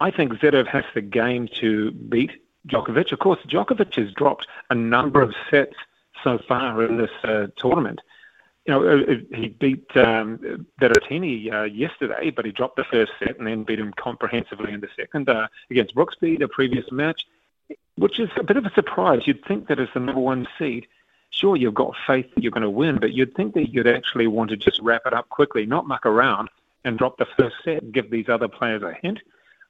[0.00, 2.30] I think Zverev has the game to beat
[2.68, 3.12] Djokovic.
[3.12, 5.76] Of course, Djokovic has dropped a number of sets
[6.22, 8.00] so far in this uh, tournament.
[8.66, 13.12] You know, uh, uh, he beat um, Berrettini uh, yesterday, but he dropped the first
[13.18, 17.26] set and then beat him comprehensively in the second uh, against Brooksby, the previous match,
[17.96, 19.22] which is a bit of a surprise.
[19.24, 20.88] You'd think that as the number one seed,
[21.30, 24.26] sure, you've got faith that you're going to win, but you'd think that you'd actually
[24.26, 26.48] want to just wrap it up quickly, not muck around
[26.86, 29.18] and drop the first set and give these other players a hint.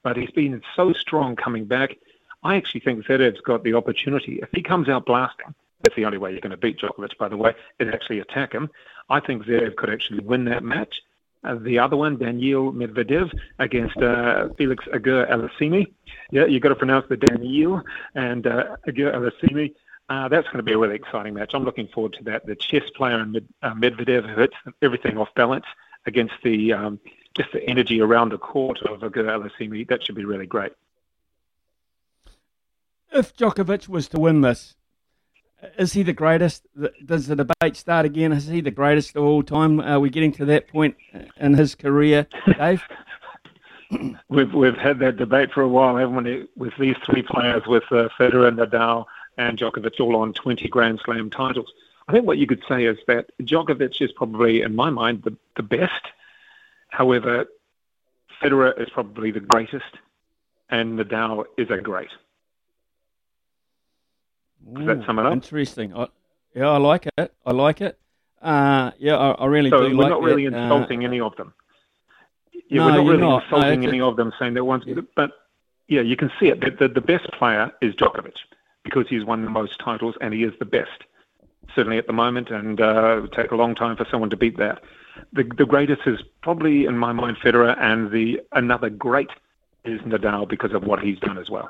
[0.03, 1.97] But he's been so strong coming back.
[2.43, 4.39] I actually think Zverev's got the opportunity.
[4.41, 7.27] If he comes out blasting, that's the only way you're going to beat Djokovic, by
[7.27, 8.69] the way, is actually attack him.
[9.09, 11.01] I think Zverev could actually win that match.
[11.43, 15.87] Uh, the other one, Daniil Medvedev against uh, Felix Auger-Aliassime.
[16.31, 17.81] Yeah, you've got to pronounce the Daniil
[18.15, 19.73] and uh, Auger-Aliassime.
[20.09, 21.51] Uh, that's going to be a really exciting match.
[21.53, 22.45] I'm looking forward to that.
[22.45, 25.65] The chess player in Med- uh, Medvedev hits everything off balance
[26.07, 26.99] against the um,
[27.35, 29.87] just the energy around the court of Auger-Aliassime.
[29.89, 30.73] That should be really great
[33.17, 34.75] if Djokovic was to win this,
[35.77, 36.67] is he the greatest?
[37.03, 38.31] Does the debate start again?
[38.31, 39.79] Is he the greatest of all time?
[39.79, 40.95] Are we getting to that point
[41.37, 42.27] in his career,
[42.57, 42.83] Dave?
[44.29, 46.47] we've we've had that debate for a while, haven't we?
[46.55, 49.05] With these three players, with uh, Federer, Nadal,
[49.37, 51.73] and Djokovic, all on 20 Grand Slam titles.
[52.07, 55.35] I think what you could say is that Djokovic is probably, in my mind, the,
[55.55, 56.05] the best.
[56.89, 57.45] However,
[58.41, 59.97] Federer is probably the greatest,
[60.69, 62.09] and Nadal is a great.
[64.73, 65.33] Does that sum it up?
[65.33, 65.93] Interesting.
[65.93, 66.07] I,
[66.55, 67.33] yeah, I like it.
[67.45, 67.99] I like it.
[68.41, 69.89] Uh, yeah, I, I really so do.
[69.89, 69.97] Like it.
[69.97, 70.57] We're not really that.
[70.57, 71.53] insulting uh, any of them.
[72.69, 73.43] Yeah, no, we're not really not.
[73.43, 74.83] insulting No, any it's of them, saying that one's
[75.15, 75.31] but
[75.87, 76.59] yeah, you can see it.
[76.61, 78.35] The, the, the best player is Djokovic
[78.83, 81.03] because he's won the most titles and he is the best,
[81.75, 84.37] certainly at the moment, and uh, it would take a long time for someone to
[84.37, 84.83] beat that.
[85.33, 89.29] The, the greatest is probably, in my mind, Federer, and the another great
[89.83, 91.69] is Nadal because of what he's done as well.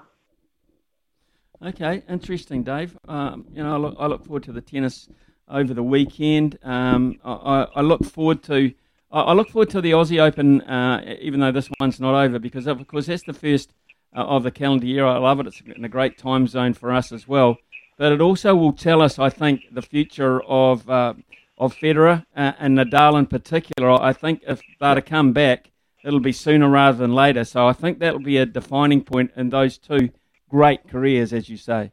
[1.63, 2.97] Okay, interesting, Dave.
[3.07, 5.09] Um, you know, I look, I look forward to the tennis
[5.49, 6.59] over the weekend.
[6.63, 8.73] Um, I, I, look forward to
[9.11, 12.67] I, look forward to the Aussie Open, uh, even though this one's not over, because
[12.67, 13.73] of course that's the first
[14.15, 15.05] uh, of the calendar year.
[15.05, 15.47] I love it.
[15.47, 17.57] It's in a great time zone for us as well.
[17.97, 21.15] But it also will tell us, I think, the future of uh,
[21.57, 23.91] of Federer uh, and Nadal in particular.
[23.91, 25.71] I think if they're to come back,
[26.03, 27.43] it'll be sooner rather than later.
[27.43, 30.11] So I think that'll be a defining point in those two
[30.49, 31.91] great careers, as you say.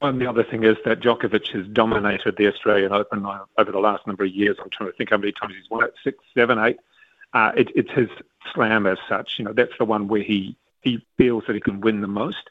[0.00, 3.26] And the other thing is that Djokovic has dominated the Australian Open
[3.58, 4.56] over the last number of years.
[4.62, 6.78] I'm trying to think how many times he's won it six, seven, eight.
[7.34, 8.08] Uh, it, it's his
[8.54, 9.34] slam as such.
[9.38, 12.50] You know, that's the one where he, he feels that he can win the most.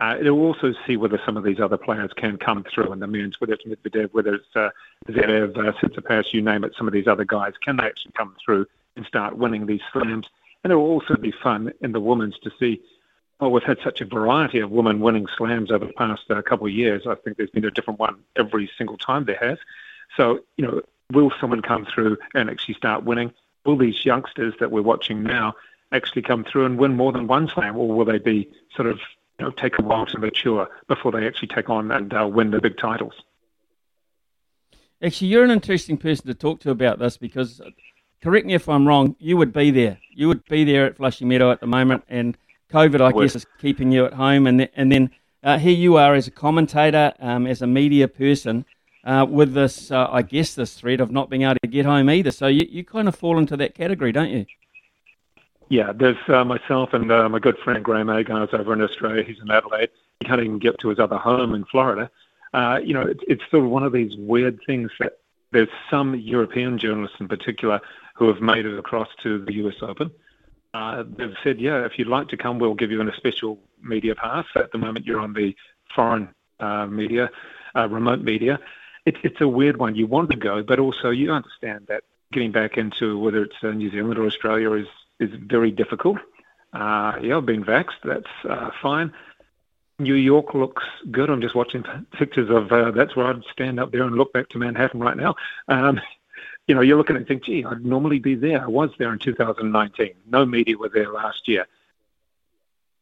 [0.00, 3.06] Uh, it'll also see whether some of these other players can come through in the
[3.06, 4.70] men's, whether it's Medvedev, whether it's uh,
[5.08, 8.34] Zverev, uh, Tsitsipas, you name it, some of these other guys, can they actually come
[8.44, 8.66] through
[8.96, 10.28] and start winning these slams?
[10.62, 12.80] And it'll also be fun in the women's to see
[13.40, 16.66] well, we've had such a variety of women winning slams over the past uh, couple
[16.66, 17.06] of years.
[17.06, 19.58] I think there's been a different one every single time there has.
[20.16, 23.32] So, you know, will someone come through and actually start winning?
[23.64, 25.54] Will these youngsters that we're watching now
[25.90, 29.00] actually come through and win more than one slam, or will they be sort of,
[29.38, 32.50] you know, take a while to mature before they actually take on and uh, win
[32.50, 33.14] the big titles?
[35.02, 37.60] Actually, you're an interesting person to talk to about this because,
[38.22, 39.98] correct me if I'm wrong, you would be there.
[40.10, 42.38] You would be there at Flushing Meadow at the moment, and
[42.72, 44.46] COVID, I guess, is keeping you at home.
[44.46, 45.10] And, th- and then
[45.42, 48.64] uh, here you are as a commentator, um, as a media person,
[49.04, 52.08] uh, with this, uh, I guess, this threat of not being able to get home
[52.08, 52.30] either.
[52.30, 54.46] So you, you kind of fall into that category, don't you?
[55.74, 59.24] Yeah, there's uh, myself and uh, my good friend Graham Agars over in Australia.
[59.24, 59.88] He's in Adelaide.
[60.20, 62.12] He can't even get to his other home in Florida.
[62.52, 65.18] Uh, you know, it's, sort of one of these weird things that
[65.50, 67.80] there's some European journalists in particular
[68.14, 70.12] who have made it across to the US Open.
[70.74, 74.14] Uh, they've said, yeah, if you'd like to come, we'll give you a special media
[74.14, 74.46] pass.
[74.54, 75.56] At the moment, you're on the
[75.92, 76.28] foreign
[76.60, 77.32] uh, media,
[77.74, 78.60] uh, remote media.
[79.06, 79.96] It, it's a weird one.
[79.96, 83.90] You want to go, but also you understand that getting back into whether it's New
[83.90, 84.86] Zealand or Australia is
[85.20, 86.18] is very difficult.
[86.72, 88.02] Uh, yeah, I've been vaxxed.
[88.04, 89.12] That's uh, fine.
[89.98, 91.30] New York looks good.
[91.30, 91.84] I'm just watching
[92.18, 95.16] pictures of uh, that's where I'd stand up there and look back to Manhattan right
[95.16, 95.36] now.
[95.68, 96.00] Um,
[96.66, 98.62] you know, you're looking and think, gee, I'd normally be there.
[98.62, 100.14] I was there in 2019.
[100.26, 101.66] No media were there last year.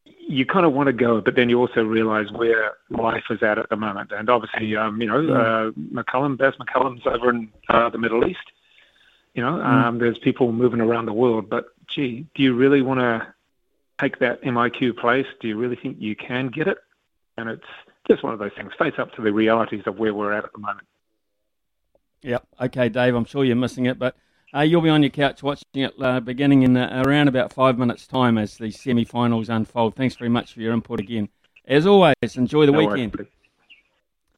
[0.05, 3.57] You kind of want to go, but then you also realise where life is at
[3.57, 4.11] at the moment.
[4.11, 8.51] And obviously, um, you know, uh, McCullum, Baz McCullum's over in uh, the Middle East.
[9.33, 9.65] You know, Mm.
[9.65, 13.33] um, there's people moving around the world, but gee, do you really want to
[13.99, 15.27] take that MIQ place?
[15.39, 16.77] Do you really think you can get it?
[17.37, 17.65] And it's
[18.07, 18.71] just one of those things.
[18.77, 20.87] Face up to the realities of where we're at at the moment.
[22.21, 22.47] Yep.
[22.61, 24.15] Okay, Dave, I'm sure you're missing it, but
[24.55, 27.77] uh, you'll be on your couch watching it uh, beginning in uh, around about five
[27.77, 29.95] minutes' time as the semi finals unfold.
[29.95, 31.27] Thanks very much for your input again.
[31.65, 33.27] As always, enjoy the No worries, weekend.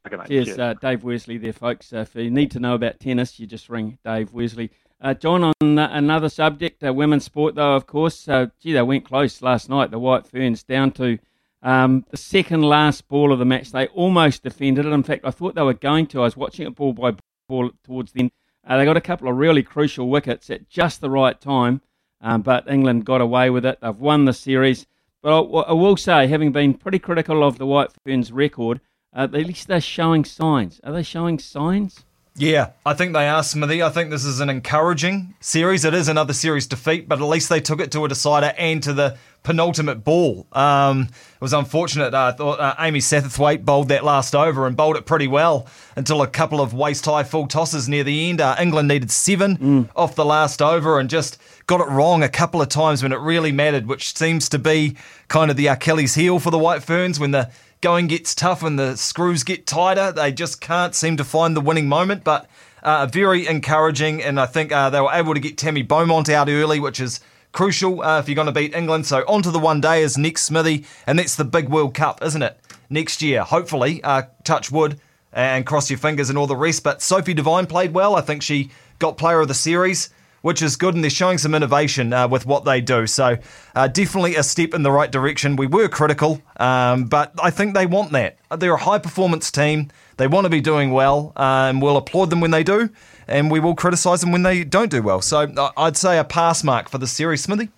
[0.08, 0.28] Okay.
[0.28, 0.60] Cheers, Cheers.
[0.60, 1.92] Uh, Dave Worsley there, folks.
[1.92, 4.70] Uh, if you need to know about tennis, you just ring Dave Worsley.
[5.02, 8.28] Uh, John, on uh, another subject, uh, women's sport, though, of course.
[8.28, 9.92] Uh, gee, they went close last night.
[9.92, 11.20] The White Ferns down to
[11.62, 13.72] um, the second last ball of the match.
[13.72, 14.94] They almost defended it.
[14.94, 16.22] In fact, I thought they were going to.
[16.22, 17.16] I was watching it ball by
[17.50, 18.32] ball towards the end.
[18.66, 21.82] Uh, they got a couple of really crucial wickets at just the right time,
[22.22, 23.80] um, but England got away with it.
[23.82, 24.88] They've won the series.
[25.22, 28.80] But I, I will say, having been pretty critical of the White Ferns' record,
[29.16, 30.80] uh, at least they're showing signs.
[30.84, 32.05] Are they showing signs?
[32.38, 33.82] Yeah, I think they are, Smithy.
[33.82, 35.86] I think this is an encouraging series.
[35.86, 38.84] It is another series defeat, but at least they took it to a decider and
[38.84, 40.46] to the penultimate ball.
[40.52, 42.14] Um, it was unfortunate.
[42.14, 45.68] Uh, I thought uh, Amy Satterthwaite bowled that last over and bowled it pretty well
[45.96, 48.42] until a couple of waist high full tosses near the end.
[48.42, 51.38] Uh, England needed seven off the last over and just
[51.68, 54.98] got it wrong a couple of times when it really mattered, which seems to be
[55.30, 57.50] kind of the Achilles heel for the White Ferns when the
[57.82, 60.12] going gets tough and the screws get tighter.
[60.12, 62.48] They just can't seem to find the winning moment, but
[62.84, 64.24] uh, very encouraging.
[64.24, 67.20] And I think uh, they were able to get Tammy Beaumont out early, which is
[67.52, 69.06] crucial uh, if you're going to beat England.
[69.06, 72.24] So on to the one day is next, Smithy, and that's the big World Cup,
[72.24, 72.60] isn't it?
[72.90, 74.04] Next year, hopefully.
[74.04, 75.00] Uh, touch wood
[75.34, 76.84] and cross your fingers and all the rest.
[76.84, 78.16] But Sophie Devine played well.
[78.16, 80.10] I think she got player of the series
[80.46, 83.08] which is good, and they're showing some innovation uh, with what they do.
[83.08, 83.36] So,
[83.74, 85.56] uh, definitely a step in the right direction.
[85.56, 88.38] We were critical, um, but I think they want that.
[88.56, 89.90] They're a high performance team.
[90.18, 92.92] They want to be doing well, and we'll applaud them when they do,
[93.28, 95.20] and we will criticise them when they don't do well.
[95.20, 97.70] So, uh, I'd say a pass mark for the series, Smithy.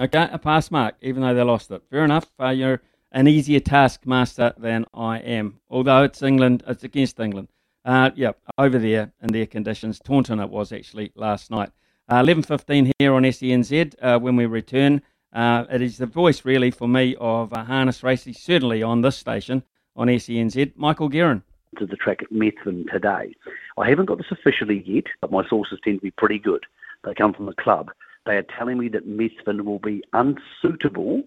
[0.00, 1.80] Okay, a pass mark, even though they lost it.
[1.90, 2.26] Fair enough.
[2.40, 2.82] Uh, you're
[3.12, 5.60] an easier taskmaster than I am.
[5.70, 7.46] Although it's England, it's against England.
[7.86, 10.00] Uh, yeah, over there in their conditions.
[10.00, 11.70] Taunton it was actually last night.
[12.08, 15.00] Uh, 11.15 here on SENZ uh, when we return.
[15.32, 19.16] Uh, it is the voice really for me of uh, harness racing, certainly on this
[19.16, 19.62] station
[19.94, 20.72] on SENZ.
[20.76, 21.44] Michael Guerin.
[21.78, 23.32] to the track at Methven today.
[23.78, 26.64] I haven't got this officially yet, but my sources tend to be pretty good.
[27.04, 27.90] They come from the club.
[28.24, 31.22] They are telling me that Methven will be unsuitable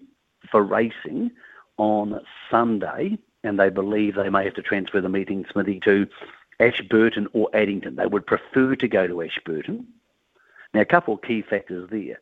[0.50, 1.30] for racing
[1.78, 2.20] on
[2.50, 6.06] Sunday, and they believe they may have to transfer the meeting, Smithy, to
[6.60, 7.96] Ashburton or Addington.
[7.96, 9.86] They would prefer to go to Ashburton.
[10.74, 12.20] Now, a couple of key factors there.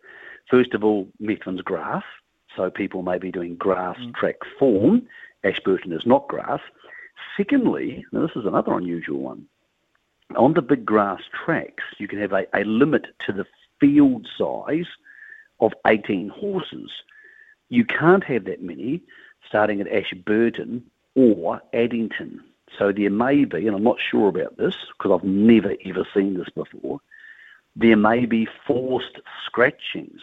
[0.49, 2.05] First of all, Methven's grass,
[2.57, 4.15] so people may be doing grass mm.
[4.15, 5.07] track form.
[5.45, 6.61] Ashburton is not grass.
[7.37, 9.47] Secondly, now this is another unusual one.
[10.37, 13.47] On the big grass tracks, you can have a, a limit to the
[13.81, 14.87] field size
[15.61, 16.91] of 18 horses.
[17.69, 19.03] You can't have that many
[19.47, 20.85] starting at Ashburton
[21.15, 22.43] or Addington.
[22.77, 26.35] So there may be, and I'm not sure about this because I've never ever seen
[26.39, 27.01] this before,
[27.77, 30.21] there may be forced scratchings.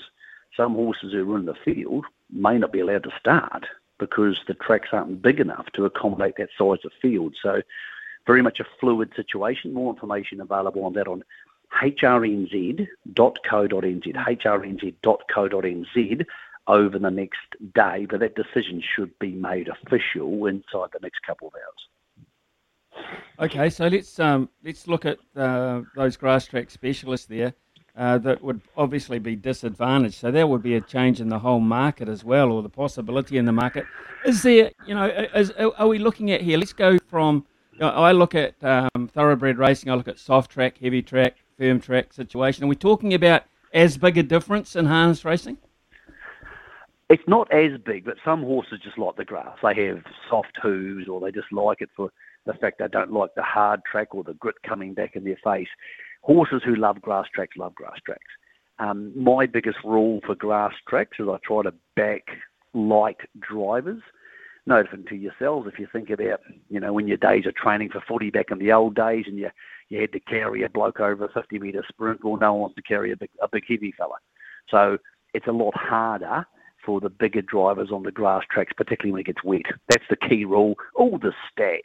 [0.55, 3.65] Some horses who are in the field may not be allowed to start
[3.97, 7.35] because the tracks aren't big enough to accommodate that size of field.
[7.41, 7.61] So
[8.25, 9.73] very much a fluid situation.
[9.73, 11.23] More information available on that on
[11.81, 12.87] hrnz.co.nz,
[14.95, 16.25] hrnz.co.nz
[16.67, 17.39] over the next
[17.73, 21.87] day, but that decision should be made official inside the next couple of hours.
[23.39, 27.53] Okay, so let's um, let's look at uh, those grass track specialists there.
[27.97, 30.15] Uh, that would obviously be disadvantaged.
[30.15, 33.37] So there would be a change in the whole market as well, or the possibility
[33.37, 33.85] in the market.
[34.25, 36.57] Is there, you know, is, are we looking at here?
[36.57, 37.45] Let's go from.
[37.73, 39.89] You know, I look at um, thoroughbred racing.
[39.89, 42.63] I look at soft track, heavy track, firm track situation.
[42.63, 43.43] Are we talking about
[43.73, 45.57] as big a difference in harness racing?
[47.09, 49.57] It's not as big, but some horses just like the grass.
[49.61, 52.11] They have soft hooves, or they just like it for
[52.45, 55.39] the fact they don't like the hard track or the grit coming back in their
[55.43, 55.67] face
[56.25, 58.21] horses who love grass tracks love grass tracks.
[58.79, 62.23] Um, my biggest rule for grass tracks is I try to back
[62.73, 64.01] light drivers.
[64.65, 65.67] No different to yourselves.
[65.71, 68.57] If you think about, you know, when your days of training for footy back in
[68.57, 69.49] the old days, and you
[69.89, 72.75] you had to carry a bloke over a 50 metre sprint, well, no one wants
[72.75, 74.15] to carry a big a big heavy fella.
[74.69, 74.97] So
[75.35, 76.47] it's a lot harder
[76.83, 79.65] for the bigger drivers on the grass tracks, particularly when it gets wet.
[79.89, 80.75] That's the key rule.
[80.95, 81.81] All the stats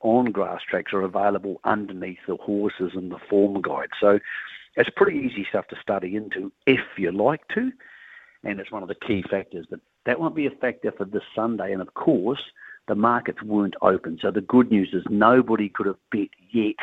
[0.00, 3.90] on grass tracks are available underneath the horses in the form guide.
[4.00, 4.18] So
[4.76, 7.72] it's pretty easy stuff to study into if you like to,
[8.44, 9.66] and it's one of the key factors.
[9.68, 12.42] But that won't be a factor for this Sunday, and of course
[12.86, 14.18] the markets weren't open.
[14.22, 16.76] So the good news is nobody could have bet yet,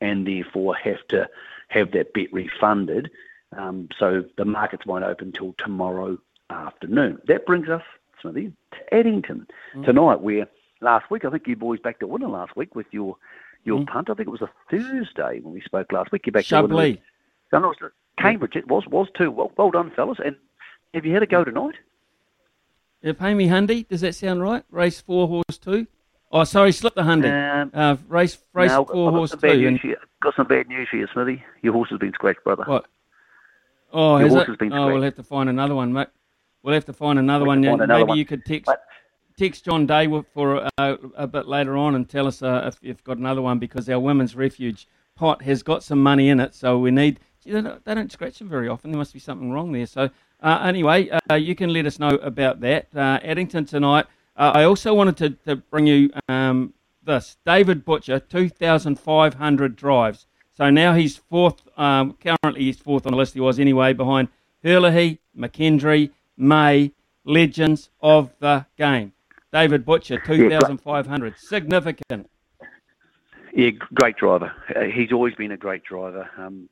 [0.00, 1.28] and therefore have to
[1.68, 3.10] have that bet refunded.
[3.56, 6.18] Um, so the markets won't open till tomorrow
[6.50, 7.18] afternoon.
[7.26, 7.82] That brings us,
[8.20, 9.84] Smithy, to Addington mm.
[9.84, 10.48] tonight, where
[10.84, 11.24] last week.
[11.24, 13.16] I think you boys back to winner last week with your
[13.64, 13.86] your mm.
[13.86, 14.10] punt.
[14.10, 16.26] I think it was a Thursday when we spoke last week.
[16.26, 16.96] You back to winner.
[17.52, 18.54] No, no, it was Cambridge.
[18.54, 19.30] It was was too.
[19.30, 20.18] Well, well done, fellas.
[20.24, 20.36] And
[20.92, 21.74] have you had a go tonight?
[23.02, 23.88] Yeah, pay me Hundy.
[23.88, 24.64] Does that sound right?
[24.70, 25.86] Race four, horse two.
[26.30, 27.30] Oh, sorry, slip the Hundy.
[27.30, 29.46] Um, uh, race race no, four, horse two.
[29.48, 29.80] And...
[30.22, 31.44] Got some bad news for you, Smithy.
[31.62, 32.64] Your horse has been scratched, brother.
[32.64, 32.86] What?
[33.92, 34.48] Oh, Your has horse it?
[34.48, 34.92] has been oh, scratched.
[34.94, 36.08] we'll have to find another one, mate.
[36.62, 37.58] We'll have to find another We'll one.
[37.58, 38.18] have to Yeah, find another Maybe one.
[38.18, 38.82] you could text But-
[39.36, 43.04] text John Day for uh, a bit later on and tell us uh, if you've
[43.04, 44.86] got another one because our women's refuge
[45.16, 47.20] pot has got some money in it, so we need.
[47.44, 48.90] They, don't, they don't scratch them very often.
[48.90, 49.86] There must be something wrong there.
[49.86, 50.08] So
[50.40, 52.88] uh, anyway, uh, you can let us know about that.
[52.94, 54.06] Uh, Addington tonight.
[54.34, 56.72] Uh, I also wanted to, to bring you um,
[57.04, 60.26] this David Butcher, two thousand five hundred drives.
[60.56, 61.60] So now he's fourth.
[61.76, 63.34] Um, currently, he's fourth on the list.
[63.34, 64.28] He was anyway behind
[64.64, 66.92] Herlihy, McKendry, May,
[67.24, 69.12] legends of the game.
[69.54, 71.38] David Butcher, 2,500.
[71.38, 72.28] Significant.
[73.54, 74.52] Yeah, great driver.
[74.74, 76.28] Uh, he's always been a great driver.
[76.36, 76.68] Um,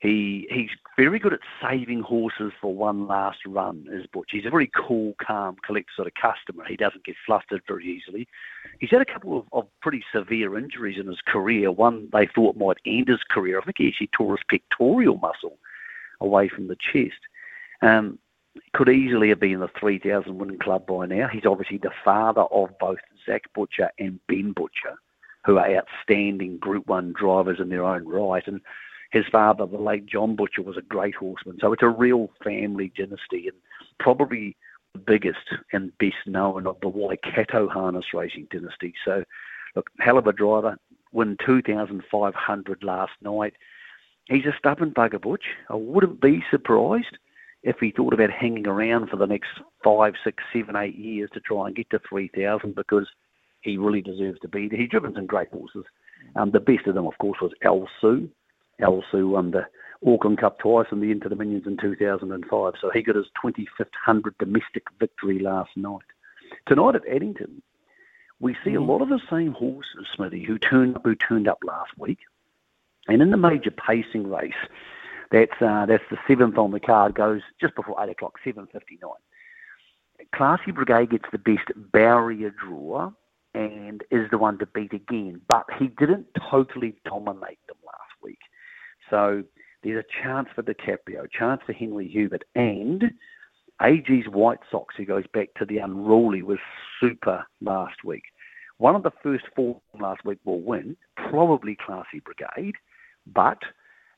[0.00, 3.86] he he's very good at saving horses for one last run.
[3.90, 4.28] Is Butch?
[4.30, 6.66] He's a very cool, calm, collected sort of customer.
[6.68, 8.28] He doesn't get flustered very easily.
[8.80, 11.72] He's had a couple of, of pretty severe injuries in his career.
[11.72, 13.58] One they thought might end his career.
[13.58, 15.58] I think he actually tore his pectoral muscle
[16.20, 17.18] away from the chest.
[17.80, 18.18] Um,
[18.72, 21.28] could easily have been the 3,000 winning club by now.
[21.28, 24.96] He's obviously the father of both Zach Butcher and Ben Butcher,
[25.44, 28.46] who are outstanding Group 1 drivers in their own right.
[28.46, 28.60] And
[29.10, 31.58] his father, the late John Butcher, was a great horseman.
[31.60, 33.56] So it's a real family dynasty and
[33.98, 34.56] probably
[34.92, 38.94] the biggest and best known of the Waikato harness racing dynasty.
[39.04, 39.24] So,
[39.76, 40.76] look, hell of a driver.
[41.12, 43.54] Win 2,500 last night.
[44.26, 45.44] He's a stubborn bugger, Butch.
[45.70, 47.16] I wouldn't be surprised
[47.62, 49.48] if he thought about hanging around for the next
[49.82, 53.06] five, six, seven, eight years to try and get to 3,000 because
[53.60, 54.78] he really deserves to be there.
[54.78, 55.84] He's driven some great horses.
[56.36, 58.28] Um, the best of them, of course, was El Sue.
[58.80, 59.66] Elsu won the
[60.06, 62.74] Auckland Cup twice and the Inter Dominions in 2005.
[62.80, 66.04] So he got his 2500 domestic victory last night.
[66.66, 67.62] Tonight at Addington,
[68.40, 71.90] we see a lot of the same horses, Smithy, who turned who turned up last
[71.98, 72.18] week.
[73.08, 74.52] And in the major pacing race,
[75.30, 77.14] that's uh, that's the seventh on the card.
[77.14, 80.28] Goes just before eight o'clock, seven fifty nine.
[80.34, 83.12] Classy Brigade gets the best barrier draw
[83.54, 85.40] and is the one to beat again.
[85.48, 88.40] But he didn't totally dominate them last week,
[89.10, 89.44] so
[89.82, 93.12] there's a chance for DiCaprio, chance for Henry Hubert, and
[93.80, 96.58] AG's White Sox, who goes back to the unruly, was
[97.00, 98.24] super last week.
[98.78, 102.74] One of the first four last week will win, probably Classy Brigade,
[103.26, 103.58] but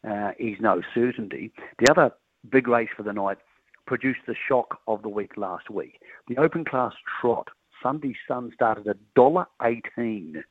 [0.09, 1.53] uh, is no certainty.
[1.79, 2.13] The other
[2.51, 3.39] big race for the night
[3.87, 6.01] produced the shock of the week last week.
[6.29, 7.49] The open class trot,
[7.83, 10.43] Sunday Sun started at $1.18.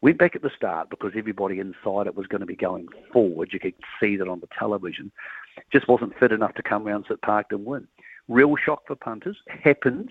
[0.00, 3.50] Went back at the start because everybody inside it was going to be going forward.
[3.52, 5.12] You could see that on the television.
[5.72, 7.86] Just wasn't fit enough to come round, sit parked and win.
[8.28, 10.10] real shock for punters happens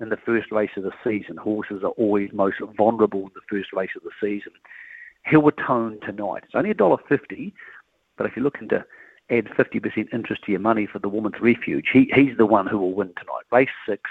[0.00, 1.36] in the first race of the season.
[1.36, 4.52] Horses are always most vulnerable in the first race of the season.
[5.26, 6.44] He'll atone tonight.
[6.44, 7.52] It's only a dollar fifty,
[8.18, 8.84] but if you're looking to
[9.30, 12.78] add 50% interest to your money for the Woman's Refuge, he, he's the one who
[12.78, 13.44] will win tonight.
[13.50, 14.02] Race six,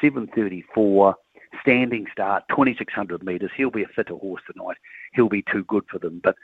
[0.00, 1.16] 734,
[1.60, 3.50] standing start, 2,600 metres.
[3.56, 4.76] He'll be a fitter horse tonight.
[5.14, 6.36] He'll be too good for them, but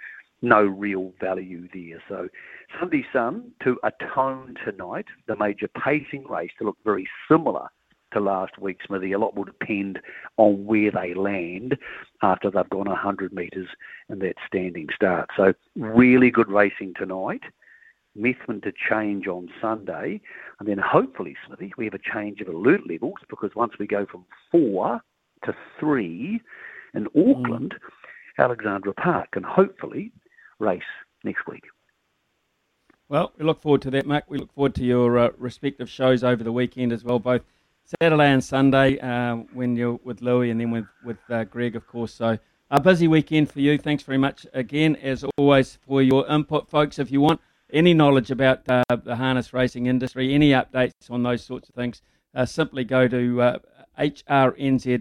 [0.42, 2.02] no real value there.
[2.08, 2.28] So
[2.78, 7.68] Sunday Sun to atone tonight, the major pacing race to look very similar
[8.12, 9.12] to last week, Smithy.
[9.12, 10.00] A lot will depend
[10.36, 11.76] on where they land
[12.22, 13.68] after they've gone 100 metres
[14.08, 15.30] in that standing start.
[15.36, 17.42] So really good racing tonight.
[18.18, 20.20] Methven to change on Sunday,
[20.58, 24.04] and then hopefully, Smithy, we have a change of alert levels because once we go
[24.04, 25.00] from four
[25.44, 26.40] to three
[26.92, 27.76] in Auckland,
[28.36, 30.12] Alexandra Park, and hopefully
[30.58, 30.82] race
[31.22, 31.64] next week.
[33.08, 34.24] Well, we look forward to that, Mark.
[34.28, 37.42] We look forward to your uh, respective shows over the weekend as well, both
[37.98, 41.86] Saturday and Sunday uh, when you're with Louis and then with, with uh, Greg, of
[41.88, 42.14] course.
[42.14, 42.38] So
[42.70, 43.76] a busy weekend for you.
[43.78, 47.00] Thanks very much again, as always, for your input, folks.
[47.00, 47.40] If you want
[47.72, 52.00] any knowledge about uh, the harness racing industry, any updates on those sorts of things,
[52.34, 53.58] uh, simply go to uh,
[53.98, 55.00] hrnz.co.nz,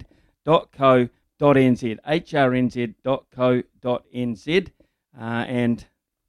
[2.07, 3.07] hrnz.co.nz,
[5.19, 5.85] uh, and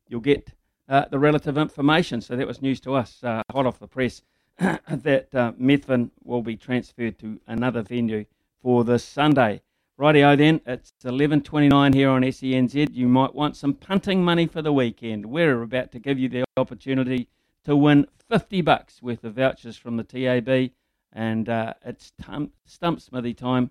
[0.08, 0.52] you'll get
[0.88, 2.20] uh, the relative information.
[2.20, 4.20] So that was news to us, hot off the press,
[4.90, 8.26] that uh, Methven will be transferred to another venue
[8.62, 9.62] for this Sunday.
[9.98, 12.94] Rightio then, it's 11.29 here on SENZ.
[12.94, 15.26] You might want some punting money for the weekend.
[15.26, 17.28] We're about to give you the opportunity
[17.64, 20.72] to win 50 bucks worth of vouchers from the TAB.
[21.12, 23.70] And uh, it's tum- Stump Smithy time.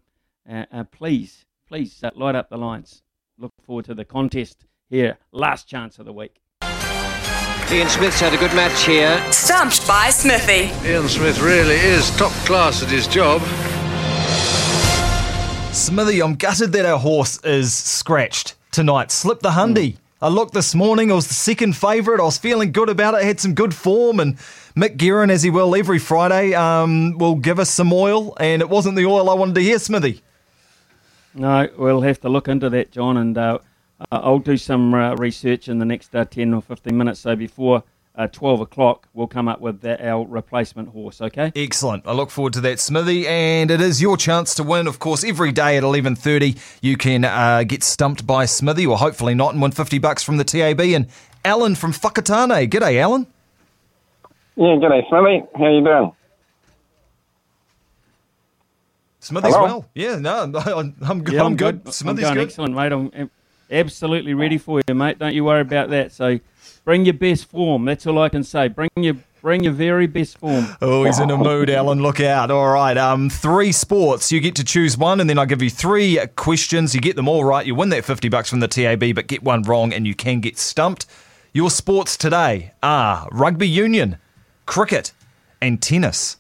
[0.49, 3.03] Uh, uh, please, please uh, light up the lines.
[3.37, 5.17] Look forward to the contest here.
[5.31, 6.41] Last chance of the week.
[7.71, 9.23] Ian Smith's had a good match here.
[9.31, 10.71] Stumped by Smithy.
[10.89, 13.43] Ian Smith really is top class at his job.
[15.71, 19.11] Smithy, I'm gutted that our horse is scratched tonight.
[19.11, 19.97] Slipped the Hundy.
[20.19, 22.19] I looked this morning, it was the second favourite.
[22.19, 24.37] I was feeling good about it, I had some good form, and
[24.75, 28.69] Mick Guerin, as he will every Friday, um, will give us some oil, and it
[28.69, 30.23] wasn't the oil I wanted to hear, Smithy.
[31.35, 33.59] No, we'll have to look into that, John, and uh,
[34.11, 37.19] I'll do some uh, research in the next uh, 10 or 15 minutes.
[37.19, 37.83] So before
[38.15, 41.51] uh, 12 o'clock, we'll come up with that, our replacement horse, okay?
[41.55, 42.05] Excellent.
[42.07, 43.27] I look forward to that, Smithy.
[43.27, 44.87] And it is your chance to win.
[44.87, 49.35] Of course, every day at 11.30, you can uh, get stumped by Smithy, or hopefully
[49.35, 50.79] not, and win 50 bucks from the TAB.
[50.81, 51.07] And
[51.45, 52.67] Alan from Whakatane.
[52.69, 53.27] G'day, Alan.
[54.55, 55.45] Yeah, g'day, Smithy.
[55.55, 56.11] How you doing?
[59.21, 59.65] Smithy's Hello?
[59.65, 59.85] well.
[59.93, 61.35] Yeah, no, I'm, I'm good.
[61.35, 61.81] Yeah, I'm good.
[61.85, 62.43] I'm Smithy's going good.
[62.47, 62.91] excellent, mate.
[62.91, 63.31] I'm am-
[63.71, 65.19] absolutely ready for you, mate.
[65.19, 66.11] Don't you worry about that.
[66.11, 66.39] So
[66.85, 67.85] bring your best form.
[67.85, 68.67] That's all I can say.
[68.67, 70.67] Bring your bring your very best form.
[70.81, 72.01] Oh, he's in a mood, Alan.
[72.01, 72.51] Look out.
[72.51, 72.97] All right.
[72.97, 74.31] Um, three sports.
[74.31, 76.93] You get to choose one, and then I give you three questions.
[76.93, 77.65] You get them all right.
[77.65, 80.39] You win that 50 bucks from the TAB, but get one wrong, and you can
[80.39, 81.05] get stumped.
[81.53, 84.17] Your sports today are rugby union,
[84.65, 85.13] cricket,
[85.61, 86.37] and tennis.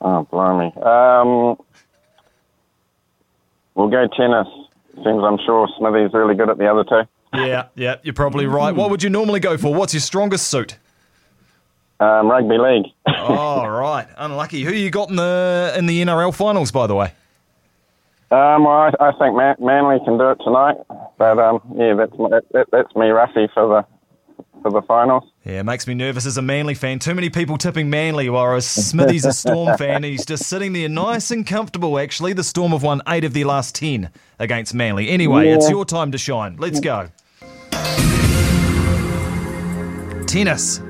[0.00, 0.72] Oh, blimey.
[0.82, 1.56] Um,
[3.74, 4.48] we'll go tennis.
[4.96, 7.02] Seems I'm sure Smithy's really good at the other two.
[7.34, 8.74] Yeah, yeah, you're probably right.
[8.74, 9.72] What would you normally go for?
[9.74, 10.76] What's your strongest suit?
[11.98, 12.86] Um, rugby league.
[13.06, 14.06] oh, right.
[14.16, 14.64] Unlucky.
[14.64, 17.12] Who you got in the in the NRL finals, by the way?
[18.30, 20.76] Um, well, I, I think Man- Manly can do it tonight,
[21.18, 23.86] but um, yeah, that's that, that, that's me, Ruffy, for the
[24.62, 25.24] for the finals.
[25.44, 26.98] Yeah, it makes me nervous as a Manly fan.
[26.98, 30.02] Too many people tipping Manly, whereas Smithy's a Storm fan.
[30.04, 32.32] He's just sitting there nice and comfortable, actually.
[32.32, 35.08] The Storm have won eight of their last ten against Manly.
[35.08, 36.56] Anyway, it's your time to shine.
[36.56, 37.08] Let's go.
[40.26, 40.80] Tennis.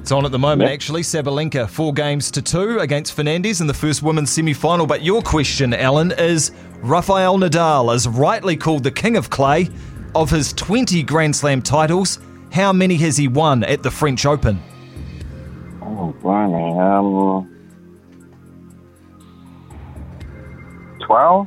[0.00, 1.02] It's on at the moment, actually.
[1.02, 4.86] Sabalenka, four games to two against Fernandez in the first women's semi final.
[4.86, 9.68] But your question, Alan, is Rafael Nadal is rightly called the King of Clay.
[10.14, 12.18] Of his 20 Grand Slam titles,
[12.52, 14.60] how many has he won at the French Open?
[15.80, 16.78] Oh, blimey.
[16.78, 17.48] Um,
[21.00, 21.46] 12?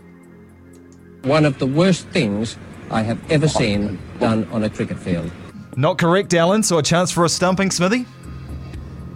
[1.24, 2.58] One of the worst things
[2.90, 5.30] I have ever seen done on a cricket field.
[5.76, 8.06] Not correct, Alan, so a chance for a stumping, Smithy?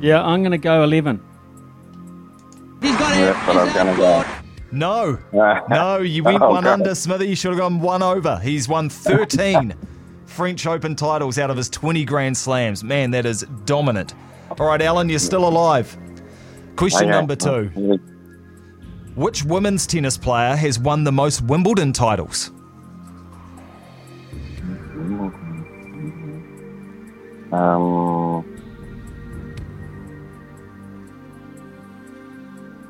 [0.01, 1.21] Yeah, I'm going to go 11.
[2.81, 4.46] He's got That's what I was going to go.
[4.71, 5.17] No.
[5.69, 6.73] No, you went Oh, one God.
[6.73, 7.27] under, Smithy.
[7.27, 8.39] You should have gone one over.
[8.39, 9.73] He's won 13
[10.25, 12.83] French Open titles out of his 20 Grand Slams.
[12.83, 14.13] Man, that is dominant.
[14.59, 15.95] All right, Alan, you're still alive.
[16.75, 17.99] Question number two.
[19.15, 22.51] Which women's tennis player has won the most Wimbledon titles?
[27.51, 28.43] Um,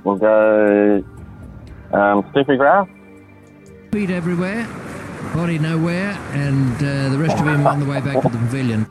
[0.04, 1.04] we'll go
[1.91, 2.88] um, Steffi Graf.
[3.91, 4.68] Feet everywhere,
[5.34, 8.85] body nowhere, and uh, the rest of him on the way back to the pavilion.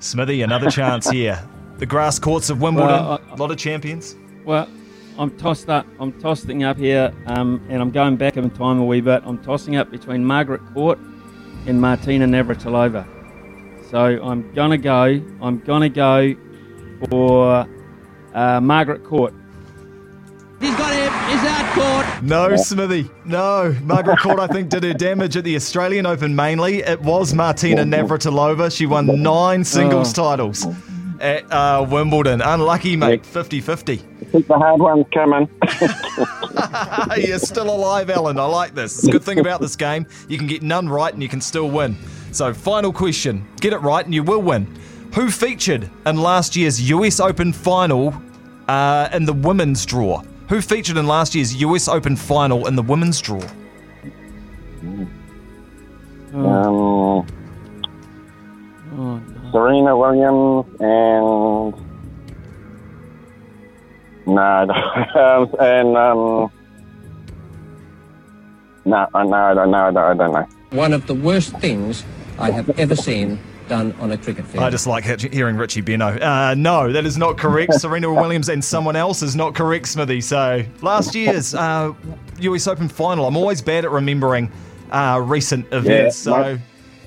[0.00, 1.42] Smithy, another chance here.
[1.78, 4.16] The grass courts of Wimbledon, Well, a lot of champions.
[4.44, 4.68] Well,
[5.18, 5.86] I'm tossed up.
[6.00, 9.22] I'm tossing up here, um, and I'm going back in time a wee bit.
[9.24, 10.98] I'm tossing up between Margaret Court
[11.66, 13.06] and Martina Navratilova.
[13.90, 15.20] So I'm gonna go.
[15.40, 16.34] I'm gonna go
[17.10, 17.66] for
[18.34, 19.34] uh, Margaret Court.
[21.78, 22.22] Court.
[22.22, 23.10] No, Smithy.
[23.24, 23.74] No.
[23.82, 26.78] Margaret Court, I think, did her damage at the Australian Open mainly.
[26.78, 28.74] It was Martina Navratilova.
[28.76, 30.22] She won nine singles Oh.
[30.22, 30.66] titles
[31.20, 32.40] at uh, Wimbledon.
[32.42, 33.24] Unlucky, mate.
[33.26, 33.96] 50 50.
[34.32, 35.48] Keep the hard ones coming.
[37.16, 38.38] You're still alive, Alan.
[38.38, 38.98] I like this.
[38.98, 40.06] It's a good thing about this game.
[40.28, 41.96] You can get none right and you can still win.
[42.32, 43.46] So, final question.
[43.60, 44.66] Get it right and you will win.
[45.14, 48.14] Who featured in last year's US Open final
[48.68, 50.22] uh, in the women's draw?
[50.48, 53.42] Who featured in last year's US Open final in the women's draw?
[56.34, 57.26] Um,
[59.00, 59.20] Oh,
[59.52, 61.74] Serena Williams and
[64.26, 64.68] no,
[65.14, 66.50] um, and um,
[68.84, 69.74] no, uh, no, I don't.
[69.74, 70.48] I don't, I don't know.
[70.70, 72.04] One of the worst things
[72.38, 73.38] I have ever seen
[73.68, 74.64] done on a cricket field.
[74.64, 76.20] I just like hearing Richie Benaud.
[76.22, 77.74] Uh, no, that is not correct.
[77.80, 80.20] Serena Williams and someone else is not correct, Smithy.
[80.20, 81.92] So last year's uh,
[82.40, 83.26] US Open final.
[83.26, 84.50] I'm always bad at remembering
[84.90, 86.60] uh, recent events, so might-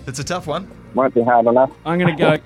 [0.08, 0.70] it's a tough one.
[0.94, 1.72] Might be hard enough.
[1.86, 2.38] I'm going to go.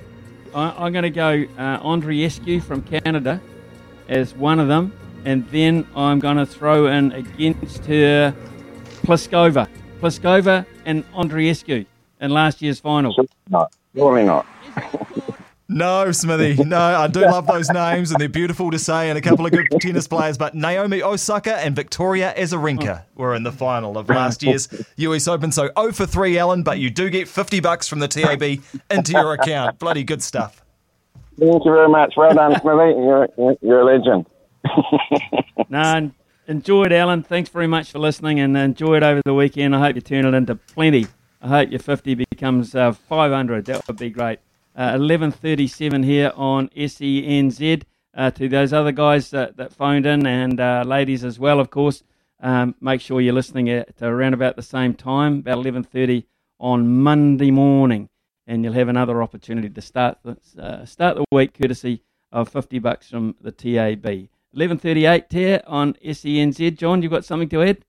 [0.54, 3.42] I, I'm going to go uh, Andreescu from Canada
[4.08, 4.94] as one of them,
[5.26, 8.34] and then I'm going to throw in against her
[9.04, 9.68] Pliskova,
[10.00, 11.86] Pliskova and Andreescu
[12.22, 13.16] in last year's final.
[13.50, 14.46] No, surely not.
[15.68, 16.64] No, Smithy.
[16.64, 19.52] No, I do love those names, and they're beautiful to say, and a couple of
[19.52, 20.38] good tennis players.
[20.38, 25.52] But Naomi Osaka and Victoria Azarenka were in the final of last year's US Open.
[25.52, 28.44] So 0 for 3, Alan, but you do get 50 bucks from the TAB
[28.92, 29.80] into your account.
[29.80, 30.62] Bloody good stuff.
[31.40, 32.14] Thank you very much.
[32.16, 32.68] Well done, Smithy.
[32.68, 34.28] You're, you're, you're a legend.
[35.70, 36.14] no, en-
[36.48, 37.24] enjoy it, Alan.
[37.24, 39.76] Thanks very much for listening, and enjoy it over the weekend.
[39.76, 41.08] I hope you turn it into plenty.
[41.42, 42.25] I hope your 50 becomes
[42.76, 43.66] uh, 500.
[43.66, 44.40] That would be great.
[44.76, 47.84] Uh, 11:37 here on SENZ.
[48.14, 51.70] Uh, to those other guys that, that phoned in and uh, ladies as well, of
[51.70, 52.02] course.
[52.40, 56.26] Um, make sure you're listening at around about the same time, about 11:30
[56.60, 58.10] on Monday morning,
[58.48, 62.80] and you'll have another opportunity to start the, uh, start the week courtesy of 50
[62.80, 64.30] bucks from the TAB.
[64.54, 66.78] 11:38 here on SENZ.
[66.78, 67.84] John, you've got something to add?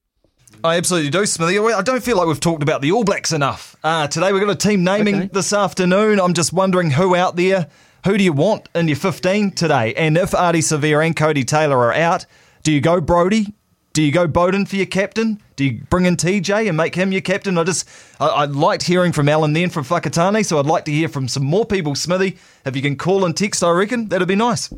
[0.64, 1.58] I absolutely do, Smithy.
[1.58, 3.76] I don't feel like we've talked about the All Blacks enough.
[3.84, 5.30] Uh, today we've got a team naming Okay.
[5.32, 6.18] this afternoon.
[6.18, 7.68] I'm just wondering who out there,
[8.04, 9.94] who do you want in your 15 today?
[9.94, 12.26] And if Ardie Savea and Codie Taylor are out,
[12.62, 13.54] do you go Brodie?
[13.92, 15.40] Do you go Beauden for your captain?
[15.56, 17.56] Do you bring in TJ and make him your captain?
[17.56, 17.88] I just,
[18.20, 21.28] I, I liked hearing from Alan then from Whakatane, so I'd like to hear from
[21.28, 22.36] some more people, Smithy.
[22.66, 24.70] If you can call and text, I reckon that'd be nice.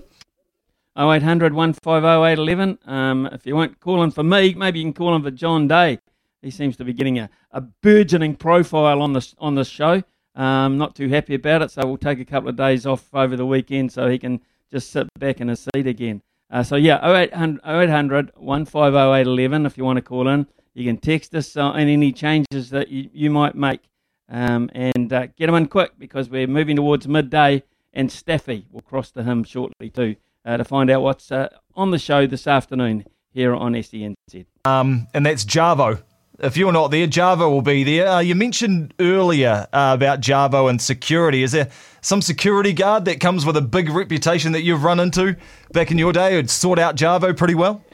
[0.98, 2.78] 0800 150 811.
[2.86, 6.00] Um, if you weren't calling for me, maybe you can call him for John Day.
[6.42, 10.02] He seems to be getting a, a burgeoning profile on this on this show.
[10.34, 13.36] Um, not too happy about it, so we'll take a couple of days off over
[13.36, 14.40] the weekend so he can
[14.72, 16.20] just sit back in his seat again.
[16.50, 20.46] Uh, so yeah, 0800, 0800 150 if you want to call in.
[20.74, 23.80] You can text us uh, on any changes that you, you might make
[24.28, 27.62] um, and uh, get them in quick because we're moving towards midday
[27.92, 30.16] and Staffy will cross to him shortly too
[30.48, 34.46] uh, to find out what's uh, on the show this afternoon here on SENZ.
[34.64, 36.02] Um, and that's Jarvo.
[36.38, 38.08] If you're not there, Jarvo will be there.
[38.08, 41.42] Uh, you mentioned earlier uh, about Jarvo and security.
[41.42, 41.68] Is there
[42.00, 45.36] some security guard that comes with a big reputation that you've run into
[45.72, 47.84] back in your day who'd sort out Jarvo pretty well?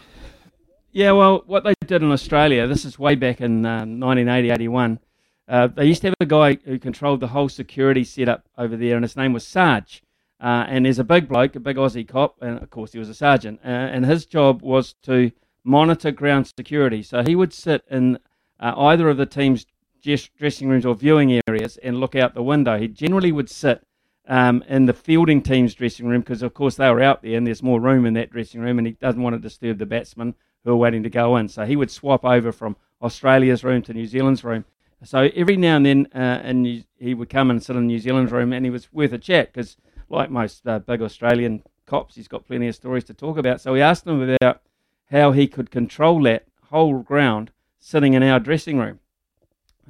[0.92, 5.00] Yeah, well, what they did in Australia, this is way back in uh, 1980, 81.
[5.48, 8.94] Uh, they used to have a guy who controlled the whole security setup over there,
[8.94, 10.03] and his name was Sarge.
[10.44, 13.08] Uh, and there's a big bloke, a big Aussie cop, and of course he was
[13.08, 13.58] a sergeant.
[13.64, 15.32] Uh, and his job was to
[15.64, 17.02] monitor ground security.
[17.02, 18.18] So he would sit in
[18.60, 19.64] uh, either of the team's
[20.02, 22.78] dress- dressing rooms or viewing areas and look out the window.
[22.78, 23.86] He generally would sit
[24.28, 27.46] um, in the fielding team's dressing room because, of course, they were out there and
[27.46, 30.34] there's more room in that dressing room, and he doesn't want to disturb the batsmen
[30.62, 31.48] who are waiting to go in.
[31.48, 34.66] So he would swap over from Australia's room to New Zealand's room.
[35.04, 38.32] So every now and then, uh, and he would come and sit in New Zealand's
[38.32, 42.28] room, and he was worth a chat because, like most uh, big Australian cops, he's
[42.28, 43.60] got plenty of stories to talk about.
[43.60, 44.62] So we asked him about
[45.10, 49.00] how he could control that whole ground sitting in our dressing room.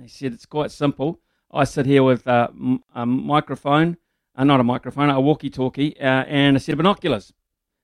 [0.00, 1.20] He said it's quite simple.
[1.50, 2.48] I sit here with uh,
[2.94, 3.96] a microphone,
[4.34, 7.32] uh, not a microphone, a walkie-talkie, uh, and a set of binoculars.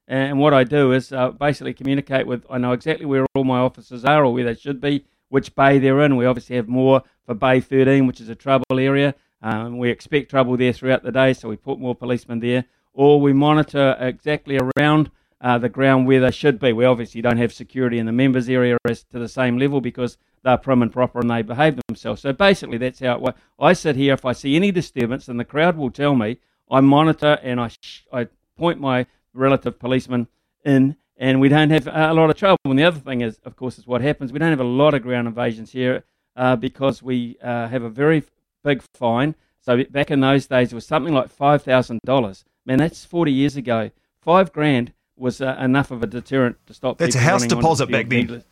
[0.08, 2.44] And what I do is uh, basically communicate with.
[2.50, 5.78] I know exactly where all my officers are or where they should be, which bay
[5.78, 6.16] they're in.
[6.16, 9.14] We obviously have more for Bay 13, which is a trouble area.
[9.42, 12.64] Um, we expect trouble there throughout the day, so we put more policemen there.
[12.92, 15.10] Or we monitor exactly around
[15.40, 16.72] uh, the ground where they should be.
[16.72, 20.18] We obviously don't have security in the members area as to the same level because
[20.42, 22.22] they're prim and proper and they behave themselves.
[22.22, 23.40] So basically, that's how it, works.
[23.58, 24.14] I sit here.
[24.14, 26.38] If I see any disturbance, and the crowd will tell me,
[26.70, 30.28] I monitor and I sh- I point my relative policeman
[30.64, 32.58] in, and we don't have a lot of trouble.
[32.64, 34.32] And the other thing is, of course, is what happens.
[34.32, 36.04] We don't have a lot of ground invasions here
[36.36, 38.22] uh, because we uh, have a very
[38.62, 39.34] big fine.
[39.60, 42.44] So back in those days, it was something like five thousand dollars.
[42.64, 43.90] Man, that's forty years ago.
[44.20, 46.98] Five grand was uh, enough of a deterrent to stop.
[46.98, 48.44] That's a house deposit back field then.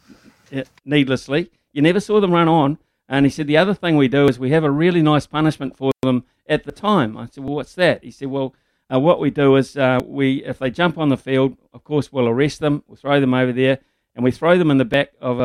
[0.50, 1.50] needless- needlessly.
[1.72, 2.78] You never saw them run on.
[3.08, 5.76] And he said the other thing we do is we have a really nice punishment
[5.76, 7.16] for them at the time.
[7.16, 8.04] I said, well, what's that?
[8.04, 8.54] He said, well,
[8.92, 12.12] uh, what we do is uh, we if they jump on the field, of course
[12.12, 13.78] we'll arrest them, we'll throw them over there,
[14.18, 15.44] and we throw them in the back of a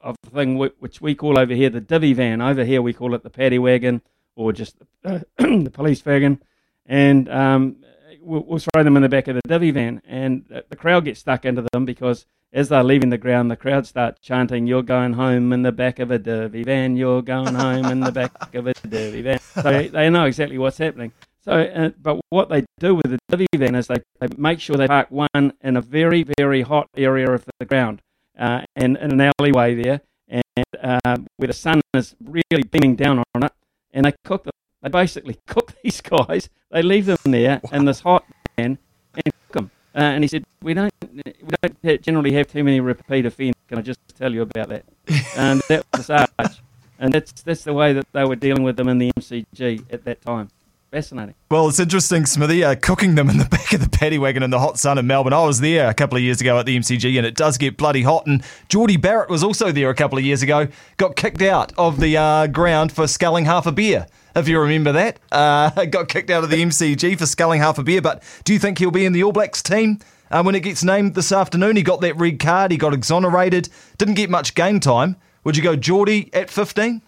[0.00, 2.40] of a thing which we call over here the divvy van.
[2.40, 4.00] Over here we call it the paddy wagon
[4.34, 6.42] or just the, the police wagon,
[6.86, 7.76] and um,
[8.22, 11.04] we'll, we'll throw them in the back of the divvy van, and the the crowd
[11.04, 12.24] gets stuck into them because
[12.54, 15.98] as they're leaving the ground, the crowd start chanting, "You're going home in the back
[15.98, 16.96] of a divvy van.
[16.96, 20.78] You're going home in the back of a divvy van." So they know exactly what's
[20.78, 21.12] happening.
[21.42, 24.76] So, uh, but what they do with the divvy van is they, they make sure
[24.76, 28.02] they park one in a very, very hot area of the ground,
[28.38, 30.44] uh, and in an alleyway there, and
[30.82, 33.52] uh, where the sun is really beaming down on it,
[33.92, 34.52] and they cook them.
[34.82, 36.50] They basically cook these guys.
[36.70, 38.24] They leave them there in this hot
[38.56, 38.78] van
[39.14, 39.70] and cook them.
[39.94, 43.54] Uh, and he said, "We don't, we don't generally have too many repeat offenders.
[43.66, 44.84] Can I just tell you about that?"
[45.36, 46.62] and that was sarge.
[46.98, 50.04] And that's that's the way that they were dealing with them in the MCG at
[50.04, 50.50] that time.
[50.90, 51.36] Fascinating.
[51.52, 54.50] Well, it's interesting, Smithy, uh, cooking them in the back of the paddy wagon in
[54.50, 55.32] the hot sun in Melbourne.
[55.32, 57.76] I was there a couple of years ago at the MCG and it does get
[57.76, 58.26] bloody hot.
[58.26, 62.00] And Jordie Barrett was also there a couple of years ago, got kicked out of
[62.00, 64.08] the uh, ground for sculling half a beer.
[64.34, 67.84] If you remember that, uh, got kicked out of the MCG for sculling half a
[67.84, 68.02] beer.
[68.02, 70.00] But do you think he'll be in the All Blacks team
[70.32, 71.76] uh, when it gets named this afternoon?
[71.76, 75.16] He got that red card, he got exonerated, didn't get much game time.
[75.44, 77.00] Would you go Jordie at 15?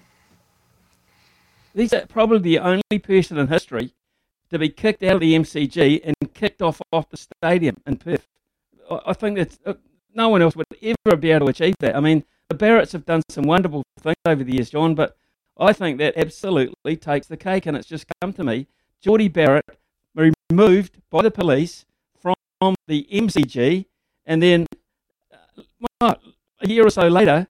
[1.74, 3.94] He's probably the only person in history
[4.50, 8.26] to be kicked out of the MCG and kicked off off the stadium in Perth.
[9.06, 9.74] I think that uh,
[10.14, 11.96] no one else would ever be able to achieve that.
[11.96, 15.16] I mean, the Barretts have done some wonderful things over the years, John, but
[15.58, 18.66] I think that absolutely takes the cake, and it's just come to me.
[19.00, 19.64] Jordie Barrett
[20.14, 21.86] removed by the police
[22.20, 23.86] from the MCG,
[24.26, 24.66] and then
[26.00, 26.14] uh,
[26.60, 27.48] a year or so later,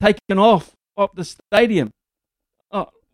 [0.00, 1.90] taken off off the stadium.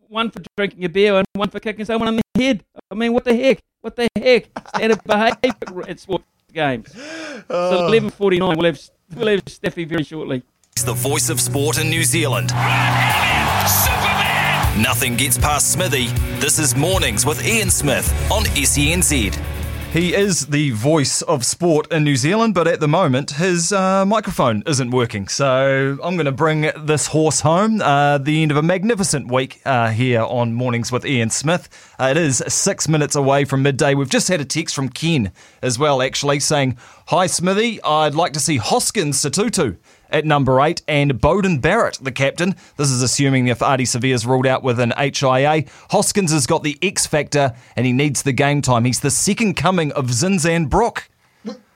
[0.05, 2.65] Oh, one for drinking a beer and one for kicking someone in the head.
[2.91, 3.61] I mean, what the heck?
[3.81, 4.51] What the heck?
[4.75, 6.93] Standard behaviour at sports games.
[6.93, 7.87] So oh.
[7.87, 8.57] eleven forty nine.
[8.57, 8.81] We'll have
[9.15, 10.43] we'll have Steffi very shortly.
[10.75, 12.49] He's the voice of sport in New Zealand.
[14.83, 16.09] Nothing gets past Smithy.
[16.41, 19.54] This is Mornings with Ian Smith on E SENZ.
[19.95, 24.05] He is the voice of sport in New Zealand, but at the moment his uh,
[24.05, 25.29] microphone isn't working.
[25.29, 27.81] So I'm going to bring this horse home.
[27.81, 31.69] Uh, the end of a magnificent week uh, here on Mornings with Ian Smith.
[31.97, 33.95] Uh, it is six minutes away from midday.
[33.95, 35.31] We've just had a text from Ken
[35.63, 36.77] as well, actually, saying,
[37.07, 39.77] Hi Smithy, I'd like to see Hoskins Sotutu
[40.15, 42.55] at number eight, and Beauden Barrett, the captain.
[42.77, 45.65] This is assuming if Ardie Savea's ruled out with an HIA.
[45.91, 48.85] Hoskins has got the X factor and he needs the game time.
[48.85, 51.11] He's the second coming of Zinzan Brooke.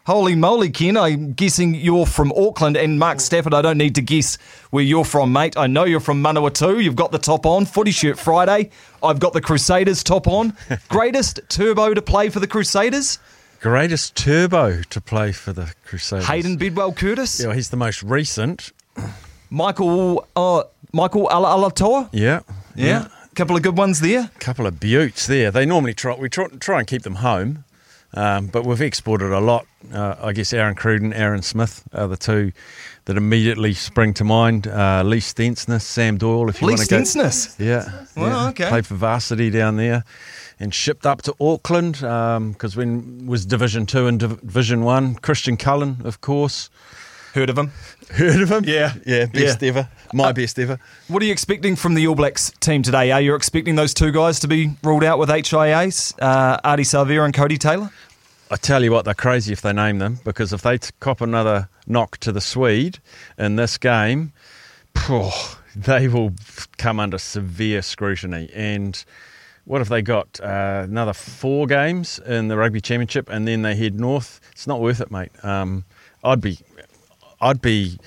[0.06, 0.96] Holy moly, Ken.
[0.96, 4.36] I'm guessing you're from Auckland, and Mark Stafford, I don't need to guess
[4.70, 5.58] where you're from, mate.
[5.58, 6.82] I know you're from Manawatu.
[6.82, 7.66] You've got the top on.
[7.66, 8.70] Footy shirt Friday.
[9.02, 10.56] I've got the Crusaders top on.
[10.88, 13.18] Greatest turbo to play for the Crusaders?
[13.60, 16.26] Greatest turbo to play for the Crusaders.
[16.26, 17.40] Hayden Bidwell Curtis?
[17.40, 18.72] Yeah, he's the most recent.
[19.50, 20.62] Michael uh,
[20.92, 22.08] Michael Ala- Alatoa?
[22.12, 22.40] Yeah.
[22.76, 23.08] Yeah.
[23.34, 24.30] Couple of good ones there.
[24.40, 25.50] couple of buttes there.
[25.50, 27.64] They normally try we try, try and keep them home,
[28.14, 29.66] um, but we've exported a lot.
[29.92, 32.50] Uh, I guess Aaron Cruden, Aaron Smith are the two
[33.04, 34.66] that immediately spring to mind.
[34.66, 37.00] Uh, Lee Stensness, Sam Doyle, if you Lee want to go.
[37.00, 37.58] Stensness?
[37.64, 38.06] Yeah.
[38.16, 38.48] Well, yeah.
[38.48, 38.68] okay.
[38.68, 40.04] Played for varsity down there.
[40.60, 45.56] And shipped up to Auckland because when was Division Two and Div- Division One, Christian
[45.56, 46.68] Cullen, of course.
[47.34, 47.70] Heard of him?
[48.10, 48.64] Heard of him?
[48.66, 48.94] Yeah.
[49.06, 49.68] yeah, best Yeah.
[49.68, 50.80] ever, my best ever.
[51.08, 53.12] What are you expecting from the All Blacks team today?
[53.12, 57.24] Are you expecting those two guys to be ruled out with HIAs, uh, Ardie Savea
[57.24, 57.90] and Codie Taylor?
[58.50, 61.68] I tell you what, they're crazy if they name them because if they cop another
[61.86, 62.98] knock to the Swede
[63.38, 64.32] in this game,
[65.76, 66.32] they will
[66.78, 68.50] come under severe scrutiny.
[68.54, 69.04] And
[69.68, 70.40] what have they got?
[70.40, 74.40] Uh, another four games in the rugby championship, and then they head north.
[74.52, 75.30] It's not worth it, mate.
[75.44, 75.84] Um,
[76.24, 76.58] I'd be,
[77.38, 77.98] I'd be,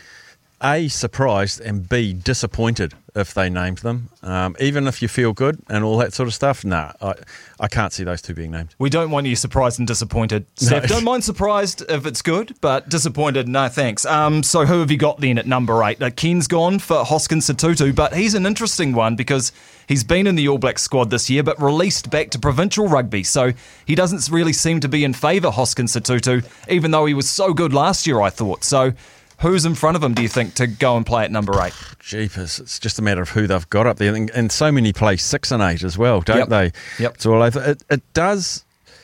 [0.64, 4.10] a surprised and b disappointed if they named them.
[4.24, 7.16] Um, even if you feel good and all that sort of stuff, nah, I,
[7.60, 8.76] I can't see those two being named.
[8.80, 10.46] We don't want you surprised and disappointed.
[10.56, 14.06] Steph, don't mind surprised if it's good, but disappointed, no thanks.
[14.06, 16.02] Um, so who have you got then at number eight?
[16.02, 19.52] Uh, Ken's gone for Hoskins Sotutu, but he's an interesting one because
[19.88, 23.24] he's been in the All Black squad this year, but released back to provincial rugby.
[23.24, 23.52] So
[23.86, 27.54] he doesn't really seem to be in favour, Hoskins Sotutu, even though he was so
[27.54, 28.64] good last year, I thought.
[28.64, 28.94] So
[29.42, 31.74] who's in front of him, do you think, to go and play at number eight?
[32.00, 34.16] Jeepers, it's just a matter of who they've got up there.
[34.16, 36.50] And, and so many play six and eight as well, don't Yep.
[36.50, 36.72] they?
[37.04, 37.16] Yep.
[37.16, 37.62] It's all over.
[37.64, 38.64] It, it does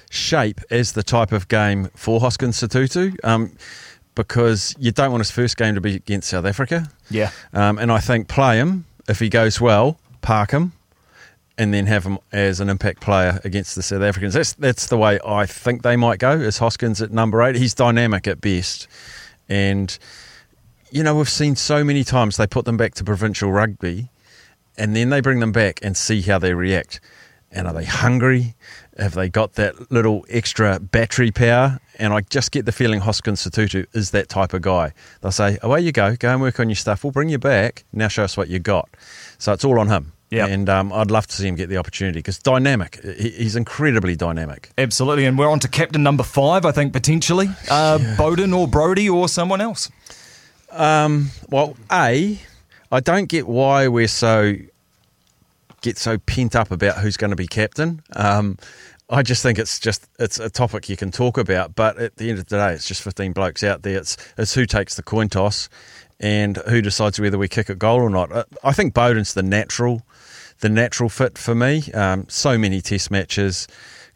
[0.09, 3.51] shape as the type of game for Hoskins Sotutu um,
[4.15, 6.89] because you don't want his first game to be against South Africa.
[7.09, 7.31] Yeah.
[7.53, 10.71] Um, and I think play him, if he goes well, park him,
[11.57, 14.35] and then have him as an impact player against the South Africans.
[14.35, 17.55] That's, that's the way I think they might go, is Hoskins at number eight.
[17.55, 18.87] He's dynamic at best.
[19.49, 19.97] And
[20.91, 24.09] you know, we've seen so many times they put them back to provincial rugby
[24.77, 26.99] and then they bring them back and see how they react.
[27.51, 28.55] And are they hungry?
[28.97, 31.79] Have they got that little extra battery power?
[31.97, 34.91] And I just get the feeling Hoskins Sotutu is that type of guy.
[35.21, 37.03] They'll say, away you go, go and work on your stuff.
[37.03, 37.85] We'll bring you back.
[37.93, 38.89] Now show us what you got.
[39.37, 40.13] So it's all on him.
[40.29, 40.47] Yeah.
[40.47, 42.99] And um, I'd love to see him get the opportunity because dynamic.
[43.17, 44.71] He's incredibly dynamic.
[44.77, 47.47] Absolutely, and we're on to captain number five, I think, potentially.
[47.69, 49.89] Uh, Beauden or Brodie or someone else.
[50.71, 52.39] Um, well, A,
[52.91, 54.55] I don't get why we're so
[55.81, 58.01] get so pent up about who's going to be captain.
[58.15, 58.57] Um,
[59.09, 62.29] I just think it's just it's a topic you can talk about, but at the
[62.29, 63.97] end of the day, it's just fifteen blokes out there.
[63.97, 65.69] It's it's who takes the coin toss
[66.19, 68.47] and who decides whether we kick a goal or not.
[68.63, 70.01] I think Beauden's the natural,
[70.59, 71.91] the natural fit for me.
[71.93, 73.67] Um, so many Test matches,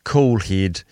[0.04, 0.84] cool head.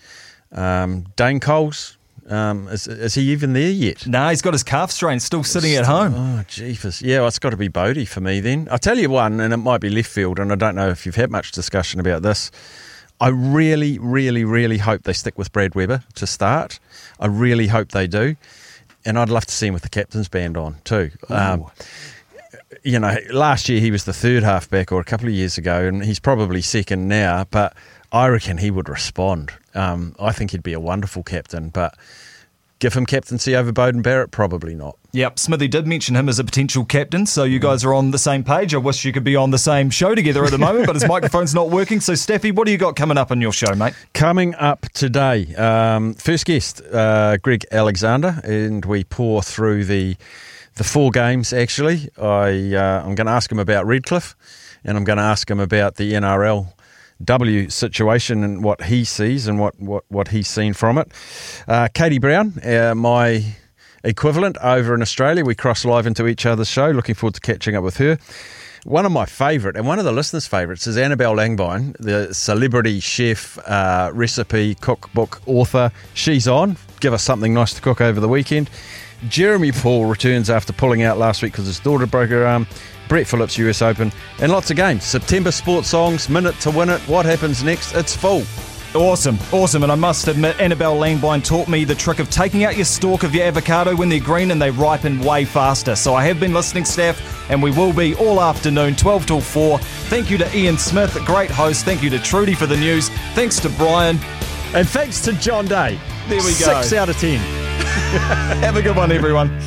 [0.52, 1.98] Um, Dane Coles,
[2.30, 4.06] um, is, is he even there yet?
[4.06, 6.14] No, he's got his calf strain still sitting at home.
[6.14, 7.02] Oh, jeepers.
[7.02, 8.68] Yeah, well, it's got to be Bodie for me then.
[8.70, 11.04] I'll tell you one, and it might be left field, and I don't know if
[11.04, 12.50] you've had much discussion about this.
[13.20, 16.80] I really, really, really hope they stick with Brad Weber to start.
[17.18, 18.36] I really hope they do.
[19.04, 21.10] And I'd love to see him with the captain's band on too.
[21.28, 21.66] Um,
[22.82, 25.86] you know, last year he was the third halfback, or a couple of years ago,
[25.86, 27.44] and he's probably second now.
[27.50, 27.74] But
[28.12, 29.52] I reckon he would respond.
[29.74, 31.68] Um, I think he'd be a wonderful captain.
[31.68, 31.94] But
[32.80, 34.32] give him captaincy over Beauden Barrett?
[34.32, 34.96] Probably not.
[35.12, 38.18] Yep, Smithy did mention him as a potential captain, so you guys are on the
[38.18, 38.74] same page.
[38.74, 41.06] I wish you could be on the same show together at the moment, but his
[41.08, 42.00] microphone's not working.
[42.00, 43.94] So, Steffi, what do you got coming up on your show, mate?
[44.14, 50.16] Coming up today, um, first guest, uh, Greg Alexander, and we pour through the
[50.76, 51.52] the four games.
[51.52, 54.34] Actually, I uh, I'm going to ask him about Redcliffe,
[54.84, 56.72] and I'm going to ask him about the NRL.
[57.22, 61.12] W situation and what he sees and what, what, what he's seen from it.
[61.68, 63.54] Uh, Katie Brown, uh, my
[64.04, 66.90] equivalent over in Australia, we cross live into each other's show.
[66.90, 68.18] Looking forward to catching up with her.
[68.84, 72.98] One of my favourite, and one of the listeners' favourites, is Annabelle Langbein, the celebrity
[72.98, 75.92] chef, uh, recipe, cookbook author.
[76.14, 76.78] She's on.
[77.00, 78.70] Give us something nice to cook over the weekend.
[79.28, 82.66] Jeremy Paul returns after pulling out last week because his daughter broke her arm.
[83.10, 85.04] Brett Phillips, US Open, and lots of games.
[85.04, 87.00] September sports songs, minute to win it.
[87.02, 87.92] What happens next?
[87.92, 88.44] It's full.
[88.94, 89.82] Awesome, awesome.
[89.82, 93.24] And I must admit, Annabelle Langbein taught me the trick of taking out your stalk
[93.24, 95.96] of your avocado when they're green and they ripen way faster.
[95.96, 99.78] So I have been listening, staff, and we will be all afternoon, 12 till 4.
[99.80, 101.84] Thank you to Ian Smith, great host.
[101.84, 103.08] Thank you to Trudy for the news.
[103.34, 104.20] Thanks to Brian.
[104.72, 105.98] And thanks to John Day.
[106.28, 106.80] There we go.
[106.80, 107.38] Six out of ten.
[108.60, 109.60] Have a good one, everyone.